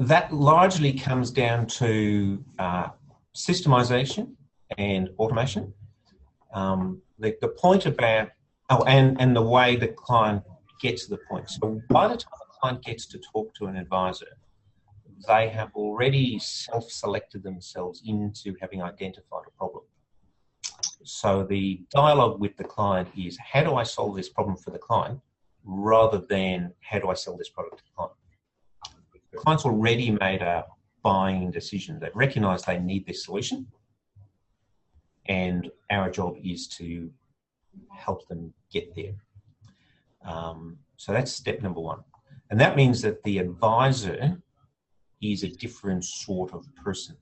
that 0.00 0.32
largely 0.32 0.92
comes 0.92 1.30
down 1.30 1.66
to 1.66 2.44
uh, 2.58 2.88
systemization 3.34 4.34
and 4.76 5.08
automation. 5.18 5.72
Um, 6.52 7.00
the, 7.18 7.36
the 7.40 7.48
point 7.48 7.86
about 7.86 8.28
oh, 8.70 8.84
and 8.84 9.20
and 9.20 9.34
the 9.34 9.42
way 9.42 9.76
the 9.76 9.88
client 9.88 10.42
gets 10.82 11.04
to 11.04 11.10
the 11.10 11.20
point. 11.30 11.48
So 11.48 11.80
by 11.88 12.08
the 12.08 12.16
time 12.16 12.43
client 12.64 12.82
gets 12.82 13.04
to 13.04 13.18
talk 13.18 13.54
to 13.54 13.66
an 13.66 13.76
advisor, 13.76 14.38
they 15.28 15.48
have 15.50 15.70
already 15.74 16.38
self-selected 16.38 17.42
themselves 17.42 18.02
into 18.06 18.56
having 18.58 18.82
identified 18.82 19.42
a 19.46 19.50
problem. 19.58 19.84
So 21.02 21.44
the 21.44 21.82
dialogue 21.90 22.40
with 22.40 22.56
the 22.56 22.64
client 22.64 23.08
is 23.14 23.36
how 23.38 23.64
do 23.64 23.74
I 23.74 23.82
solve 23.82 24.16
this 24.16 24.30
problem 24.30 24.56
for 24.56 24.70
the 24.70 24.78
client 24.78 25.20
rather 25.64 26.22
than 26.30 26.72
how 26.80 26.98
do 27.00 27.08
I 27.08 27.14
sell 27.14 27.36
this 27.36 27.50
product 27.50 27.76
to 27.78 27.84
the 27.84 27.90
client. 27.94 28.14
The 29.32 29.38
client's 29.38 29.66
already 29.66 30.10
made 30.12 30.40
a 30.40 30.64
buying 31.02 31.50
decision. 31.50 31.98
They 32.00 32.08
recognize 32.14 32.62
they 32.62 32.78
need 32.78 33.06
this 33.06 33.24
solution. 33.26 33.66
And 35.26 35.70
our 35.90 36.10
job 36.10 36.36
is 36.42 36.66
to 36.78 37.10
help 37.92 38.26
them 38.28 38.54
get 38.72 38.94
there. 38.94 39.16
Um, 40.24 40.78
so 40.96 41.12
that's 41.12 41.30
step 41.30 41.60
number 41.60 41.80
one. 41.80 42.00
And 42.50 42.60
that 42.60 42.76
means 42.76 43.02
that 43.02 43.22
the 43.22 43.38
advisor 43.38 44.40
is 45.22 45.42
a 45.42 45.48
different 45.48 46.04
sort 46.04 46.52
of 46.52 46.66
person. 46.76 47.16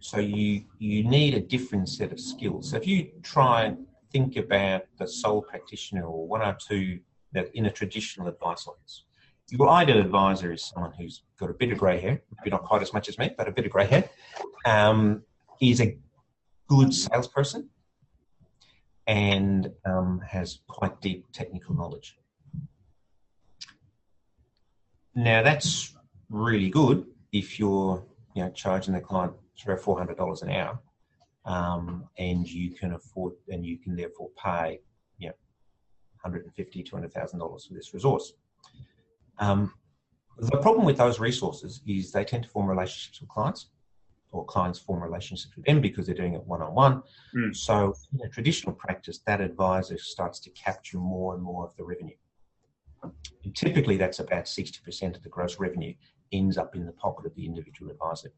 So 0.00 0.18
you 0.18 0.64
you 0.78 1.04
need 1.04 1.34
a 1.34 1.40
different 1.40 1.88
set 1.88 2.10
of 2.12 2.18
skills. 2.18 2.70
So 2.70 2.76
if 2.76 2.86
you 2.86 3.10
try 3.22 3.64
and 3.66 3.86
think 4.12 4.36
about 4.36 4.82
the 4.98 5.06
sole 5.06 5.42
practitioner 5.42 6.04
or 6.04 6.26
one 6.26 6.42
or 6.42 6.56
two 6.68 6.98
that 7.32 7.54
in 7.54 7.66
a 7.66 7.70
traditional 7.70 8.26
advice 8.26 8.66
office, 8.66 9.04
your 9.50 9.68
ideal 9.68 10.00
advisor 10.00 10.52
is 10.52 10.64
someone 10.64 10.92
who's 10.98 11.22
got 11.38 11.50
a 11.50 11.54
bit 11.54 11.70
of 11.70 11.78
grey 11.78 12.00
hair, 12.00 12.20
maybe 12.36 12.50
not 12.50 12.64
quite 12.64 12.82
as 12.82 12.92
much 12.92 13.08
as 13.08 13.16
me, 13.18 13.30
but 13.38 13.48
a 13.48 13.52
bit 13.52 13.64
of 13.64 13.70
grey 13.70 13.86
hair. 13.86 14.10
Um, 14.66 15.22
is 15.60 15.80
a 15.80 15.96
good 16.68 16.92
salesperson 16.92 17.68
and 19.06 19.70
um, 19.84 20.20
has 20.26 20.60
quite 20.68 21.00
deep 21.00 21.26
technical 21.32 21.74
knowledge. 21.74 22.16
Now 25.14 25.42
that's 25.42 25.94
really 26.30 26.70
good 26.70 27.06
if 27.32 27.58
you're 27.58 28.04
you 28.34 28.44
know 28.44 28.50
charging 28.50 28.94
the 28.94 29.00
client 29.00 29.34
about 29.64 29.80
four 29.80 29.96
hundred 29.98 30.16
dollars 30.16 30.42
an 30.42 30.50
hour, 30.50 30.80
um, 31.44 32.08
and 32.18 32.48
you 32.48 32.70
can 32.72 32.94
afford 32.94 33.34
and 33.48 33.64
you 33.64 33.78
can 33.78 33.94
therefore 33.94 34.30
pay 34.42 34.80
you 35.18 35.28
know, 35.28 35.34
hundred 36.22 36.44
and 36.44 36.54
fifty, 36.54 36.82
two 36.82 36.96
hundred 36.96 37.12
thousand 37.12 37.38
dollars 37.38 37.66
for 37.66 37.74
this 37.74 37.92
resource. 37.94 38.32
Um, 39.38 39.72
the 40.38 40.58
problem 40.58 40.84
with 40.86 40.96
those 40.96 41.20
resources 41.20 41.82
is 41.86 42.10
they 42.10 42.24
tend 42.24 42.44
to 42.44 42.48
form 42.48 42.66
relationships 42.66 43.20
with 43.20 43.28
clients, 43.28 43.68
or 44.30 44.44
clients 44.46 44.78
form 44.78 45.02
relationships 45.02 45.54
with 45.56 45.66
them 45.66 45.80
because 45.80 46.06
they're 46.06 46.14
doing 46.14 46.34
it 46.34 46.44
one 46.46 46.62
on 46.62 46.74
one. 46.74 47.02
So, 47.52 47.94
in 48.14 48.26
a 48.26 48.30
traditional 48.30 48.74
practice, 48.74 49.20
that 49.26 49.40
advisor 49.40 49.98
starts 49.98 50.40
to 50.40 50.50
capture 50.50 50.98
more 50.98 51.34
and 51.34 51.42
more 51.42 51.66
of 51.66 51.76
the 51.76 51.84
revenue. 51.84 52.16
And 53.02 53.54
typically, 53.54 53.96
that's 53.96 54.20
about 54.20 54.44
60% 54.44 55.16
of 55.16 55.22
the 55.22 55.28
gross 55.28 55.58
revenue 55.58 55.94
ends 56.32 56.56
up 56.56 56.76
in 56.76 56.86
the 56.86 56.92
pocket 56.92 57.26
of 57.26 57.34
the 57.34 57.44
individual 57.44 57.90
advisor 57.90 58.32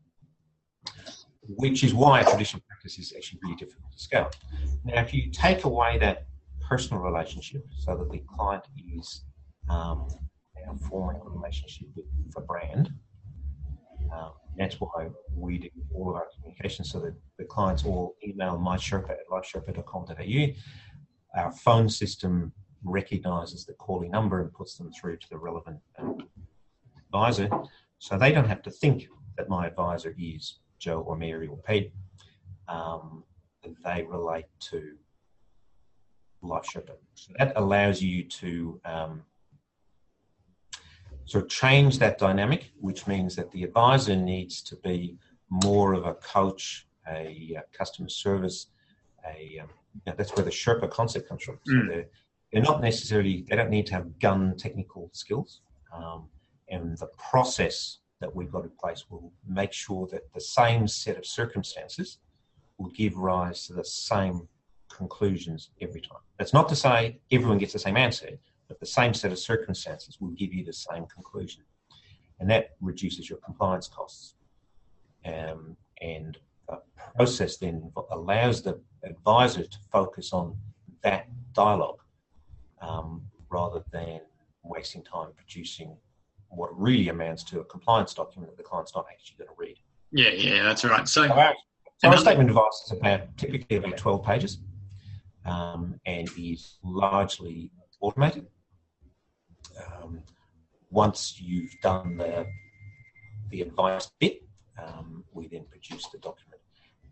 which 1.49 1.85
is 1.85 1.95
why 1.95 2.21
a 2.21 2.25
traditional 2.25 2.63
practice 2.69 2.99
is 2.99 3.13
actually 3.17 3.39
really 3.43 3.57
difficult 3.57 3.93
to 3.93 3.99
scale. 3.99 4.31
Now, 4.85 5.03
if 5.03 5.13
you 5.13 5.31
take 5.31 5.65
away 5.65 5.99
that 5.99 6.27
personal 6.61 7.03
relationship 7.03 7.65
so 7.79 7.97
that 7.97 8.11
the 8.11 8.23
client 8.35 8.65
is 8.97 9.23
um, 9.69 10.09
forming 10.89 11.21
a 11.21 11.29
relationship 11.29 11.89
with 11.95 12.07
the 12.35 12.41
brand, 12.41 12.91
um, 14.13 14.33
that's 14.57 14.77
why 14.77 15.09
we 15.35 15.59
do 15.59 15.69
all 15.95 16.11
of 16.11 16.17
our 16.17 16.27
communication 16.37 16.85
so 16.85 17.01
that 17.01 17.15
the 17.39 17.45
clients 17.45 17.85
all 17.85 18.15
email 18.27 18.59
mysherpa 18.59 19.11
at 19.11 19.29
lifesherpa.com.au. 19.31 21.41
Our 21.41 21.53
phone 21.53 21.89
system 21.89 22.53
recognizes 22.85 23.65
the 23.65 23.73
calling 23.75 24.11
number 24.11 24.41
and 24.41 24.53
puts 24.53 24.77
them 24.77 24.93
through 24.93 25.17
to 25.17 25.29
the 25.31 25.39
relevant 25.39 25.81
um, 25.99 26.19
advisor 27.07 27.49
So 27.99 28.19
they 28.19 28.33
don't 28.33 28.49
have 28.49 28.63
to 28.63 28.71
think 28.71 29.09
that 29.37 29.49
my 29.49 29.67
advisor 29.67 30.15
is 30.19 30.59
Joe 30.79 31.01
or 31.01 31.17
Mary 31.17 31.47
or 31.47 31.57
Pete. 31.59 31.93
Um, 32.69 33.25
they 33.85 34.03
relate 34.03 34.47
to 34.71 34.97
Life 36.43 36.65
Sherpa. 36.65 36.97
So 37.15 37.33
that 37.39 37.53
allows 37.57 38.03
you 38.03 38.25
to 38.25 38.81
um, 38.85 39.23
sort 41.25 41.45
of 41.45 41.51
change 41.51 41.99
that 41.99 42.19
dynamic, 42.19 42.73
which 42.81 43.07
means 43.07 43.35
that 43.37 43.51
the 43.53 43.63
advisor 43.63 44.17
needs 44.17 44.61
to 44.63 44.77
be 44.77 45.17
more 45.49 45.95
of 45.95 46.05
a 46.05 46.15
coach, 46.15 46.87
a, 47.09 47.57
uh, 47.59 47.63
customer 47.73 48.09
service, 48.09 48.67
a 49.27 49.61
um, 49.61 49.69
that's 50.17 50.35
where 50.35 50.45
the 50.45 50.51
Sherpa 50.51 50.91
concept 50.91 51.29
comes 51.29 51.43
from. 51.43 51.59
So 51.65 51.73
Mm. 51.73 52.07
They're, 52.55 52.63
not 52.63 52.81
necessarily 52.81 53.45
they 53.49 53.57
don't 53.57 53.71
need 53.71 53.87
to 53.87 53.95
have 53.95 54.19
gun 54.21 54.57
technical 54.57 55.11
skills, 55.13 55.61
um, 55.93 56.29
and 56.69 56.97
the 56.99 57.09
process 57.19 57.99
that 58.21 58.35
we've 58.35 58.51
got 58.51 58.65
in 58.65 58.71
place 58.81 59.05
will 59.11 59.33
make 59.47 59.73
sure 59.73 60.07
that 60.13 60.33
the 60.33 60.41
same 60.41 60.87
set 60.87 61.19
of 61.19 61.27
circumstances 61.27 62.19
will 62.79 62.91
give 62.91 63.17
rise 63.17 63.67
to 63.67 63.73
the 63.73 63.85
same 63.85 64.49
conclusions 64.89 65.71
every 65.81 66.01
time. 66.01 66.21
That's 66.39 66.53
not 66.53 66.69
to 66.69 66.77
say 66.77 67.19
everyone 67.33 67.59
gets 67.59 67.73
the 67.73 67.79
same 67.79 67.97
answer, 67.97 68.31
but 68.69 68.79
the 68.79 68.87
same 68.87 69.15
set 69.15 69.33
of 69.33 69.39
circumstances 69.39 70.21
will 70.21 70.31
give 70.31 70.55
you 70.55 70.65
the 70.65 70.73
same 70.73 71.07
conclusion. 71.07 71.63
And 72.39 72.49
that 72.51 72.71
reduces 72.81 73.29
your 73.29 73.39
compliance 73.41 73.89
costs. 73.89 74.35
Um, 75.25 75.77
and 76.01 76.39
the 76.69 76.81
process 77.17 77.57
then 77.57 77.91
allows 78.11 78.63
the 78.63 78.81
advisor 79.03 79.65
to 79.65 79.79
focus 79.91 80.33
on 80.33 80.57
that 81.03 81.29
dialogue 81.53 82.04
um, 82.85 83.23
rather 83.51 83.83
than 83.93 84.21
wasting 84.63 85.03
time 85.03 85.29
producing 85.37 85.97
what 86.49 86.71
really 86.79 87.09
amounts 87.09 87.43
to 87.45 87.61
a 87.61 87.65
compliance 87.65 88.15
document 88.15 88.51
that 88.51 88.57
the 88.57 88.63
client's 88.63 88.95
not 88.95 89.07
actually 89.11 89.37
going 89.39 89.49
to 89.49 89.55
read. 89.59 89.77
Yeah, 90.13 90.31
yeah, 90.31 90.63
that's 90.63 90.85
right. 90.85 91.09
So, 91.09 91.27
So 91.27 91.33
our, 91.33 91.55
so 91.99 92.09
our 92.09 92.17
statement 92.17 92.51
of 92.51 92.57
advice 92.57 92.83
is 92.87 92.93
about 92.93 93.37
typically 93.37 93.77
about 93.77 93.97
12 93.97 94.25
pages 94.25 94.59
um, 95.45 95.99
and 96.07 96.29
is 96.39 96.79
largely 96.83 97.71
automated. 98.01 98.47
Um, 99.85 100.23
once 100.91 101.41
you've 101.41 101.75
done 101.83 102.17
the, 102.17 102.47
the 103.51 103.63
advice 103.63 104.11
bit, 104.21 104.43
um, 104.81 105.25
we 105.33 105.49
then 105.49 105.65
produce 105.69 106.07
the 106.09 106.19
document. 106.19 106.61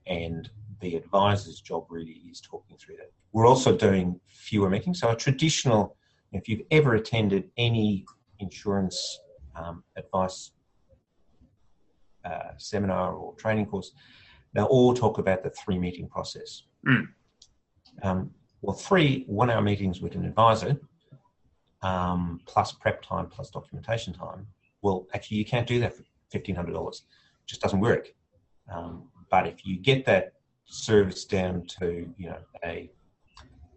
And 0.07 0.49
the 0.83 0.97
advisor's 0.97 1.61
job 1.61 1.87
really 1.89 2.21
is 2.31 2.41
talking 2.41 2.77
through 2.77 2.97
that. 2.97 3.11
We're 3.33 3.47
also 3.47 3.75
doing 3.75 4.21
fewer 4.29 4.69
meetings. 4.69 5.01
So 5.01 5.11
a 5.11 5.17
traditional, 5.17 5.97
if 6.33 6.49
you've 6.49 6.67
ever 6.71 6.97
attended 6.97 7.51
any 7.57 8.05
insurance 8.41 9.21
um, 9.57 9.85
advice 9.97 10.51
uh, 12.25 12.51
seminar 12.59 13.15
or 13.15 13.35
training 13.37 13.67
course, 13.67 13.93
they'll 14.53 14.65
all 14.65 14.93
talk 14.93 15.19
about 15.19 15.43
the 15.43 15.51
three 15.51 15.79
meeting 15.79 16.09
process. 16.09 16.65
Mm. 16.87 17.09
Um, 18.03 18.31
well, 18.61 18.77
three 18.77 19.25
one 19.27 19.51
hour 19.51 19.63
meetings 19.63 20.01
with 20.01 20.15
an 20.17 20.25
advisor, 20.25 20.77
um, 21.83 22.41
plus 22.45 22.73
prep 22.73 23.03
time, 23.03 23.29
plus 23.29 23.51
documentation 23.51 24.13
time. 24.13 24.47
Well, 24.83 25.07
actually, 25.15 25.39
you 25.39 25.45
can't 25.45 25.67
do 25.67 25.79
that 25.81 25.95
for 25.95 26.03
$1,500. 26.35 26.69
It 26.69 27.03
just 27.47 27.61
doesn't 27.61 27.81
work. 27.81 28.13
Um, 28.73 29.09
but 29.31 29.47
if 29.47 29.65
you 29.65 29.79
get 29.79 30.05
that 30.07 30.35
service 30.67 31.25
down 31.25 31.67
to, 31.79 32.09
you 32.17 32.31
know, 32.31 32.39
a, 32.65 32.91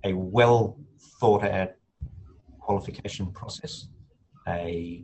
a 0.03 0.13
well 0.13 0.77
thought 1.19 1.43
out 1.43 1.71
qualification 2.59 3.31
process, 3.31 3.87
a 4.47 5.03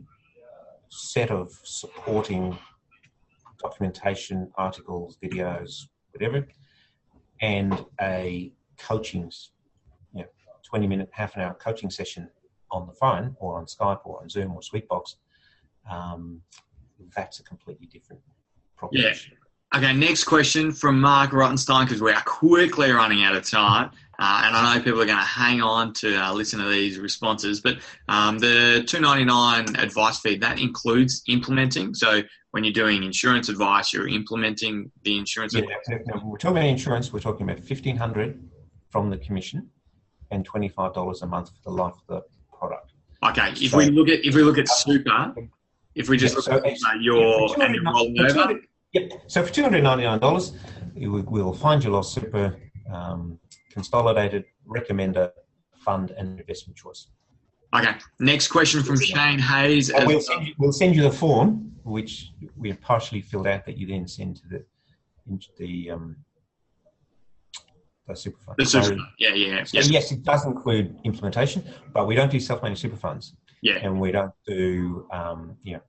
set 0.88 1.30
of 1.30 1.52
supporting 1.64 2.56
documentation, 3.60 4.50
articles, 4.56 5.16
videos, 5.22 5.86
whatever, 6.12 6.46
and 7.40 7.84
a 8.00 8.52
coaching, 8.78 9.30
you 10.12 10.22
know, 10.22 10.26
20 10.64 10.86
minute, 10.86 11.08
half 11.12 11.36
an 11.36 11.42
hour 11.42 11.54
coaching 11.54 11.90
session 11.90 12.28
on 12.70 12.86
the 12.86 12.92
phone 12.92 13.36
or 13.38 13.58
on 13.58 13.66
Skype 13.66 14.00
or 14.04 14.20
on 14.22 14.28
Zoom 14.28 14.52
or 14.52 14.60
Sweetbox, 14.60 15.16
um, 15.90 16.40
that's 17.14 17.40
a 17.40 17.42
completely 17.42 17.86
different 17.86 18.22
proposition. 18.76 19.36
Okay, 19.74 19.92
next 19.92 20.24
question 20.24 20.72
from 20.72 21.00
Mark 21.00 21.30
Rottenstein 21.30 21.84
because 21.86 22.00
we 22.02 22.12
are 22.12 22.22
quickly 22.22 22.90
running 22.90 23.24
out 23.24 23.34
of 23.34 23.48
time. 23.48 23.90
Uh, 24.18 24.42
and 24.44 24.54
I 24.56 24.76
know 24.76 24.82
people 24.82 25.00
are 25.00 25.06
going 25.06 25.18
to 25.18 25.24
hang 25.24 25.60
on 25.62 25.92
to 25.94 26.14
uh, 26.16 26.32
listen 26.32 26.60
to 26.60 26.68
these 26.68 26.98
responses, 26.98 27.60
but 27.60 27.78
um, 28.08 28.38
the 28.38 28.84
two 28.86 29.00
ninety 29.00 29.24
nine 29.24 29.74
advice 29.76 30.20
fee 30.20 30.36
that 30.38 30.60
includes 30.60 31.22
implementing. 31.28 31.92
So 31.94 32.22
when 32.52 32.62
you're 32.62 32.72
doing 32.72 33.02
insurance 33.02 33.48
advice, 33.48 33.92
you're 33.92 34.08
implementing 34.08 34.92
the 35.02 35.18
insurance. 35.18 35.54
Yeah, 35.54 35.62
advice. 35.62 35.76
now, 35.88 35.98
now, 36.14 36.22
we're 36.24 36.36
talking 36.36 36.58
about 36.58 36.68
insurance, 36.68 37.12
we're 37.12 37.20
talking 37.20 37.42
about 37.48 37.56
1500 37.58 38.38
from 38.90 39.10
the 39.10 39.16
commission 39.18 39.68
and 40.30 40.48
$25 40.48 41.22
a 41.22 41.26
month 41.26 41.48
for 41.48 41.70
the 41.70 41.70
life 41.70 41.94
of 41.94 42.06
the 42.06 42.22
product. 42.56 42.92
Okay, 43.24 43.50
if 43.64 43.70
So- 43.72 43.78
we 43.78 43.86
look 43.86 44.08
at 44.08 44.24
if 44.24 44.34
we 44.36 44.42
look 44.42 44.58
at 44.58 44.68
super, 44.68 45.34
if 45.96 46.08
we 46.08 46.16
just 46.16 46.34
Yeah, 46.34 46.54
look 46.54 46.62
so 46.64 46.68
at 46.70 46.94
uh, 46.94 46.98
your 47.00 47.60
and 47.60 47.86
rolling 47.86 48.20
over. 48.20 48.60
200 48.94 49.10
Yep. 49.10 49.22
So 49.26 49.44
for 49.44 49.52
two 49.52 49.62
hundred 49.62 49.82
ninety 49.82 50.04
nine 50.04 50.18
dollars, 50.18 50.52
we'll 50.94 51.54
find 51.54 51.82
your 51.82 51.92
lost 51.92 52.14
super 52.14 52.56
um, 52.92 53.38
consolidated 53.70 54.44
recommender 54.66 55.32
fund 55.76 56.12
and 56.12 56.38
investment 56.40 56.76
choice. 56.76 57.08
Okay, 57.74 57.94
next 58.20 58.48
question 58.48 58.82
from 58.82 59.00
Shane 59.00 59.38
Hayes. 59.38 59.90
We'll 59.92 60.06
well. 60.06 60.20
send 60.20 60.46
you, 60.46 60.54
we'll 60.58 60.72
send 60.72 60.94
you 60.94 61.02
the 61.02 61.10
form, 61.10 61.72
which 61.84 62.32
we 62.56 62.68
have 62.68 62.80
partially 62.82 63.22
filled 63.22 63.46
out, 63.46 63.64
that 63.64 63.78
you 63.78 63.86
then 63.86 64.06
send 64.06 64.36
to 64.36 64.42
the 64.48 64.64
into 65.28 65.48
the 65.58 65.90
um, 65.90 66.16
the 68.06 68.14
super 68.14 68.38
fund. 68.44 68.56
The 68.58 68.66
So- 68.66 68.82
super, 68.82 69.00
yeah, 69.18 69.34
yeah, 69.34 69.64
so 69.64 69.78
yeah, 69.78 69.84
yes, 69.86 70.12
it 70.12 70.22
does 70.22 70.44
include 70.44 70.98
implementation, 71.04 71.64
but 71.94 72.06
we 72.06 72.14
don't 72.14 72.30
do 72.30 72.38
self-managed 72.38 72.82
super 72.82 72.96
funds, 72.96 73.34
yeah. 73.62 73.76
and 73.76 73.98
we 73.98 74.12
don't 74.12 74.34
do 74.46 75.06
um, 75.10 75.56
you 75.62 75.74
know 75.74 75.82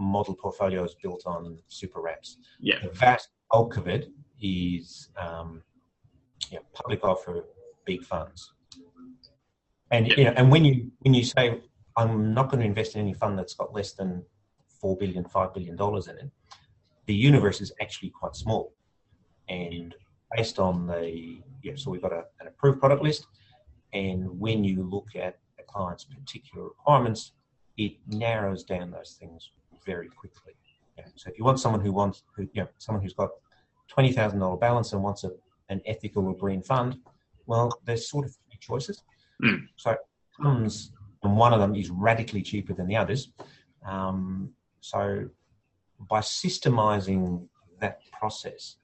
model 0.00 0.34
portfolios 0.34 0.94
built 1.02 1.22
on 1.26 1.58
super 1.68 2.00
wraps. 2.00 2.38
Yeah. 2.58 2.76
The 2.82 2.88
vast 2.90 3.28
bulk 3.50 3.76
of 3.76 3.86
it 3.86 4.08
is 4.40 5.10
um, 5.20 5.62
you 6.50 6.56
know, 6.56 6.64
public 6.72 7.04
offer 7.04 7.44
big 7.84 8.02
funds. 8.02 8.52
And 9.90 10.08
Yeah. 10.08 10.14
you 10.16 10.24
know, 10.24 10.32
and 10.36 10.50
when 10.50 10.64
you 10.64 10.90
when 11.00 11.14
you 11.14 11.24
say 11.24 11.60
I'm 11.96 12.32
not 12.32 12.48
going 12.50 12.60
to 12.60 12.66
invest 12.66 12.94
in 12.94 13.00
any 13.02 13.12
fund 13.12 13.38
that's 13.38 13.54
got 13.54 13.74
less 13.74 13.92
than 13.92 14.24
four 14.80 14.96
billion, 14.96 15.24
five 15.24 15.52
billion 15.52 15.76
dollars 15.76 16.08
in 16.08 16.16
it, 16.16 16.30
the 17.06 17.14
universe 17.14 17.60
is 17.60 17.72
actually 17.82 18.10
quite 18.10 18.34
small. 18.34 18.72
And 19.48 19.94
based 20.34 20.58
on 20.58 20.86
the 20.86 21.42
yeah, 21.62 21.74
so 21.76 21.90
we've 21.90 22.00
got 22.00 22.12
a, 22.12 22.24
an 22.40 22.46
approved 22.46 22.80
product 22.80 23.02
list, 23.02 23.26
and 23.92 24.40
when 24.40 24.64
you 24.64 24.82
look 24.82 25.08
at 25.14 25.38
a 25.58 25.62
client's 25.64 26.04
particular 26.04 26.64
requirements, 26.68 27.32
it 27.76 27.92
narrows 28.06 28.64
down 28.64 28.90
those 28.90 29.16
things 29.20 29.50
very 29.84 30.08
quickly. 30.08 30.54
So 31.16 31.30
if 31.30 31.38
you 31.38 31.44
want 31.44 31.58
someone 31.58 31.80
who 31.80 31.92
wants, 31.92 32.22
who, 32.36 32.42
you 32.52 32.62
know, 32.62 32.68
someone 32.76 33.02
who's 33.02 33.14
got 33.14 33.30
twenty 33.88 34.12
thousand 34.12 34.38
dollar 34.40 34.58
balance 34.58 34.92
and 34.92 35.02
wants 35.02 35.24
a, 35.24 35.30
an 35.70 35.80
ethical 35.86 36.26
or 36.26 36.36
green 36.36 36.62
fund, 36.62 36.98
well, 37.46 37.72
there's 37.86 38.10
sort 38.10 38.26
of 38.26 38.32
three 38.32 38.58
choices. 38.60 39.02
Mm. 39.42 39.62
So 39.76 39.96
comes, 40.42 40.92
and 41.22 41.36
one 41.36 41.54
of 41.54 41.60
them 41.60 41.74
is 41.74 41.88
radically 41.90 42.42
cheaper 42.42 42.74
than 42.74 42.86
the 42.86 42.96
others. 42.96 43.32
Um, 43.86 44.50
so 44.80 45.28
by 46.08 46.20
systemizing 46.20 47.48
that 47.80 48.00
process 48.12 48.76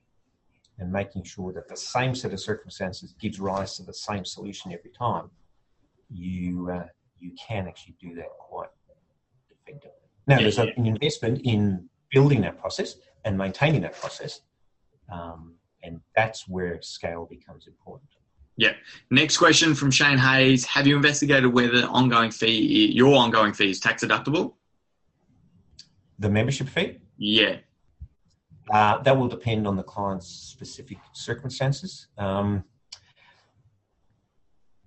and 0.78 0.90
making 0.90 1.24
sure 1.24 1.52
that 1.52 1.68
the 1.68 1.76
same 1.76 2.14
set 2.14 2.32
of 2.32 2.40
circumstances 2.40 3.14
gives 3.18 3.38
rise 3.40 3.76
to 3.76 3.82
the 3.82 3.94
same 3.94 4.24
solution 4.24 4.72
every 4.72 4.90
time, 4.90 5.30
you 6.10 6.70
uh, 6.70 6.86
you 7.18 7.32
can 7.46 7.68
actually 7.68 7.96
do 8.00 8.14
that 8.14 8.30
quite 8.38 8.68
effectively. 9.50 9.95
Now, 10.26 10.36
Yeah, 10.36 10.42
there's 10.42 10.58
a, 10.58 10.72
an 10.76 10.86
investment 10.86 11.42
in 11.44 11.88
building 12.10 12.40
that 12.42 12.58
process 12.58 12.96
and 13.24 13.36
maintaining 13.36 13.82
that 13.82 13.98
process, 13.98 14.40
um, 15.12 15.54
and 15.82 16.00
that's 16.14 16.48
where 16.48 16.80
scale 16.82 17.26
becomes 17.28 17.66
important. 17.66 18.10
Yeah. 18.56 18.72
Next 19.10 19.36
question 19.36 19.74
from 19.74 19.90
Shane 19.90 20.18
Hayes: 20.18 20.64
Have 20.64 20.86
you 20.86 20.96
investigated 20.96 21.52
whether 21.52 21.84
ongoing 21.86 22.30
fee, 22.30 22.92
your 22.92 23.14
ongoing 23.14 23.52
fee, 23.52 23.70
is 23.70 23.80
tax 23.80 24.02
deductible? 24.02 24.54
The 26.18 26.30
membership 26.30 26.68
fee 26.68 26.98
Yeah, 27.18 27.56
uh, 28.70 28.98
that 29.02 29.16
will 29.16 29.28
depend 29.28 29.66
on 29.66 29.76
the 29.76 29.82
client's 29.82 30.26
specific 30.26 30.98
circumstances. 31.12 32.08
Um, 32.18 32.64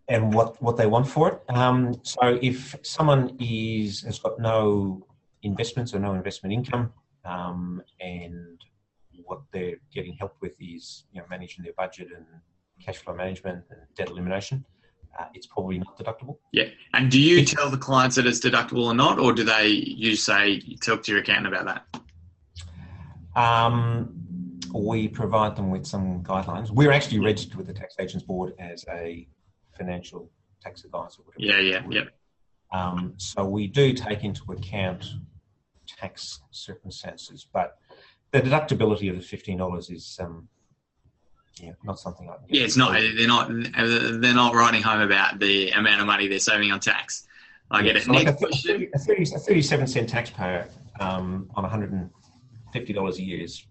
and 0.09 0.33
what, 0.33 0.59
what 0.61 0.75
they 0.75 0.87
want 0.87 1.07
for 1.07 1.29
it. 1.29 1.55
Um, 1.55 1.99
so 2.01 2.39
if 2.41 2.75
someone 2.81 3.37
is 3.39 4.01
has 4.01 4.17
got 4.17 4.39
no 4.39 5.05
investments 5.43 5.93
or 5.93 5.99
no 5.99 6.13
investment 6.13 6.53
income, 6.53 6.91
um, 7.25 7.81
and 7.99 8.59
what 9.25 9.41
they're 9.51 9.77
getting 9.93 10.13
help 10.13 10.35
with 10.41 10.53
is 10.59 11.05
you 11.11 11.21
know 11.21 11.27
managing 11.29 11.63
their 11.63 11.73
budget 11.73 12.07
and 12.15 12.25
cash 12.83 12.97
flow 12.97 13.13
management 13.13 13.63
and 13.69 13.79
debt 13.95 14.09
elimination, 14.09 14.65
uh, 15.19 15.25
it's 15.33 15.47
probably 15.47 15.79
not 15.79 15.97
deductible. 15.97 16.37
Yeah. 16.53 16.65
And 16.93 17.11
do 17.11 17.19
you 17.19 17.43
tell 17.45 17.69
the 17.69 17.77
clients 17.77 18.15
that 18.15 18.25
it's 18.25 18.39
deductible 18.39 18.85
or 18.85 18.93
not, 18.93 19.19
or 19.19 19.33
do 19.33 19.43
they 19.43 19.67
you 19.67 20.15
say 20.15 20.61
talk 20.81 21.03
to 21.03 21.11
your 21.11 21.21
accountant 21.21 21.53
about 21.53 21.65
that? 21.65 23.39
Um, 23.39 24.59
we 24.73 25.07
provide 25.07 25.55
them 25.55 25.71
with 25.71 25.85
some 25.85 26.23
guidelines. 26.23 26.69
We're 26.69 26.91
actually 26.91 27.19
registered 27.19 27.55
with 27.55 27.67
the 27.67 27.73
Tax 27.73 27.95
Agents 27.99 28.25
Board 28.25 28.53
as 28.59 28.85
a 28.89 29.27
financial 29.77 30.31
tax 30.61 30.83
advisor. 30.83 31.23
Yeah, 31.37 31.59
yeah, 31.59 31.83
yeah. 31.89 32.01
Um, 32.71 33.13
so 33.17 33.45
we 33.45 33.67
do 33.67 33.93
take 33.93 34.23
into 34.23 34.43
account 34.51 35.05
tax 35.97 36.41
circumstances, 36.51 37.47
but 37.51 37.77
the 38.31 38.41
deductibility 38.41 39.09
of 39.09 39.15
the 39.15 39.21
fifteen 39.21 39.57
dollars 39.57 39.89
is 39.89 40.17
um, 40.21 40.47
yeah, 41.61 41.71
not 41.83 41.99
something 41.99 42.29
I. 42.29 42.35
Yeah, 42.47 42.63
it's 42.63 42.77
not. 42.77 42.93
They're 42.93 43.27
not. 43.27 43.49
They're 43.51 44.33
not 44.33 44.53
writing 44.55 44.81
home 44.81 45.01
about 45.01 45.39
the 45.39 45.71
amount 45.71 46.01
of 46.01 46.07
money 46.07 46.27
they're 46.27 46.39
saving 46.39 46.71
on 46.71 46.79
tax. 46.79 47.27
I 47.71 47.83
get 47.83 47.97
it. 47.97 48.03
So 48.03 48.13
like 48.13 48.27
a, 48.27 48.33
30, 48.33 48.89
a, 48.93 48.99
30, 48.99 49.23
a, 49.35 49.39
37 49.39 49.87
cent 49.87 50.09
taxpayer 50.09 50.69
um, 50.99 51.49
on 51.55 51.63
one 51.63 51.71
hundred 51.71 51.91
and 51.91 52.09
fifty 52.73 52.93
dollars 52.93 53.19
a 53.19 53.23
year 53.23 53.41
is 53.41 53.65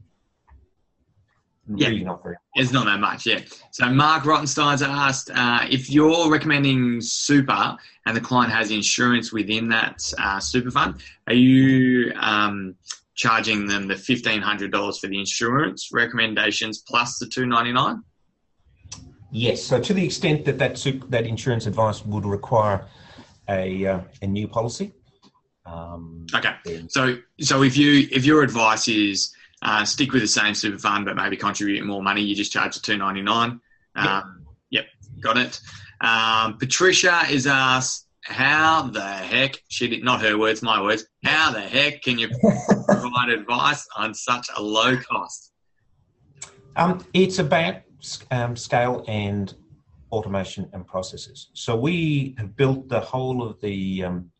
really 1.69 1.99
yeah. 1.99 2.05
not 2.05 2.23
very. 2.23 2.37
It's 2.55 2.73
not 2.73 2.87
that 2.87 3.01
much, 3.01 3.27
yeah. 3.27 3.41
So 3.71 3.89
Mark 3.89 4.25
Rottenstein's 4.25 4.83
asked 4.83 5.31
uh, 5.35 5.67
if 5.71 5.91
you're 5.91 6.31
recommending 6.31 7.01
super 7.01 7.77
and 8.07 8.17
the 8.17 8.21
client 8.21 8.53
has 8.53 8.71
insurance 8.71 9.33
within 9.33 9.69
that 9.69 10.13
uh, 10.19 10.41
super 10.41 10.71
fund, 10.71 10.97
are 11.27 11.35
you 11.35 12.13
um, 12.17 12.75
charging 13.15 13.67
them 13.67 13.87
the 13.87 13.97
fifteen 13.97 14.41
hundred 14.41 14.73
dollars 14.73 14.99
for 14.99 15.09
the 15.09 15.19
insurance 15.19 15.91
recommendations 15.93 16.79
plus 16.79 17.19
the 17.19 17.27
two 17.27 17.47
ninety 17.47 17.73
nine? 17.73 18.03
Yes. 19.31 19.63
So 19.63 19.81
to 19.81 19.93
the 19.93 20.05
extent 20.05 20.45
that 20.47 20.59
that 20.59 20.79
super, 20.79 21.07
that 21.09 21.27
insurance 21.27 21.67
advice 21.67 22.05
would 22.05 22.25
require 22.25 22.87
a 23.49 23.87
uh, 23.87 24.01
a 24.23 24.27
new 24.27 24.49
policy. 24.49 24.93
Um, 25.67 26.27
okay. 26.35 26.55
So 26.89 27.19
so 27.41 27.63
if 27.63 27.77
you 27.77 28.09
if 28.11 28.25
your 28.25 28.43
advice 28.43 28.89
is 28.89 29.35
uh, 29.63 29.85
stick 29.85 30.13
with 30.13 30.23
the 30.23 30.29
same 30.29 30.55
super 30.55 30.79
fund, 30.79 31.05
but 31.05 31.17
maybe 31.17 31.37
contribute 31.37 31.85
more 31.85 32.03
money. 32.03 32.23
You 32.23 32.35
just 32.35 32.53
charge 32.53 32.75
the 32.75 32.81
two 32.81 32.97
ninety 32.97 33.23
nine. 33.23 33.61
Um, 33.97 34.47
yep. 34.71 34.85
yep, 34.85 34.87
got 35.21 35.37
it. 35.37 35.61
Um, 36.01 36.59
Patricia 36.59 37.23
is 37.29 37.47
asked, 37.47 38.07
"How 38.23 38.83
the 38.83 39.03
heck? 39.03 39.63
She 39.69 39.89
did 39.89 40.05
not 40.05 40.21
her 40.23 40.39
words, 40.39 40.63
my 40.63 40.81
words. 40.81 41.05
How 41.25 41.51
the 41.51 41.61
heck 41.61 42.03
can 42.03 42.19
you 42.19 42.29
provide 42.87 43.31
advice 43.31 43.87
on 43.97 44.15
such 44.15 44.49
a 44.57 44.63
low 44.63 44.97
cost?" 44.97 45.53
Um, 46.77 47.05
it's 47.13 47.41
about 47.41 47.83
um, 48.31 48.55
scale 48.55 49.05
and 49.09 49.53
automation 50.13 50.71
and 50.73 50.87
processes. 50.87 51.49
So 51.53 51.77
we 51.77 52.35
have 52.39 52.57
built 52.57 52.89
the 52.89 53.01
whole 53.01 53.43
of 53.43 53.61
the. 53.61 54.05
Um, 54.05 54.31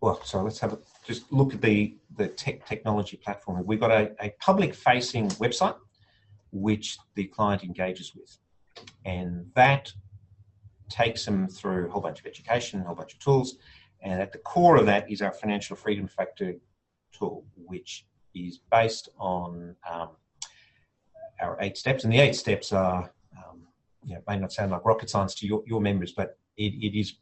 well, 0.00 0.22
sorry, 0.22 0.44
let's 0.44 0.60
have 0.60 0.74
a, 0.74 0.78
just 1.08 1.32
look 1.32 1.54
at 1.54 1.60
the 1.60 1.96
the 2.16 2.28
tech 2.28 2.66
technology 2.66 3.16
platform. 3.16 3.64
We've 3.64 3.80
got 3.80 3.90
a, 3.90 4.12
a 4.20 4.30
public 4.38 4.74
facing 4.74 5.28
website 5.44 5.76
which 6.50 6.98
the 7.14 7.24
client 7.24 7.62
engages 7.62 8.14
with. 8.14 8.36
And 9.04 9.50
that 9.54 9.92
takes 10.88 11.24
them 11.24 11.48
through 11.48 11.86
a 11.86 11.90
whole 11.90 12.00
bunch 12.00 12.20
of 12.20 12.26
education, 12.26 12.80
a 12.80 12.84
whole 12.84 12.94
bunch 12.94 13.14
of 13.14 13.20
tools. 13.20 13.56
And 14.02 14.20
at 14.20 14.32
the 14.32 14.38
core 14.38 14.76
of 14.76 14.86
that 14.86 15.10
is 15.10 15.22
our 15.22 15.32
financial 15.32 15.76
freedom 15.76 16.06
factor 16.08 16.54
tool, 17.12 17.44
which 17.54 18.06
is 18.34 18.60
based 18.70 19.08
on 19.18 19.76
um, 19.90 20.10
our 21.40 21.58
eight 21.60 21.76
steps. 21.76 22.04
And 22.04 22.12
the 22.12 22.18
eight 22.18 22.36
steps 22.36 22.72
are, 22.72 23.12
um, 23.36 23.62
you 24.04 24.14
know, 24.14 24.22
may 24.26 24.38
not 24.38 24.52
sound 24.52 24.70
like 24.72 24.84
rocket 24.84 25.10
science 25.10 25.34
to 25.36 25.46
your, 25.46 25.62
your 25.66 25.80
members, 25.80 26.12
but 26.12 26.38
it, 26.56 26.72
it 26.74 26.98
is 26.98 27.14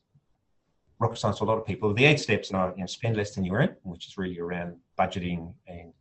rocket 0.98 1.18
science 1.18 1.38
to 1.38 1.44
a 1.44 1.46
lot 1.46 1.58
of 1.58 1.66
people. 1.66 1.92
The 1.92 2.04
eight 2.04 2.20
steps 2.20 2.52
are 2.52 2.72
you 2.76 2.80
know, 2.80 2.86
spend 2.86 3.16
less 3.16 3.34
than 3.34 3.44
you 3.44 3.52
earn, 3.54 3.76
which 3.82 4.06
is 4.06 4.16
really 4.16 4.38
around 4.38 4.76
budgeting 4.98 5.52
and 5.66 5.92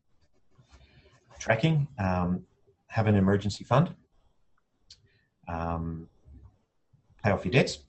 tracking. 1.39 1.87
Um, 1.99 2.43
have 2.87 3.07
an 3.07 3.15
emergency 3.15 3.63
fund. 3.63 3.93
Um, 5.47 6.07
pay 7.23 7.31
off 7.31 7.43
your 7.43 7.51
debts. 7.51 7.79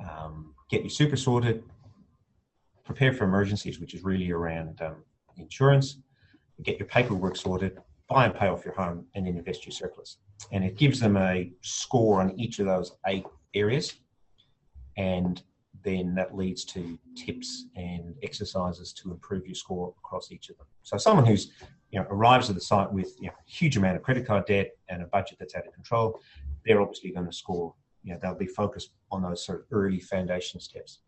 Um, 0.00 0.54
get 0.70 0.80
your 0.80 0.90
super 0.90 1.16
sorted. 1.16 1.62
Prepare 2.84 3.12
for 3.12 3.24
emergencies, 3.24 3.80
which 3.80 3.94
is 3.94 4.02
really 4.02 4.30
around 4.30 4.80
um, 4.80 4.96
insurance. 5.36 5.98
Get 6.62 6.78
your 6.78 6.88
paperwork 6.88 7.36
sorted. 7.36 7.78
Buy 8.08 8.26
and 8.26 8.34
pay 8.34 8.46
off 8.46 8.64
your 8.64 8.74
home, 8.74 9.04
and 9.14 9.26
then 9.26 9.36
invest 9.36 9.66
your 9.66 9.72
surplus. 9.72 10.18
And 10.52 10.64
it 10.64 10.76
gives 10.76 11.00
them 11.00 11.16
a 11.16 11.50
score 11.60 12.20
on 12.20 12.38
each 12.38 12.60
of 12.60 12.66
those 12.66 12.92
eight 13.06 13.26
areas. 13.52 13.94
And 14.96 15.42
then 15.86 16.16
that 16.16 16.36
leads 16.36 16.64
to 16.64 16.98
tips 17.14 17.66
and 17.76 18.16
exercises 18.24 18.92
to 18.92 19.12
improve 19.12 19.46
your 19.46 19.54
score 19.54 19.94
across 19.98 20.32
each 20.32 20.50
of 20.50 20.58
them. 20.58 20.66
So 20.82 20.96
someone 20.96 21.24
who's 21.24 21.52
you 21.92 22.00
know 22.00 22.06
arrives 22.10 22.50
at 22.50 22.56
the 22.56 22.60
site 22.60 22.92
with 22.92 23.14
you 23.20 23.28
know, 23.28 23.32
a 23.32 23.50
huge 23.50 23.76
amount 23.76 23.96
of 23.96 24.02
credit 24.02 24.26
card 24.26 24.46
debt 24.46 24.72
and 24.88 25.00
a 25.00 25.06
budget 25.06 25.38
that's 25.38 25.54
out 25.54 25.66
of 25.66 25.72
control, 25.72 26.20
they're 26.64 26.82
obviously 26.82 27.12
going 27.12 27.26
to 27.26 27.32
score. 27.32 27.72
You 28.02 28.12
know, 28.12 28.18
they'll 28.20 28.34
be 28.34 28.48
focused 28.48 28.90
on 29.12 29.22
those 29.22 29.46
sort 29.46 29.60
of 29.60 29.66
early 29.70 30.00
foundation 30.00 30.58
steps. 30.58 31.00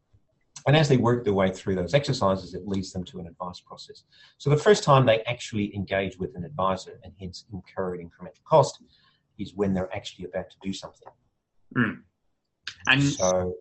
And 0.67 0.77
as 0.77 0.89
they 0.89 0.97
work 0.97 1.25
their 1.25 1.35
way 1.35 1.51
through 1.51 1.75
those 1.75 1.95
exercises, 1.95 2.55
it 2.55 2.67
leads 2.67 2.93
them 2.93 3.05
to 3.05 3.19
an 3.19 3.27
advice 3.27 3.61
process. 3.61 4.05
So 4.39 4.49
the 4.51 4.57
first 4.57 4.85
time 4.85 5.07
they 5.07 5.23
actually 5.23 5.75
engage 5.75 6.19
with 6.19 6.37
an 6.37 6.45
advisor 6.45 7.01
and 7.03 7.13
hence 7.21 7.45
incur 7.53 7.95
an 7.95 8.01
incremental 8.01 8.43
cost 8.45 8.83
is 9.39 9.55
when 9.55 9.73
they're 9.75 9.95
actually 9.95 10.27
about 10.27 10.51
to 10.51 10.57
do 10.63 10.73
something. 10.73 11.13
Mm. 11.77 12.03
And 12.89 13.03
so 13.03 13.55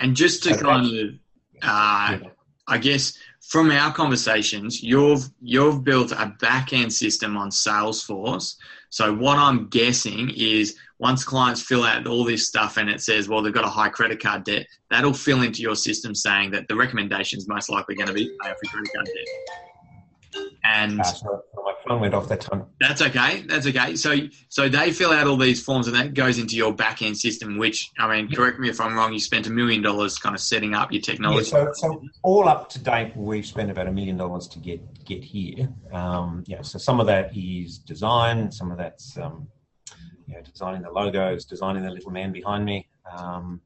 and 0.00 0.16
just 0.16 0.42
to 0.44 0.56
kind 0.56 0.86
of, 0.86 1.14
uh, 1.62 2.18
I 2.66 2.78
guess, 2.78 3.16
from 3.48 3.70
our 3.70 3.92
conversations, 3.92 4.82
you've 4.82 5.28
you've 5.40 5.84
built 5.84 6.12
a 6.12 6.34
back 6.40 6.72
end 6.72 6.92
system 6.92 7.36
on 7.36 7.50
Salesforce. 7.50 8.56
So 8.90 9.14
what 9.14 9.38
I'm 9.38 9.68
guessing 9.68 10.30
is 10.36 10.76
once 10.98 11.24
clients 11.24 11.62
fill 11.62 11.84
out 11.84 12.06
all 12.06 12.24
this 12.24 12.46
stuff 12.46 12.76
and 12.76 12.90
it 12.90 13.00
says, 13.00 13.28
well, 13.28 13.42
they've 13.42 13.52
got 13.52 13.64
a 13.64 13.68
high 13.68 13.88
credit 13.88 14.20
card 14.20 14.44
debt, 14.44 14.66
that'll 14.90 15.12
fill 15.12 15.42
into 15.42 15.62
your 15.62 15.76
system 15.76 16.14
saying 16.14 16.50
that 16.50 16.68
the 16.68 16.76
recommendation 16.76 17.38
is 17.38 17.48
most 17.48 17.70
likely 17.70 17.94
going 17.94 18.08
to 18.08 18.12
be 18.14 18.26
pay 18.42 18.50
off 18.50 18.56
your 18.62 18.70
credit 18.72 18.90
card 18.94 19.06
debt. 19.06 19.69
And 20.64 21.00
uh, 21.00 21.12
my 21.56 21.74
phone 21.86 22.00
went 22.00 22.14
off 22.14 22.28
that 22.28 22.40
time. 22.40 22.66
That's 22.80 23.02
okay. 23.02 23.42
That's 23.42 23.66
okay. 23.66 23.96
So, 23.96 24.16
so 24.48 24.68
they 24.68 24.92
fill 24.92 25.10
out 25.10 25.26
all 25.26 25.36
these 25.36 25.62
forms, 25.62 25.86
and 25.86 25.96
that 25.96 26.14
goes 26.14 26.38
into 26.38 26.56
your 26.56 26.72
back 26.72 27.02
end 27.02 27.18
system. 27.18 27.58
Which, 27.58 27.90
I 27.98 28.08
mean, 28.14 28.30
correct 28.32 28.58
me 28.60 28.68
if 28.68 28.80
I'm 28.80 28.94
wrong. 28.94 29.12
You 29.12 29.20
spent 29.20 29.46
a 29.46 29.50
million 29.50 29.82
dollars 29.82 30.18
kind 30.18 30.34
of 30.34 30.40
setting 30.40 30.74
up 30.74 30.92
your 30.92 31.02
technology. 31.02 31.50
Yeah, 31.52 31.66
so, 31.72 31.72
so 31.74 32.02
all 32.22 32.48
up 32.48 32.68
to 32.70 32.78
date, 32.78 33.16
we've 33.16 33.46
spent 33.46 33.70
about 33.70 33.86
a 33.86 33.92
million 33.92 34.16
dollars 34.16 34.46
to 34.48 34.58
get 34.58 34.80
get 35.04 35.24
here. 35.24 35.68
Um, 35.92 36.44
yeah. 36.46 36.62
So 36.62 36.78
some 36.78 37.00
of 37.00 37.06
that 37.06 37.36
is 37.36 37.78
design. 37.78 38.52
Some 38.52 38.70
of 38.70 38.78
that's 38.78 39.16
um, 39.16 39.48
you 40.26 40.34
know, 40.34 40.42
designing 40.42 40.82
the 40.82 40.90
logos, 40.90 41.44
designing 41.44 41.82
the 41.82 41.90
little 41.90 42.12
man 42.12 42.32
behind 42.32 42.64
me, 42.64 42.88
um, 43.10 43.60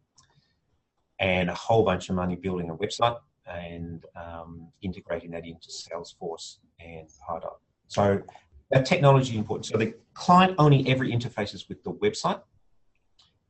and 1.19 1.51
a 1.51 1.55
whole 1.55 1.85
bunch 1.85 2.09
of 2.09 2.15
money 2.15 2.37
building 2.37 2.71
a 2.71 2.77
website 2.77 3.19
and 3.47 4.05
um, 4.17 4.69
integrating 4.83 5.31
that 5.33 5.45
into 5.45 5.69
Salesforce 5.69 6.59
and 6.81 7.09
Pardot. 7.27 7.57
So 7.89 8.23
that 8.71 8.87
technology 8.87 9.33
is 9.33 9.37
important. 9.37 9.67
So 9.67 9.77
the 9.77 9.95
client 10.15 10.55
only 10.59 10.89
ever 10.89 11.05
interfaces 11.05 11.69
with 11.69 11.83
the 11.85 11.93
website, 11.93 12.41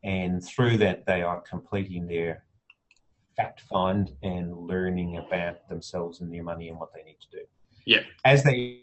and 0.03 0.45
through 0.45 0.79
that 0.79 1.07
they 1.07 1.23
are 1.23 1.41
completing 1.41 2.07
their 2.07 2.45
fact 3.37 3.61
find 3.63 4.13
and 4.23 4.57
learning 4.57 5.17
about 5.17 5.69
themselves 5.69 6.21
and 6.21 6.33
their 6.33 6.43
money 6.43 6.69
and 6.69 6.79
what 6.79 6.93
they 6.95 7.03
need 7.03 7.19
to 7.21 7.39
do. 7.39 7.45
Yeah. 7.85 8.01
As 8.25 8.45
they 8.45 8.83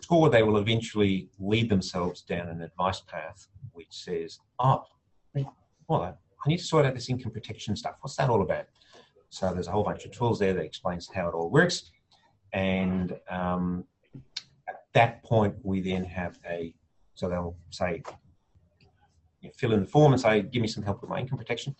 score, 0.00 0.28
they 0.28 0.42
will 0.42 0.58
eventually 0.58 1.28
lead 1.38 1.68
themselves 1.68 2.22
down 2.22 2.48
an 2.48 2.62
advice 2.62 3.00
path 3.00 3.48
which 3.72 3.88
says, 3.90 4.38
"Oh, 4.58 4.84
well, 5.88 6.02
I 6.02 6.48
need 6.48 6.58
to 6.58 6.64
sort 6.64 6.86
out 6.86 6.94
this 6.94 7.08
income 7.08 7.32
protection 7.32 7.76
stuff. 7.76 7.96
What's 8.00 8.16
that 8.16 8.30
all 8.30 8.42
about?" 8.42 8.66
So 9.32 9.50
there's 9.50 9.66
a 9.66 9.70
whole 9.70 9.82
bunch 9.82 10.04
of 10.04 10.10
tools 10.12 10.38
there 10.38 10.52
that 10.52 10.62
explains 10.62 11.08
how 11.08 11.26
it 11.26 11.32
all 11.32 11.48
works. 11.48 11.90
And 12.52 13.18
um, 13.30 13.86
at 14.68 14.82
that 14.92 15.24
point, 15.24 15.54
we 15.62 15.80
then 15.80 16.04
have 16.04 16.38
a, 16.46 16.74
so 17.14 17.30
they'll 17.30 17.56
say, 17.70 18.02
you 19.40 19.48
know, 19.48 19.52
fill 19.56 19.72
in 19.72 19.80
the 19.80 19.86
form 19.86 20.12
and 20.12 20.20
say, 20.20 20.42
give 20.42 20.60
me 20.60 20.68
some 20.68 20.84
help 20.84 21.00
with 21.00 21.08
my 21.08 21.18
income 21.18 21.38
protection. 21.38 21.74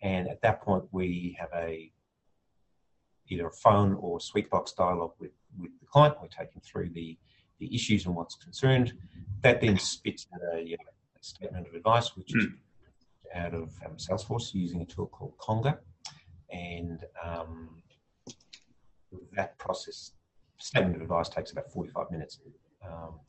And 0.00 0.28
at 0.28 0.40
that 0.40 0.62
point, 0.62 0.84
we 0.92 1.36
have 1.38 1.50
a 1.54 1.92
either 3.28 3.48
a 3.48 3.52
phone 3.52 3.94
or 4.00 4.18
SweetBox 4.18 4.74
dialogue 4.74 5.12
with, 5.18 5.32
with 5.58 5.78
the 5.80 5.86
client. 5.86 6.16
We 6.22 6.28
take 6.28 6.54
them 6.54 6.62
through 6.64 6.88
the, 6.88 7.18
the 7.58 7.74
issues 7.74 8.06
and 8.06 8.14
what's 8.14 8.34
concerned. 8.34 8.94
That 9.42 9.60
then 9.60 9.78
spits 9.78 10.26
out 10.34 10.40
a, 10.54 10.72
a 10.72 10.76
statement 11.20 11.66
of 11.66 11.74
advice, 11.74 12.16
which 12.16 12.32
mm. 12.32 12.38
is 12.38 12.44
hmm. 12.46 13.38
out 13.38 13.52
of 13.52 13.74
um, 13.84 13.96
Salesforce 13.98 14.54
using 14.54 14.80
a 14.80 14.86
tool 14.86 15.06
called 15.06 15.36
Conga 15.36 15.78
and 16.54 17.04
um, 17.22 17.68
that 19.32 19.58
process, 19.58 20.12
statement 20.58 20.96
of 20.96 21.02
advice 21.02 21.28
takes 21.28 21.52
about 21.52 21.70
45 21.70 22.10
minutes. 22.10 22.38
Um, 22.86 23.20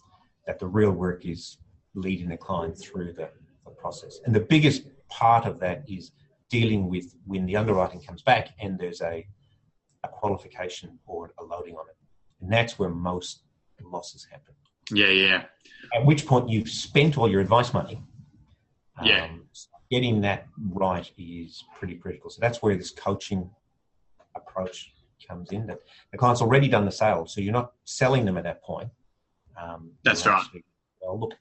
that 0.45 0.59
the 0.59 0.67
real 0.67 0.91
work 0.91 1.25
is 1.25 1.57
leading 1.95 2.29
the 2.29 2.37
client 2.37 2.77
through 2.77 3.13
the, 3.13 3.29
the, 3.65 3.71
process. 3.71 4.19
And 4.25 4.35
the 4.35 4.41
biggest 4.41 4.83
part 5.09 5.45
of 5.45 5.59
that 5.59 5.83
is 5.87 6.11
dealing 6.49 6.87
with 6.87 7.15
when 7.25 7.45
the 7.45 7.55
underwriting 7.55 8.01
comes 8.01 8.21
back 8.21 8.49
and 8.59 8.77
there's 8.77 9.01
a, 9.01 9.25
a 10.03 10.07
qualification 10.07 10.99
or 11.07 11.31
a 11.39 11.43
loading 11.43 11.75
on 11.75 11.85
it. 11.89 11.95
And 12.41 12.51
that's 12.51 12.77
where 12.77 12.89
most 12.89 13.43
losses 13.81 14.27
happen. 14.29 14.53
Yeah, 14.91 15.07
yeah. 15.07 15.43
At 15.95 16.05
which 16.05 16.25
point 16.25 16.49
you've 16.49 16.69
spent 16.69 17.17
all 17.17 17.29
your 17.29 17.41
advice 17.41 17.73
money. 17.73 18.01
Yeah. 19.03 19.25
Um, 19.25 19.45
so 19.51 19.69
getting 19.91 20.21
that 20.21 20.47
right 20.71 21.09
is 21.17 21.63
pretty 21.77 21.95
critical. 21.95 22.29
So 22.29 22.39
that's 22.41 22.61
where 22.61 22.75
this 22.75 22.91
coaching 22.91 23.49
approach 24.35 24.93
comes 25.27 25.51
in. 25.51 25.67
That 25.67 25.79
the 26.11 26.17
client's 26.17 26.41
already 26.41 26.67
done 26.67 26.85
the 26.85 26.91
sale, 26.91 27.25
so 27.25 27.41
you're 27.41 27.53
not 27.53 27.73
selling 27.85 28.25
them 28.25 28.37
at 28.37 28.43
that 28.43 28.63
point. 28.63 28.89
Um, 29.61 29.91
That's 30.03 30.25
right. 30.25 30.39
actually- 30.41 30.63
Well, 31.01 31.19
look, 31.19 31.33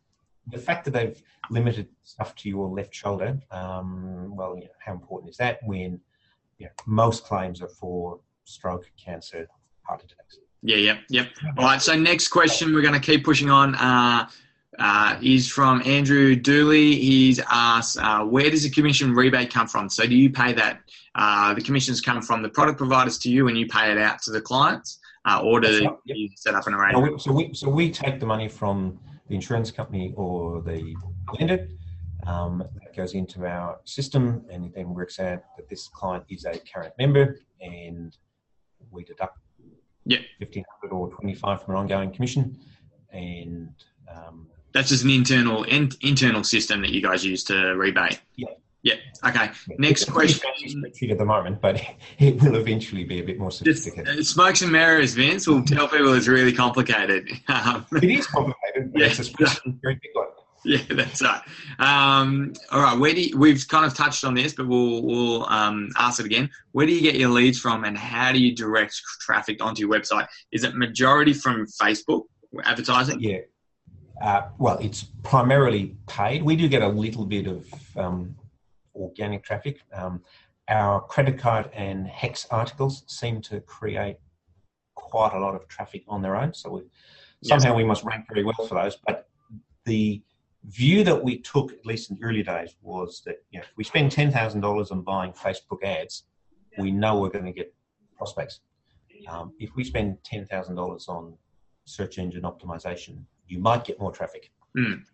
the 0.47 0.59
fact 0.59 0.85
that 0.85 0.91
they've 0.93 1.21
limited 1.51 1.89
stuff 2.03 2.35
to 2.37 2.49
your 2.49 2.69
left 2.69 2.95
shoulder, 2.95 3.41
um, 3.51 4.35
well, 4.37 4.55
you 4.57 4.65
know, 4.65 4.71
how 4.85 4.93
important 4.93 5.31
is 5.31 5.37
that 5.39 5.59
when 5.65 6.01
you 6.59 6.67
know, 6.67 6.73
most 6.87 7.25
claims 7.25 7.61
are 7.63 7.69
for 7.69 8.21
stroke, 8.45 8.85
cancer, 9.03 9.49
heart 9.83 10.05
attacks? 10.05 10.39
Yeah, 10.63 10.77
yeah, 10.77 10.99
yep. 11.11 11.29
All 11.59 11.65
right. 11.65 11.83
So 11.83 11.95
next 11.95 12.29
question, 12.29 12.73
we're 12.75 12.81
going 12.83 12.95
to 12.95 13.01
keep 13.01 13.25
pushing 13.25 13.51
on. 13.51 13.75
Uh, 13.75 14.29
uh, 14.79 15.19
is 15.23 15.49
from 15.49 15.83
Andrew 15.87 16.35
Dooley. 16.37 16.95
He's 16.97 17.41
asked, 17.51 17.99
uh, 17.99 18.25
where 18.25 18.51
does 18.51 18.63
the 18.65 18.71
commission 18.71 19.15
rebate 19.15 19.53
come 19.53 19.67
from? 19.67 19.89
So 19.89 20.07
do 20.07 20.15
you 20.15 20.31
pay 20.31 20.53
that? 20.55 20.81
Uh, 21.15 21.55
the 21.55 21.61
commissions 21.61 22.01
come 22.01 22.21
from 22.21 22.43
the 22.43 22.49
product 22.49 22.77
providers 22.79 23.19
to 23.19 23.31
you, 23.31 23.49
and 23.49 23.57
you 23.57 23.67
pay 23.67 23.93
it 23.93 23.99
out 23.99 24.21
to 24.23 24.33
the 24.33 24.41
clients, 24.41 24.99
uh, 25.27 25.41
or 25.45 25.61
do 25.61 25.69
right, 25.69 25.97
yep. 26.07 26.17
you 26.17 26.29
set 26.37 26.55
up 26.55 26.67
an 26.67 26.73
No, 26.73 26.79
arrangement? 26.81 27.13
we- 27.13 27.19
So 27.21 27.33
we, 27.33 27.55
so 27.55 27.69
we 27.69 27.91
take 27.91 28.19
the 28.19 28.27
money 28.27 28.49
from 28.49 28.99
the 29.29 29.35
insurance 29.37 29.71
company 29.71 30.13
or 30.17 30.61
the 30.63 30.95
lender. 31.39 31.69
Um, 32.27 32.65
that 32.83 32.97
goes 32.97 33.13
into 33.15 33.45
our 33.47 33.79
system 33.85 34.47
and 34.51 34.65
it 34.65 34.75
then 34.75 34.95
works 34.95 35.21
out 35.21 35.43
that 35.59 35.69
this 35.69 35.89
client 35.89 36.25
is 36.31 36.47
a 36.47 36.59
current 36.73 36.95
member 36.99 37.39
and 37.61 38.17
we 38.91 39.05
deduct 39.05 39.39
Yep. 40.07 40.21
1500 40.39 40.95
or 40.95 41.11
25 41.11 41.63
from 41.63 41.75
an 41.75 41.81
ongoing 41.81 42.13
commission. 42.13 42.59
And 43.13 43.71
um, 44.15 44.49
That's 44.75 44.89
just 44.89 45.05
an 45.05 45.11
internal 45.11 45.63
in, 45.65 45.91
internal 46.03 46.45
system 46.45 46.81
that 46.83 46.91
you 46.91 47.01
guys 47.01 47.25
use 47.25 47.45
to 47.45 47.55
rebate. 47.77 48.21
Yeah. 48.37 48.49
Yeah. 48.83 48.95
Okay. 49.27 49.51
Next 49.79 50.03
it's 50.03 50.11
question. 50.11 50.41
spreadsheet 50.83 51.11
at 51.11 51.17
the 51.17 51.25
moment, 51.25 51.63
but 51.63 51.81
it 52.19 52.43
will 52.43 52.57
eventually 52.57 53.05
be 53.05 53.21
a 53.21 53.23
bit 53.23 53.39
more 53.39 53.51
sophisticated. 53.51 54.19
uh, 54.19 54.23
smokes 54.23 54.61
and 54.61 54.71
mirrors, 54.71 55.15
Vince. 55.15 55.47
We'll 55.47 55.65
tell 55.65 55.89
people 55.89 56.13
it's 56.13 56.29
really 56.29 56.53
complicated. 56.53 57.31
Um, 57.49 57.87
It 57.93 58.05
is 58.11 58.27
complicated, 58.27 58.93
but 58.93 59.01
Yeah. 59.01 59.07
it's 59.07 59.21
a 59.21 59.71
very 59.83 59.95
big 59.95 60.11
one. 60.13 60.27
Yeah, 60.67 60.79
that's 60.91 61.23
right. 61.23 61.43
Um, 61.79 62.55
all 62.73 62.81
right, 62.83 62.99
where 62.99 63.13
do 63.13 63.21
you, 63.23 63.39
we've 63.39 63.67
kind 63.69 63.85
of 63.85 63.93
touched 63.95 64.25
on 64.25 64.33
this, 64.35 64.55
but 64.55 64.67
we'll 64.67 65.03
we'll 65.03 65.47
um, 65.47 65.91
ask 65.99 66.21
it 66.21 66.27
again. 66.27 66.49
Where 66.73 66.87
do 66.87 66.93
you 66.93 67.03
get 67.03 67.17
your 67.17 67.29
leads 67.29 67.59
from, 67.61 67.85
and 67.85 67.97
how 67.99 68.33
do 68.33 68.39
you 68.39 68.55
direct 68.55 68.99
traffic 69.21 69.63
onto 69.63 69.81
your 69.81 69.91
website? 69.91 70.27
Is 70.53 70.65
it 70.65 70.75
majority 70.75 71.35
from 71.35 71.67
Facebook 71.67 72.23
advertising? 72.65 73.21
Yeah. 73.21 73.39
Uh, 74.21 74.49
well, 74.59 74.79
it's 74.79 75.05
primarily 75.23 75.97
paid. 76.07 76.43
We 76.43 76.57
do 76.57 76.69
get 76.69 76.83
a 76.83 76.89
little 76.89 77.25
bit 77.25 77.47
of 77.47 77.67
um, 77.97 78.37
organic 78.95 79.43
traffic. 79.45 79.81
Um, 79.93 80.23
our 80.69 81.01
credit 81.01 81.39
card 81.39 81.71
and 81.75 82.07
HECS 82.07 82.47
articles 82.51 83.03
seem 83.07 83.43
to 83.43 83.61
create 83.61 84.17
quite 84.95 85.33
a 85.35 85.39
lot 85.39 85.55
of 85.55 85.67
traffic 85.69 86.05
on 86.09 86.23
their 86.23 86.37
own. 86.37 86.55
So 86.55 86.71
we, 86.71 86.83
Yes. 87.43 87.63
somehow 87.63 87.77
we 87.77 87.85
must 87.85 88.05
rank 88.05 88.27
very 88.27 88.43
well 88.43 88.67
for 88.67 88.75
those. 88.83 88.97
But 89.07 89.29
the 89.85 90.23
view 90.65 91.05
that 91.05 91.23
we 91.23 91.41
took, 91.41 91.73
at 91.73 91.85
least 91.85 92.11
in 92.11 92.17
the 92.17 92.23
early 92.25 92.43
days, 92.43 92.75
was 92.81 93.21
that 93.27 93.45
you 93.51 93.59
know, 93.59 93.65
if 93.69 93.77
we 93.77 93.85
spend 93.85 94.13
ten 94.13 94.33
thousand 94.33 94.63
dollars 94.63 94.91
on 94.91 95.03
buying 95.03 95.33
Facebook 95.33 95.83
ads, 95.85 96.25
we 96.79 96.91
know 96.91 97.19
we're 97.21 97.29
going 97.29 97.45
to 97.45 97.53
get 97.53 97.75
prospects. 98.17 98.61
Um, 99.29 99.53
if 99.59 99.77
we 99.77 99.85
spend 99.85 100.17
ten 100.25 100.47
thousand 100.47 100.77
dollars 100.77 101.07
on 101.07 101.37
search 101.85 102.17
engine 102.19 102.43
optimization, 102.45 103.25
you 103.49 103.59
might 103.59 103.85
get 103.85 103.99
more 104.01 104.13
traffic. 104.13 104.51
Um, 104.77 105.05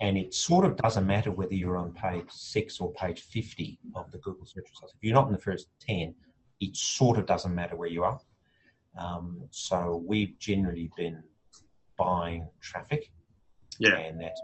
and 0.00 0.16
it 0.18 0.34
sort 0.34 0.64
of 0.64 0.76
doesn't 0.76 1.06
matter 1.06 1.30
whether 1.30 1.54
you're 1.54 1.76
on 1.78 1.92
page 1.92 2.26
six 2.30 2.80
or 2.80 2.92
page 2.92 3.22
50 3.22 3.78
of 3.94 4.10
the 4.12 4.18
Google 4.18 4.46
search 4.46 4.66
results. 4.70 4.94
If 4.94 5.02
you're 5.02 5.14
not 5.14 5.26
in 5.26 5.32
the 5.32 5.38
first 5.38 5.68
10, 5.80 6.14
it 6.60 6.76
sort 6.76 7.18
of 7.18 7.26
doesn't 7.26 7.54
matter 7.54 7.76
where 7.76 7.88
you 7.88 8.04
are. 8.04 8.20
Um, 8.98 9.42
so 9.50 10.02
we've 10.06 10.38
generally 10.38 10.90
been 10.96 11.22
buying 11.98 12.46
traffic, 12.60 13.10
Yeah. 13.78 13.96
and 13.96 14.20
that's 14.20 14.40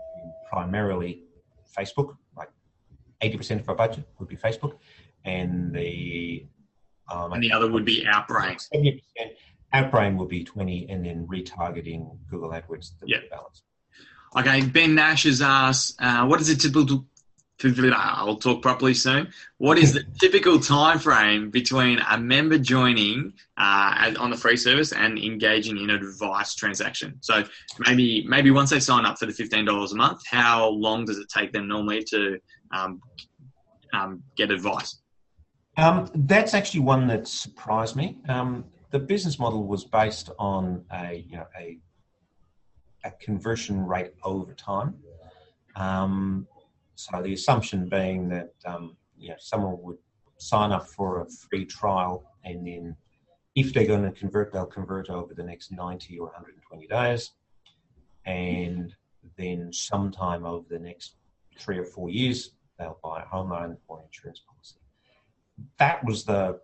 primarily 0.50 1.24
Facebook. 1.76 2.16
Like 2.36 2.50
80% 3.22 3.60
of 3.60 3.68
our 3.68 3.74
budget 3.74 4.04
would 4.18 4.28
be 4.28 4.36
Facebook, 4.36 4.78
and 5.24 5.74
the 5.74 6.46
um, 7.10 7.32
And 7.32 7.42
the 7.42 7.52
other 7.52 7.70
would 7.70 7.84
be 7.84 8.04
percent. 9.02 9.32
Outbrain 9.74 10.16
will 10.16 10.26
be 10.26 10.44
twenty, 10.44 10.86
and 10.88 11.04
then 11.04 11.26
retargeting 11.26 12.18
Google 12.30 12.50
AdWords 12.50 12.92
the 13.00 13.06
Yeah. 13.08 13.18
balance. 13.30 13.62
Okay, 14.36 14.62
Ben 14.66 14.94
Nash 14.94 15.24
has 15.24 15.42
asked, 15.42 16.00
uh, 16.00 16.24
what 16.26 16.40
is 16.40 16.48
a 16.48 16.56
typical? 16.56 17.06
I'll 17.64 18.38
talk 18.38 18.60
properly 18.60 18.92
soon. 18.92 19.32
What 19.58 19.78
is 19.78 19.92
the 19.92 20.02
typical 20.20 20.58
time 20.58 20.98
frame 20.98 21.50
between 21.50 22.00
a 22.00 22.18
member 22.18 22.58
joining 22.58 23.34
uh, 23.56 24.12
on 24.18 24.30
the 24.30 24.36
free 24.36 24.56
service 24.56 24.92
and 24.92 25.16
engaging 25.16 25.78
in 25.78 25.88
an 25.88 26.02
advice 26.02 26.56
transaction? 26.56 27.18
So 27.20 27.44
maybe 27.78 28.26
maybe 28.26 28.50
once 28.50 28.70
they 28.70 28.80
sign 28.80 29.04
up 29.06 29.16
for 29.16 29.26
the 29.26 29.32
fifteen 29.32 29.64
dollars 29.64 29.92
a 29.92 29.96
month, 29.96 30.22
how 30.26 30.70
long 30.70 31.04
does 31.04 31.18
it 31.18 31.28
take 31.28 31.52
them 31.52 31.68
normally 31.68 32.02
to 32.04 32.40
um, 32.72 33.00
um, 33.92 34.24
get 34.36 34.50
advice? 34.50 35.00
Um, 35.76 36.10
that's 36.14 36.54
actually 36.54 36.80
one 36.80 37.06
that 37.06 37.28
surprised 37.28 37.94
me. 37.94 38.18
Um, 38.28 38.64
the 38.92 38.98
business 38.98 39.38
model 39.38 39.66
was 39.66 39.84
based 39.84 40.30
on 40.38 40.84
a 40.92 41.24
you 41.28 41.36
know 41.36 41.46
a 41.58 41.78
a 43.04 43.10
conversion 43.12 43.84
rate 43.84 44.12
over 44.22 44.54
time. 44.54 44.94
Um, 45.74 46.46
so 46.94 47.20
the 47.20 47.32
assumption 47.32 47.88
being 47.88 48.28
that 48.28 48.52
um, 48.64 48.96
you 49.16 49.30
know 49.30 49.36
someone 49.38 49.78
would 49.80 49.98
sign 50.36 50.70
up 50.70 50.86
for 50.86 51.22
a 51.22 51.26
free 51.28 51.64
trial, 51.64 52.30
and 52.44 52.66
then 52.66 52.96
if 53.54 53.72
they're 53.72 53.86
going 53.86 54.04
to 54.04 54.12
convert, 54.12 54.52
they'll 54.52 54.66
convert 54.66 55.10
over 55.10 55.34
the 55.34 55.42
next 55.42 55.72
90 55.72 56.18
or 56.18 56.26
120 56.26 56.86
days, 56.86 57.32
and 58.26 58.94
then 59.36 59.72
sometime 59.72 60.44
over 60.44 60.66
the 60.68 60.78
next 60.78 61.16
three 61.58 61.78
or 61.78 61.84
four 61.84 62.10
years, 62.10 62.52
they'll 62.78 62.98
buy 63.02 63.22
a 63.22 63.26
home 63.26 63.50
loan 63.50 63.76
or 63.88 64.02
insurance 64.02 64.40
policy 64.46 64.76
that 65.78 66.04
was 66.04 66.24
the 66.24 66.60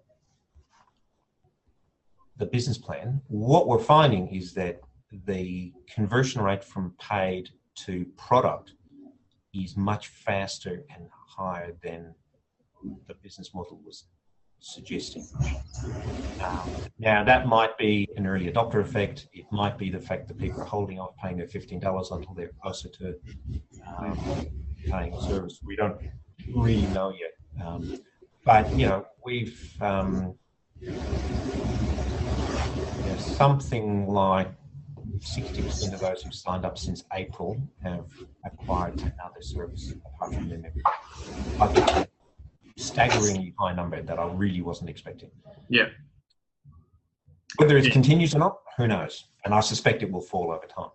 the 2.39 2.47
business 2.47 2.79
plan. 2.79 3.21
What 3.29 3.67
we're 3.67 3.79
finding 3.79 4.29
is 4.29 4.55
that 4.55 4.81
the 5.27 5.73
conversion 5.93 6.41
rate 6.43 6.65
from 6.65 6.95
paid 6.99 7.51
to 7.87 8.07
product 8.17 8.73
is 9.55 9.77
much 9.77 10.09
faster 10.09 10.85
and 10.95 11.09
higher 11.13 11.73
than 11.83 12.15
the 13.07 13.15
business 13.15 13.55
model 13.55 13.81
was 13.85 14.05
suggesting. 14.61 15.27
Um, 16.41 16.71
now, 16.99 17.25
that 17.25 17.47
might 17.47 17.77
be 17.79 18.09
an 18.17 18.27
early 18.27 18.51
adopter 18.51 18.81
effect. 18.81 19.29
It 19.33 19.47
might 19.51 19.77
be 19.77 19.91
the 19.91 20.01
fact 20.01 20.29
that 20.29 20.39
people 20.39 20.61
are 20.61 20.65
holding 20.67 20.99
off 21.01 21.17
paying 21.17 21.37
their 21.37 21.47
$15 21.47 21.73
until 22.13 22.35
they're 22.35 22.51
closer 22.63 22.89
to 22.89 23.15
um, 23.99 24.47
paying 24.87 25.19
service. 25.21 25.61
We 25.65 25.75
don't 25.77 25.97
really 26.55 26.87
know 26.87 27.11
yet. 27.11 27.67
Um, 27.67 27.99
but 28.45 28.77
you 28.79 28.87
know 28.87 29.05
we've 29.25 29.77
um, 29.83 30.35
something 33.19 34.07
like 34.09 34.49
60% 35.19 35.93
of 35.95 36.01
those 36.01 36.23
who 36.23 36.31
signed 36.31 36.65
up 36.65 36.79
since 36.79 37.05
April 37.13 37.61
have 37.83 38.07
acquired 38.45 39.01
another 39.01 39.41
service 39.41 39.93
apart 39.93 40.35
from 40.35 40.49
their 40.49 40.59
membership. 40.59 40.87
A 41.61 42.07
staggeringly 42.77 43.55
high 43.59 43.75
number 43.75 44.01
that 44.03 44.19
I 44.19 44.27
really 44.33 44.63
wasn't 44.63 44.91
expecting. 44.91 45.31
Yeah. 45.69 45.87
Whether 47.57 47.77
it 47.79 47.87
Yeah. 47.87 47.93
continues 47.93 48.35
or 48.35 48.39
not, 48.39 48.59
who 48.77 48.87
knows? 48.87 49.25
And 49.45 49.55
I 49.55 49.61
suspect 49.61 50.03
it 50.03 50.11
will 50.11 50.21
fall 50.21 50.53
over 50.53 50.67
time. 50.67 50.91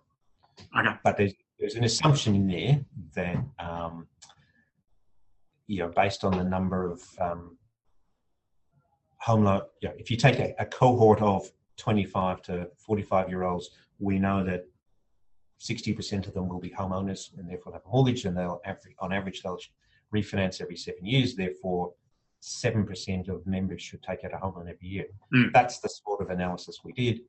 Okay. 0.78 0.96
But 1.02 1.16
there's, 1.16 1.34
there's 1.58 1.74
an 1.74 1.84
assumption 1.84 2.34
in 2.34 2.46
there 2.46 2.84
that 3.14 3.44
um, 3.58 4.06
you 5.66 5.78
know, 5.78 5.88
based 5.88 6.24
on 6.24 6.36
the 6.36 6.44
number 6.44 6.90
of 6.90 7.02
um, 7.20 7.56
home 9.18 9.44
loan, 9.44 9.62
you 9.80 9.88
know, 9.88 9.94
if 9.98 10.10
you 10.10 10.16
take 10.16 10.38
a, 10.38 10.54
a 10.58 10.66
cohort 10.66 11.20
of 11.22 11.50
25 11.76 12.42
to 12.42 12.68
45 12.78 13.28
year 13.28 13.44
olds, 13.44 13.70
we 13.98 14.18
know 14.18 14.44
that 14.44 14.66
60% 15.60 16.26
of 16.26 16.34
them 16.34 16.48
will 16.48 16.60
be 16.60 16.70
homeowners 16.70 17.36
and 17.38 17.48
therefore 17.48 17.72
have 17.72 17.82
a 17.86 17.88
mortgage, 17.88 18.24
and 18.24 18.36
they'll 18.36 18.60
on 18.98 19.12
average 19.12 19.42
they'll 19.42 19.58
refinance 20.14 20.60
every 20.60 20.76
seven 20.76 21.04
years. 21.06 21.34
Therefore, 21.34 21.92
seven 22.40 22.84
percent 22.84 23.28
of 23.28 23.46
members 23.46 23.80
should 23.80 24.02
take 24.02 24.24
out 24.24 24.34
a 24.34 24.36
home 24.36 24.54
loan 24.56 24.68
every 24.68 24.88
year. 24.88 25.06
Mm. 25.34 25.52
That's 25.52 25.78
the 25.78 25.88
sort 25.88 26.20
of 26.20 26.30
analysis 26.30 26.80
we 26.84 26.92
did, 26.92 27.20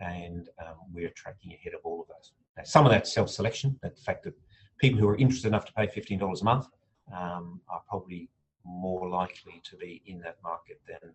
and 0.00 0.48
um, 0.60 0.76
we're 0.92 1.10
tracking 1.10 1.52
ahead 1.52 1.74
of 1.74 1.80
all 1.84 2.02
of 2.02 2.08
those. 2.08 2.32
Now, 2.56 2.64
some 2.64 2.84
of 2.84 2.90
that's 2.90 3.12
self-selection, 3.12 3.78
that 3.82 3.96
the 3.96 4.02
fact 4.02 4.24
that 4.24 4.34
people 4.78 4.98
who 4.98 5.08
are 5.08 5.16
interested 5.16 5.48
enough 5.48 5.64
to 5.66 5.72
pay 5.72 5.86
$15 5.86 6.40
a 6.40 6.44
month 6.44 6.66
um, 7.16 7.60
are 7.68 7.82
probably 7.88 8.28
more 8.64 9.08
likely 9.08 9.62
to 9.64 9.76
be 9.76 10.02
in 10.06 10.20
that 10.20 10.36
market 10.42 10.80
than 10.86 11.14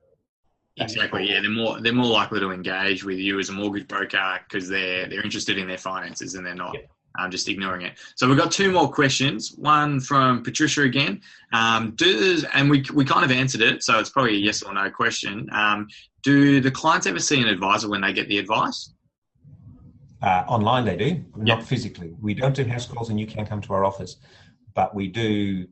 Exactly. 0.78 1.30
Yeah, 1.30 1.42
they're 1.42 1.52
more 1.52 1.80
they're 1.80 1.94
more 1.94 2.12
likely 2.12 2.40
to 2.40 2.52
engage 2.52 3.04
with 3.04 3.18
you 3.20 3.40
as 3.40 3.50
a 3.50 3.54
mortgage 3.54 3.88
broker 3.88 4.40
because 4.48 4.68
they're 4.68 5.08
they're 5.08 5.24
interested 5.24 5.58
in 5.58 5.68
their 5.68 5.78
finances 5.78 6.34
and 6.34 6.46
they're 6.46 6.56
not 6.56 6.76
um, 7.20 7.30
just 7.30 7.48
ignoring 7.48 7.86
it. 7.86 7.94
So 8.16 8.28
we've 8.28 8.38
got 8.38 8.52
two 8.52 8.72
more 8.72 8.92
questions. 8.92 9.54
One 9.58 10.00
from 10.00 10.42
Patricia 10.44 10.82
again. 10.82 11.22
Um, 11.52 11.92
does 11.96 12.44
and 12.56 12.72
we 12.72 12.84
we 12.94 13.06
kind 13.06 13.24
of 13.24 13.32
answered 13.32 13.62
it, 13.62 13.84
so 13.84 14.00
it's 14.00 14.10
probably 14.10 14.34
a 14.34 14.40
yes 14.40 14.64
or 14.64 14.74
no 14.74 14.90
question. 14.90 15.48
Um, 15.52 15.88
do 16.24 16.60
the 16.60 16.72
clients 16.72 17.06
ever 17.06 17.20
see 17.20 17.40
an 17.40 17.48
advisor 17.48 17.88
when 17.90 18.02
they 18.02 18.14
get 18.14 18.28
the 18.28 18.40
advice? 18.40 18.94
Uh, 20.24 20.44
online 20.48 20.86
they 20.86 20.96
do, 20.96 21.06
Yeah. 21.44 21.56
not 21.56 21.64
physically. 21.64 22.16
We 22.22 22.34
don't 22.34 22.56
do 22.56 22.64
house 22.64 22.86
calls 22.88 23.10
and 23.10 23.20
you 23.20 23.28
can 23.28 23.46
come 23.46 23.60
to 23.62 23.74
our 23.74 23.84
office, 23.84 24.16
but 24.74 24.96
we 24.96 25.10
do 25.10 25.68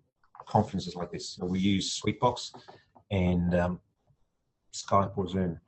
conferences 0.46 0.94
like 0.94 1.10
this. 1.10 1.30
So 1.30 1.46
we 1.46 1.60
use 1.60 2.00
Sweetbox 2.02 2.52
and 3.12 3.56
um, 3.56 3.80
Skype 4.74 5.18
or 5.18 5.28
Zoom. 5.28 5.60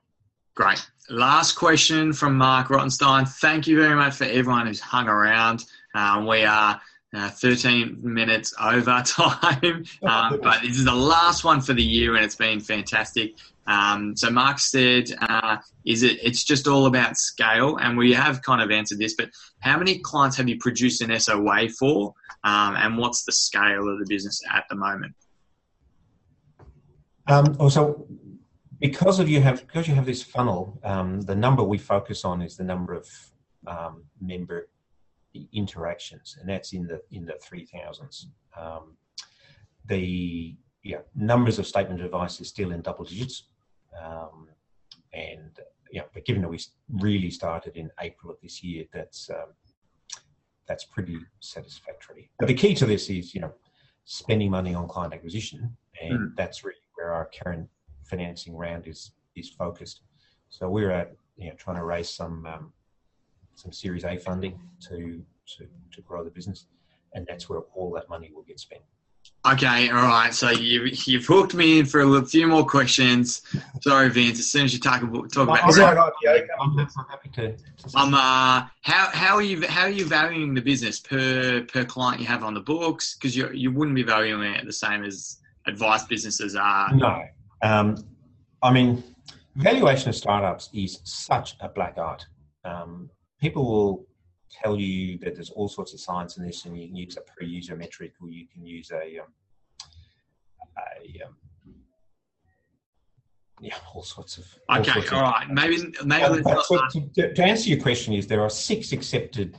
Great. 0.56 0.88
Last 1.10 1.54
question 1.54 2.14
from 2.14 2.38
Mark 2.38 2.68
Rottenstein. 2.68 3.28
Thank 3.28 3.68
you 3.68 3.80
very 3.80 3.96
much 3.96 4.16
for 4.16 4.26
everyone 4.26 4.68
who's 4.68 4.80
hung 4.80 5.08
around. 5.08 5.66
Um, 5.96 6.28
we 6.28 6.44
are 6.44 6.80
uh, 7.14 7.30
13 7.30 8.00
minutes 8.02 8.54
over 8.62 9.02
time, 9.06 9.86
um, 10.04 10.40
but 10.42 10.62
this 10.62 10.78
is 10.78 10.86
the 10.86 10.96
last 10.96 11.44
one 11.44 11.62
for 11.62 11.74
the 11.74 11.84
year, 11.84 12.16
and 12.16 12.24
it's 12.24 12.36
been 12.36 12.60
fantastic. 12.60 13.36
Um, 13.66 14.16
so 14.18 14.30
Mark 14.30 14.60
said, 14.60 15.12
uh, 15.22 15.58
"Is 15.86 16.04
it? 16.04 16.20
It's 16.22 16.44
just 16.44 16.68
all 16.68 16.86
about 16.86 17.18
scale." 17.18 17.78
And 17.78 17.98
we 17.98 18.14
have 18.14 18.42
kind 18.42 18.62
of 18.62 18.72
answered 18.72 19.00
this, 19.00 19.16
but 19.16 19.30
how 19.60 19.78
many 19.78 20.00
clients 20.00 20.38
have 20.38 20.50
you 20.50 20.58
produced 20.58 21.02
an 21.02 21.18
SOA 21.20 21.70
for, 21.70 22.14
um, 22.44 22.76
and 22.76 22.98
what's 22.98 23.24
the 23.24 23.32
scale 23.32 23.88
of 23.90 24.00
the 24.00 24.06
business 24.08 24.42
at 24.52 24.66
the 24.70 24.76
moment? 24.76 25.16
Um, 27.28 27.56
also, 27.60 28.06
because 28.84 29.20
of 29.22 29.30
you 29.30 29.40
have 29.40 29.62
because 29.66 29.88
you 29.88 29.96
have 29.96 30.06
this 30.06 30.22
funnel, 30.22 30.78
um, 30.84 31.22
the 31.22 31.36
number 31.36 31.64
we 31.64 31.78
focus 31.78 32.26
on 32.26 32.42
is 32.42 32.58
the 32.58 32.66
number 32.66 32.94
of 32.94 33.08
um, 33.66 34.04
member 34.20 34.68
interactions, 35.54 36.38
and 36.40 36.50
that's 36.50 36.74
in 36.74 36.86
the 36.86 37.02
in 37.12 37.26
the 37.26 37.36
three 37.42 37.66
thousands. 37.66 38.28
Um, 38.60 38.98
the 39.86 40.58
yeah 40.84 40.98
numbers 41.16 41.60
of 41.60 41.66
statement 41.66 42.02
of 42.02 42.08
advice 42.08 42.42
is 42.42 42.50
still 42.50 42.72
in 42.72 42.82
double 42.82 43.06
digits, 43.06 43.44
um, 44.04 44.50
and 45.14 45.58
yeah, 45.94 46.04
but 46.14 46.26
given 46.26 46.42
that 46.42 46.50
we 46.50 46.60
really 46.90 47.32
started 47.32 47.78
in 47.78 47.90
April 48.02 48.34
of 48.34 48.38
this 48.42 48.62
year, 48.62 48.84
that's 48.92 49.30
um, 49.30 49.54
that's 50.68 50.84
pretty 50.84 51.18
satisfactory. 51.40 52.30
But 52.38 52.50
the 52.50 52.54
key 52.54 52.76
to 52.76 52.86
this 52.86 53.10
is 53.10 53.34
you 53.34 53.40
know 53.40 53.54
spending 54.04 54.52
money 54.52 54.76
on 54.76 54.90
client 54.90 55.14
acquisition, 55.14 55.78
and 56.02 56.36
that's 56.36 56.66
really 56.66 56.84
where 56.96 57.14
our 57.14 57.30
current 57.42 57.70
financing 58.04 58.56
round 58.56 58.88
is 58.88 59.12
is 59.36 59.50
focused. 59.50 60.02
So 60.50 60.70
we're 60.70 60.92
at 60.92 61.14
you 61.38 61.50
know 61.50 61.56
trying 61.56 61.78
to 61.78 61.84
raise 61.84 62.10
some 62.10 62.46
um, 62.46 62.74
some 63.56 63.72
Series 63.72 64.04
A 64.04 64.18
funding 64.18 64.60
to 64.88 65.24
to 65.58 65.68
to 65.92 66.02
grow 66.02 66.24
the 66.24 66.32
business, 66.32 66.66
and 67.14 67.26
that's 67.28 67.50
where 67.50 67.62
all 67.76 67.92
that 67.94 68.10
money 68.10 68.32
will 68.34 68.44
get 68.44 68.60
spent. 68.60 68.82
Okay, 69.46 69.90
all 69.90 70.04
right. 70.04 70.34
So 70.34 70.52
you 70.52 70.90
you've 71.06 71.26
hooked 71.26 71.54
me 71.54 71.80
in 71.80 71.86
for 71.86 72.00
a 72.00 72.06
little, 72.06 72.26
few 72.26 72.48
more 72.48 72.66
questions. 72.66 73.42
Sorry, 73.82 74.10
Vince. 74.10 74.40
As 74.40 74.50
soon 74.50 74.64
as 74.64 74.74
you 74.74 74.80
talk 74.80 75.02
about 75.02 75.34
talk 75.34 75.50
about, 75.50 75.78
an 75.78 75.84
I'm? 76.62 76.80
I'm 76.80 76.88
happy 77.10 77.30
to. 77.34 77.58
to 77.58 77.98
um, 77.98 78.14
uh, 78.14 78.68
how 78.82 79.10
how 79.12 79.36
are 79.36 79.42
you 79.42 79.68
how 79.68 79.84
are 79.84 79.90
you 79.90 80.06
valuing 80.06 80.54
the 80.54 80.62
business 80.62 81.00
per 81.02 81.62
per 81.64 81.84
client 81.84 82.22
you 82.22 82.28
have 82.28 82.44
on 82.44 82.54
the 82.54 82.62
books? 82.62 83.16
Because 83.16 83.36
you 83.36 83.50
you 83.52 83.72
wouldn't 83.72 83.96
be 83.96 84.04
valuing 84.04 84.54
it 84.54 84.66
the 84.66 84.72
same 84.72 85.04
as 85.04 85.40
advice 85.68 86.06
businesses 86.06 86.56
are. 86.56 86.94
No. 86.96 87.24
Um, 87.64 87.98
I 88.62 88.72
mean, 88.72 89.04
valuation 89.56 90.10
of 90.10 90.16
startups 90.16 90.70
is 90.74 91.00
such 91.06 91.56
a 91.62 91.70
black 91.70 91.98
art. 91.98 92.26
Um, 92.66 93.10
people 93.40 93.66
will 93.66 94.06
tell 94.52 94.78
you 94.78 95.18
that 95.20 95.34
there's 95.36 95.50
all 95.50 95.68
sorts 95.70 95.94
of 95.94 96.00
science 96.00 96.38
in 96.38 96.46
this, 96.46 96.66
and 96.66 96.78
you 96.80 96.88
can 96.88 96.96
use 96.96 97.18
a 97.18 97.22
per 97.22 97.46
user 97.46 97.76
metric, 97.76 98.12
or 98.22 98.30
you 98.30 98.46
can 98.54 98.66
use 98.66 98.92
a, 98.92 99.20
um, 99.20 99.28
a 100.78 101.26
um, 101.26 101.36
yeah, 103.62 103.76
all 103.94 104.04
sorts 104.04 104.38
of. 104.38 104.46
all 104.68 104.80
Okay, 104.80 104.92
sorts 104.92 105.08
of- 105.08 105.14
all 105.14 105.22
right. 105.24 105.50
Maybe 105.50 105.78
maybe 106.04 106.24
Um, 106.26 106.42
let's 106.44 106.70
not 106.72 106.92
to, 106.92 107.10
to- 107.16 107.34
to 107.34 107.44
answer 107.44 107.70
your 107.70 107.80
question, 107.82 108.14
is 108.14 108.28
there 108.28 108.42
are 108.42 108.50
six 108.50 108.92
accepted 108.92 109.58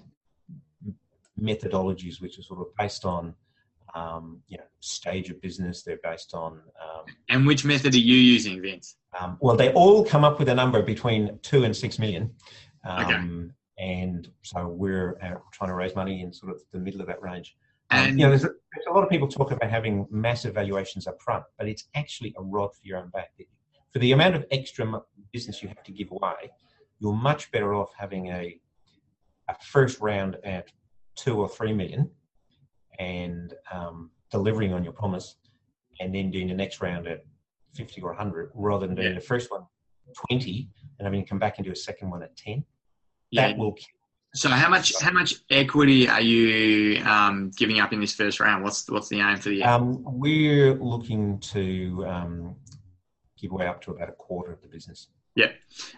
methodologies 1.40 2.20
which 2.20 2.38
are 2.38 2.42
sort 2.42 2.60
of 2.60 2.66
based 2.78 3.04
on 3.04 3.34
um, 3.94 4.40
you 4.48 4.58
know 4.58 4.64
stage 4.80 5.30
of 5.30 5.40
business. 5.40 5.82
They're 5.82 6.00
based 6.02 6.34
on 6.34 6.52
um, 6.52 7.04
And 7.28 7.46
which 7.46 7.64
method 7.64 7.94
are 7.94 7.98
you 7.98 8.16
using, 8.16 8.60
Vince? 8.60 8.96
um, 9.18 9.38
well, 9.40 9.56
they 9.56 9.72
all 9.72 10.04
come 10.04 10.24
up 10.24 10.38
with 10.38 10.48
a 10.48 10.54
number 10.54 10.82
between 10.82 11.38
two 11.42 11.64
and 11.64 11.74
six 11.76 11.98
million. 11.98 12.34
Um, 12.84 13.04
Okay. 13.04 13.50
And 13.76 14.30
so 14.42 14.68
we're 14.68 15.18
uh, 15.20 15.34
trying 15.52 15.70
to 15.70 15.74
raise 15.74 15.96
money 15.96 16.22
in 16.22 16.32
sort 16.32 16.52
of 16.52 16.62
the 16.72 16.78
middle 16.78 17.00
of 17.00 17.08
that 17.08 17.20
range. 17.20 17.56
Um, 17.90 17.98
And 17.98 18.18
you 18.18 18.24
know, 18.24 18.30
there's 18.30 18.44
a, 18.44 18.48
there's 18.72 18.86
a 18.88 18.92
lot 18.92 19.02
of 19.02 19.10
people 19.10 19.26
talk 19.26 19.50
about 19.50 19.68
having 19.68 20.06
massive 20.10 20.54
valuations 20.54 21.08
up 21.08 21.20
front, 21.20 21.42
but 21.58 21.66
it's 21.66 21.84
actually 21.96 22.32
a 22.38 22.42
rod 22.42 22.68
for 22.72 22.80
your 22.84 22.98
own 22.98 23.08
back. 23.08 23.32
For 23.92 23.98
the 23.98 24.12
amount 24.12 24.36
of 24.36 24.44
extra 24.52 25.00
business 25.32 25.60
you 25.60 25.68
have 25.68 25.82
to 25.82 25.92
give 25.92 26.12
away, 26.12 26.52
you're 27.00 27.14
much 27.14 27.50
better 27.50 27.74
off 27.74 27.90
having 27.98 28.28
a, 28.28 28.58
a 29.48 29.54
first 29.60 30.00
round 30.00 30.36
at 30.44 30.70
two 31.16 31.40
or 31.40 31.48
three 31.48 31.72
million 31.72 32.10
and 32.98 33.54
um, 33.72 34.10
delivering 34.30 34.72
on 34.72 34.84
your 34.84 34.92
promise, 34.92 35.36
and 36.00 36.14
then 36.14 36.30
doing 36.30 36.48
the 36.48 36.54
next 36.54 36.80
round 36.80 37.06
at 37.06 37.24
50 37.74 38.00
or 38.02 38.10
100 38.10 38.50
rather 38.54 38.86
than 38.86 38.96
doing 38.96 39.08
Yeah. 39.08 39.14
the 39.14 39.20
first 39.20 39.50
one 39.50 39.62
20 40.28 40.68
and 40.98 41.06
having 41.06 41.22
to 41.22 41.28
come 41.28 41.38
back 41.38 41.58
and 41.58 41.64
do 41.64 41.72
a 41.72 41.76
second 41.76 42.10
one 42.10 42.22
at 42.22 42.36
10. 42.36 42.64
yeah. 43.30 43.48
That 43.48 43.58
will 43.58 43.72
kill. 43.72 43.86
So 44.34 44.48
how 44.48 44.68
much 44.68 44.92
how 45.00 45.12
much 45.12 45.34
equity 45.50 46.08
are 46.08 46.20
you 46.20 47.00
um, 47.04 47.52
giving 47.56 47.78
up 47.78 47.92
in 47.92 48.00
this 48.00 48.14
first 48.14 48.40
round? 48.40 48.64
What's 48.64 48.90
what's 48.90 49.08
the 49.08 49.20
aim 49.20 49.36
for 49.36 49.50
the 49.50 49.62
Um, 49.62 50.02
we're 50.04 50.74
looking 50.74 51.38
to 51.54 52.04
um, 52.06 52.56
give 53.40 53.52
away 53.52 53.68
up 53.68 53.80
to 53.82 53.92
about 53.92 54.08
a 54.08 54.12
quarter 54.12 54.50
of 54.52 54.60
the 54.60 54.66
business. 54.68 55.08
Yeah. 55.36 55.52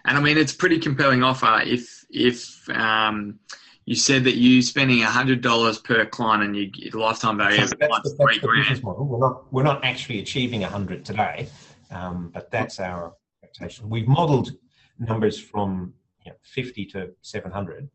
And 0.05 0.17
I 0.17 0.21
mean, 0.21 0.37
it's 0.37 0.53
a 0.53 0.57
pretty 0.57 0.77
compelling 0.79 1.23
offer. 1.23 1.61
If 1.65 2.05
if 2.11 2.69
um, 2.69 3.39
you 3.87 3.95
said 3.95 4.25
that 4.25 4.35
you're 4.35 4.61
spending 4.61 4.99
hundred 4.99 5.39
dollars 5.41 5.79
per 5.79 6.05
client 6.05 6.43
and 6.43 6.55
you 6.57 6.69
get 6.69 6.93
lifetime 6.93 7.37
value 7.37 7.65
So 7.65 7.73
that's, 7.79 8.13
three 8.15 8.37
grand. 8.37 8.83
We're 8.83 9.17
not, 9.17 9.51
we're 9.53 9.63
not 9.63 9.83
actually 9.85 10.19
achieving 10.19 10.59
100 10.61 11.05
today, 11.05 11.47
um, 11.89 12.29
but 12.33 12.51
that's 12.51 12.81
our 12.81 13.13
expectation. 13.41 13.89
We've 13.89 14.07
modeled 14.07 14.51
numbers 14.99 15.39
from 15.39 15.93
you 16.25 16.31
know, 16.31 16.37
50 16.43 16.85
to 16.87 17.11
700, 17.21 17.89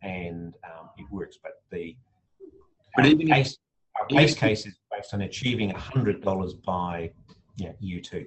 and 0.00 0.54
um, 0.64 0.88
it 0.96 1.04
works. 1.10 1.36
But 1.42 1.52
the 1.70 1.94
But 2.96 3.04
our 3.04 3.10
even 3.10 3.26
case, 3.28 3.58
our 4.00 4.06
case 4.06 4.32
if- 4.32 4.38
case 4.38 4.66
is 4.66 4.74
based 4.90 5.12
on 5.12 5.20
achieving 5.20 5.70
$100 5.70 6.64
by 6.64 7.10
you 7.56 7.66
know, 7.66 7.74
year 7.78 8.00
two. 8.00 8.24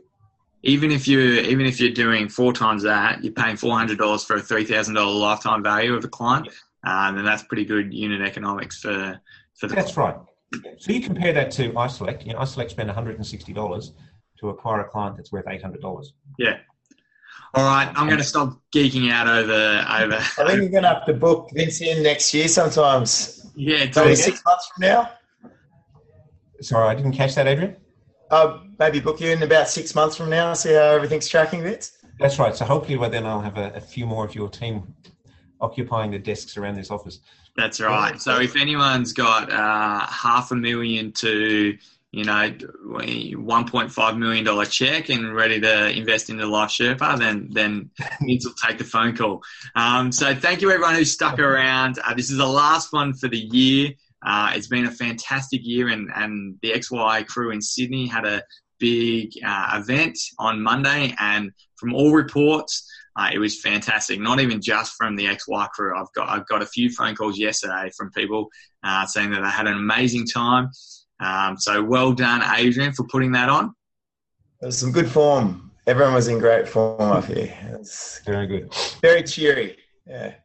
Even 0.61 0.91
if 0.91 1.07
you 1.07 1.21
even 1.21 1.65
if 1.65 1.79
you're 1.79 1.89
doing 1.89 2.27
four 2.27 2.51
times 2.53 2.83
that, 2.83 3.23
you're 3.23 3.33
paying 3.33 3.55
four 3.55 3.77
hundred 3.77 3.97
dollars 3.97 4.25
for 4.25 4.35
a 4.35 4.41
three 4.41 4.65
thousand 4.65 4.95
dollar 4.95 5.13
lifetime 5.13 5.63
value 5.63 5.95
of 5.95 6.03
a 6.03 6.09
client, 6.09 6.49
um, 6.83 7.17
and 7.17 7.27
that's 7.27 7.43
pretty 7.43 7.65
good 7.65 7.93
unit 7.93 8.21
economics 8.21 8.79
for 8.79 9.19
for 9.59 9.67
the. 9.67 9.75
That's 9.75 9.97
right. 9.97 10.15
So 10.77 10.91
you 10.91 11.01
compare 11.01 11.33
that 11.33 11.51
to 11.51 11.71
iSelect. 11.73 12.25
You 12.25 12.33
know, 12.33 12.39
iSelect 12.39 12.71
spend 12.71 12.89
$160 12.89 13.91
to 14.39 14.49
acquire 14.49 14.81
a 14.81 14.89
client 14.89 15.15
that's 15.15 15.31
worth 15.31 15.45
$800. 15.45 16.07
Yeah. 16.39 16.57
All 17.53 17.65
right, 17.65 17.91
I'm 17.95 18.05
going 18.05 18.19
to 18.19 18.23
stop 18.23 18.59
geeking 18.73 19.11
out 19.11 19.27
over 19.27 19.51
over. 19.51 20.15
I 20.15 20.47
think 20.47 20.61
you're 20.61 20.69
going 20.69 20.83
to 20.83 20.89
have 20.89 21.05
to 21.07 21.13
book 21.13 21.49
Vince 21.53 21.81
in 21.81 22.03
next 22.03 22.31
year 22.33 22.47
sometimes. 22.47 23.47
Yeah, 23.55 23.77
Maybe 23.79 23.91
totally. 23.91 24.15
six 24.15 24.41
months 24.45 24.67
from 24.67 24.81
now. 24.81 25.11
Sorry, 26.61 26.87
I 26.87 26.93
didn't 26.93 27.13
catch 27.13 27.35
that, 27.35 27.47
Adrian. 27.47 27.75
Uh, 28.29 28.59
maybe 28.77 28.99
book 28.99 29.19
you 29.19 29.31
in 29.31 29.41
about 29.41 29.67
six 29.67 29.95
months 29.95 30.15
from 30.15 30.29
now. 30.29 30.53
See 30.53 30.73
how 30.73 30.81
everything's 30.81 31.27
tracking, 31.27 31.63
Vince. 31.63 31.97
That's 32.19 32.37
right. 32.37 32.55
So 32.55 32.65
hopefully 32.65 32.97
by 32.97 33.09
then 33.09 33.25
I'll 33.25 33.41
have 33.41 33.57
a, 33.57 33.71
a 33.73 33.81
few 33.81 34.05
more 34.05 34.25
of 34.25 34.35
your 34.35 34.49
team 34.49 34.93
occupying 35.61 36.11
the 36.11 36.19
desks 36.19 36.57
around 36.57 36.75
this 36.75 36.91
office. 36.91 37.19
That's 37.55 37.81
right. 37.81 38.21
So 38.21 38.39
if 38.39 38.55
anyone's 38.55 39.13
got 39.13 39.51
uh, 39.51 40.05
half 40.05 40.51
a 40.51 40.55
million 40.55 41.11
to, 41.13 41.77
you 42.11 42.23
know, 42.23 42.51
one 43.35 43.67
point 43.67 43.91
five 43.91 44.17
million 44.17 44.45
dollar 44.45 44.65
check 44.65 45.09
and 45.09 45.35
ready 45.35 45.59
to 45.59 45.89
invest 45.89 46.29
into 46.29 46.45
Life 46.45 46.69
Sherpa, 46.69 47.19
then 47.19 47.49
then 47.51 47.89
Vince 48.21 48.45
will 48.45 48.53
take 48.53 48.77
the 48.77 48.83
phone 48.83 49.15
call. 49.15 49.43
Um, 49.75 50.11
so 50.11 50.33
thank 50.33 50.61
you 50.61 50.71
everyone 50.71 50.95
who 50.95 51.05
stuck 51.05 51.39
around. 51.39 51.99
Uh, 51.99 52.13
this 52.13 52.31
is 52.31 52.37
the 52.37 52.47
last 52.47 52.93
one 52.93 53.13
for 53.13 53.27
the 53.27 53.37
year. 53.37 53.91
Uh, 54.25 54.51
it's 54.55 54.67
been 54.67 54.85
a 54.85 54.91
fantastic 54.91 55.61
year, 55.63 55.89
and 55.89 56.09
and 56.15 56.57
the 56.61 56.71
XY 56.71 57.27
crew 57.27 57.51
in 57.51 57.61
Sydney 57.61 58.07
had 58.07 58.25
a 58.25 58.43
big 58.79 59.31
uh, 59.45 59.81
event 59.81 60.17
on 60.37 60.61
Monday, 60.61 61.13
and 61.19 61.51
from 61.75 61.93
all 61.93 62.13
reports. 62.13 62.89
Uh, 63.19 63.29
it 63.33 63.37
was 63.37 63.59
fantastic. 63.59 64.17
Not 64.17 64.39
even 64.39 64.61
just 64.61 64.93
from 64.95 65.17
the 65.17 65.25
XY 65.25 65.69
crew. 65.71 65.93
I've 65.99 66.11
got 66.13 66.29
I've 66.29 66.47
got 66.47 66.61
a 66.61 66.65
few 66.65 66.89
phone 66.89 67.15
calls 67.15 67.37
yesterday 67.37 67.91
from 67.97 68.11
people 68.11 68.47
uh, 68.81 69.05
saying 69.05 69.31
that 69.31 69.41
they 69.41 69.49
had 69.49 69.67
an 69.67 69.73
amazing 69.73 70.25
time. 70.25 70.69
Um, 71.19 71.57
so 71.57 71.83
well 71.83 72.13
done, 72.13 72.41
Adrian, 72.57 72.93
for 72.93 73.05
putting 73.07 73.33
that 73.33 73.49
on. 73.49 73.73
It 74.61 74.67
was 74.67 74.77
some 74.77 74.93
good 74.93 75.11
form. 75.11 75.71
Everyone 75.85 76.13
was 76.13 76.29
in 76.29 76.39
great 76.39 76.65
form 76.69 77.01
up 77.01 77.25
here. 77.25 77.53
It's 77.77 78.21
Very 78.25 78.47
good. 78.47 78.73
very 79.01 79.23
cheery. 79.23 79.75
Yeah. 80.07 80.35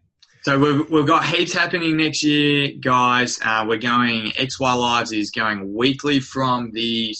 So 0.42 0.58
we've, 0.58 0.90
we've 0.90 1.06
got 1.06 1.24
heaps 1.24 1.52
happening 1.52 1.96
next 1.96 2.24
year, 2.24 2.72
guys. 2.80 3.38
Uh, 3.42 3.64
we're 3.68 3.78
going 3.78 4.32
XY 4.32 4.76
Lives 4.76 5.12
is 5.12 5.30
going 5.30 5.72
weekly 5.72 6.18
from 6.18 6.72
the 6.72 7.14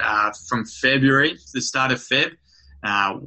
uh, 0.00 0.30
from 0.48 0.64
February, 0.64 1.36
the 1.52 1.60
start 1.60 1.90
of 1.90 1.98
Feb. 1.98 2.32
Uh, 2.84 3.18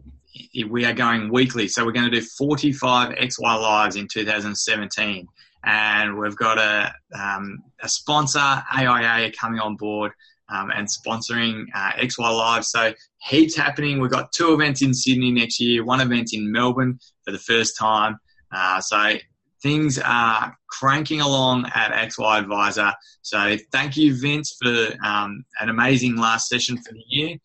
we 0.70 0.86
are 0.86 0.94
going 0.94 1.32
weekly, 1.32 1.68
so 1.68 1.86
we're 1.86 1.92
going 1.92 2.10
to 2.10 2.20
do 2.20 2.26
45 2.38 3.16
XY 3.16 3.62
Lives 3.62 3.96
in 3.96 4.08
2017, 4.08 5.28
and 5.64 6.18
we've 6.18 6.36
got 6.36 6.58
a 6.58 6.94
um, 7.18 7.60
a 7.82 7.90
sponsor 7.90 8.40
AIA 8.40 9.32
coming 9.32 9.60
on 9.60 9.76
board 9.76 10.12
um, 10.50 10.72
and 10.72 10.88
sponsoring 10.88 11.66
uh, 11.74 11.92
XY 11.94 12.38
Live. 12.38 12.66
So 12.66 12.94
heaps 13.22 13.56
happening. 13.56 14.00
We've 14.00 14.12
got 14.12 14.32
two 14.32 14.54
events 14.54 14.82
in 14.82 14.94
Sydney 14.94 15.32
next 15.32 15.60
year, 15.60 15.84
one 15.84 16.02
event 16.02 16.34
in 16.34 16.52
Melbourne 16.52 17.00
for 17.24 17.32
the 17.32 17.40
first 17.40 17.78
time. 17.78 18.18
Uh, 18.52 18.80
so 18.82 19.16
things 19.62 20.00
are 20.00 20.56
cranking 20.68 21.22
along 21.22 21.66
at 21.74 21.92
XY 21.92 22.44
Adviser. 22.44 22.94
So 23.22 23.58
thank 23.72 23.98
you, 23.98 24.16
Vince, 24.20 24.56
for 24.62 24.94
um, 25.04 25.44
an 25.60 25.70
amazing 25.70 26.16
last 26.18 26.50
session 26.50 26.78
for 26.78 26.94
the 26.94 27.04
year. 27.08 27.38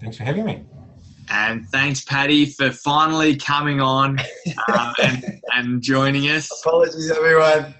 Thanks 0.00 0.16
for 0.16 0.24
having 0.24 0.44
me. 0.44 0.64
And 1.30 1.66
thanks, 1.68 2.04
Patty, 2.04 2.46
for 2.46 2.70
finally 2.70 3.36
coming 3.36 3.80
on 3.80 4.20
um, 4.72 4.94
and, 5.02 5.40
and 5.54 5.82
joining 5.82 6.24
us. 6.24 6.50
Apologies, 6.64 7.10
everyone. 7.10 7.74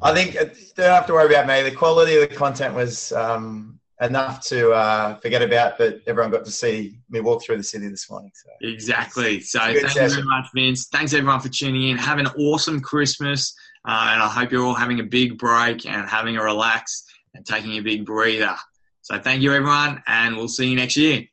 I 0.00 0.14
think 0.14 0.36
uh, 0.36 0.46
you 0.56 0.66
don't 0.76 0.86
have 0.86 1.06
to 1.06 1.12
worry 1.12 1.32
about 1.32 1.46
me. 1.46 1.62
The 1.62 1.76
quality 1.76 2.16
of 2.16 2.28
the 2.28 2.34
content 2.34 2.74
was 2.74 3.12
um, 3.12 3.78
enough 4.00 4.40
to 4.46 4.72
uh, 4.72 5.16
forget 5.16 5.42
about, 5.42 5.78
but 5.78 6.00
everyone 6.06 6.30
got 6.30 6.44
to 6.44 6.50
see 6.50 6.98
me 7.08 7.20
walk 7.20 7.42
through 7.42 7.58
the 7.58 7.62
city 7.62 7.88
this 7.88 8.10
morning. 8.10 8.32
So. 8.34 8.50
Exactly. 8.68 9.40
So 9.40 9.60
thank 9.60 9.94
you 9.94 10.08
very 10.08 10.24
much, 10.24 10.46
Vince. 10.54 10.88
Thanks 10.88 11.12
everyone 11.12 11.40
for 11.40 11.48
tuning 11.48 11.90
in. 11.90 11.98
Have 11.98 12.18
an 12.18 12.26
awesome 12.38 12.80
Christmas, 12.80 13.54
uh, 13.86 14.08
and 14.12 14.22
I 14.22 14.28
hope 14.28 14.50
you're 14.50 14.64
all 14.64 14.74
having 14.74 15.00
a 15.00 15.04
big 15.04 15.38
break 15.38 15.86
and 15.86 16.08
having 16.08 16.36
a 16.36 16.42
relax 16.42 17.04
and 17.34 17.46
taking 17.46 17.72
a 17.78 17.80
big 17.80 18.04
breather. 18.04 18.56
So 19.02 19.18
thank 19.18 19.42
you, 19.42 19.52
everyone, 19.52 20.00
and 20.06 20.36
we'll 20.36 20.46
see 20.46 20.68
you 20.68 20.76
next 20.76 20.96
year. 20.96 21.24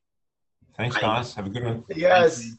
Thanks, 0.75 0.97
guys. 0.97 1.35
Have 1.35 1.45
a 1.45 1.49
good 1.49 1.63
one. 1.63 1.83
Yes. 1.95 2.41
Thanks, 2.41 2.57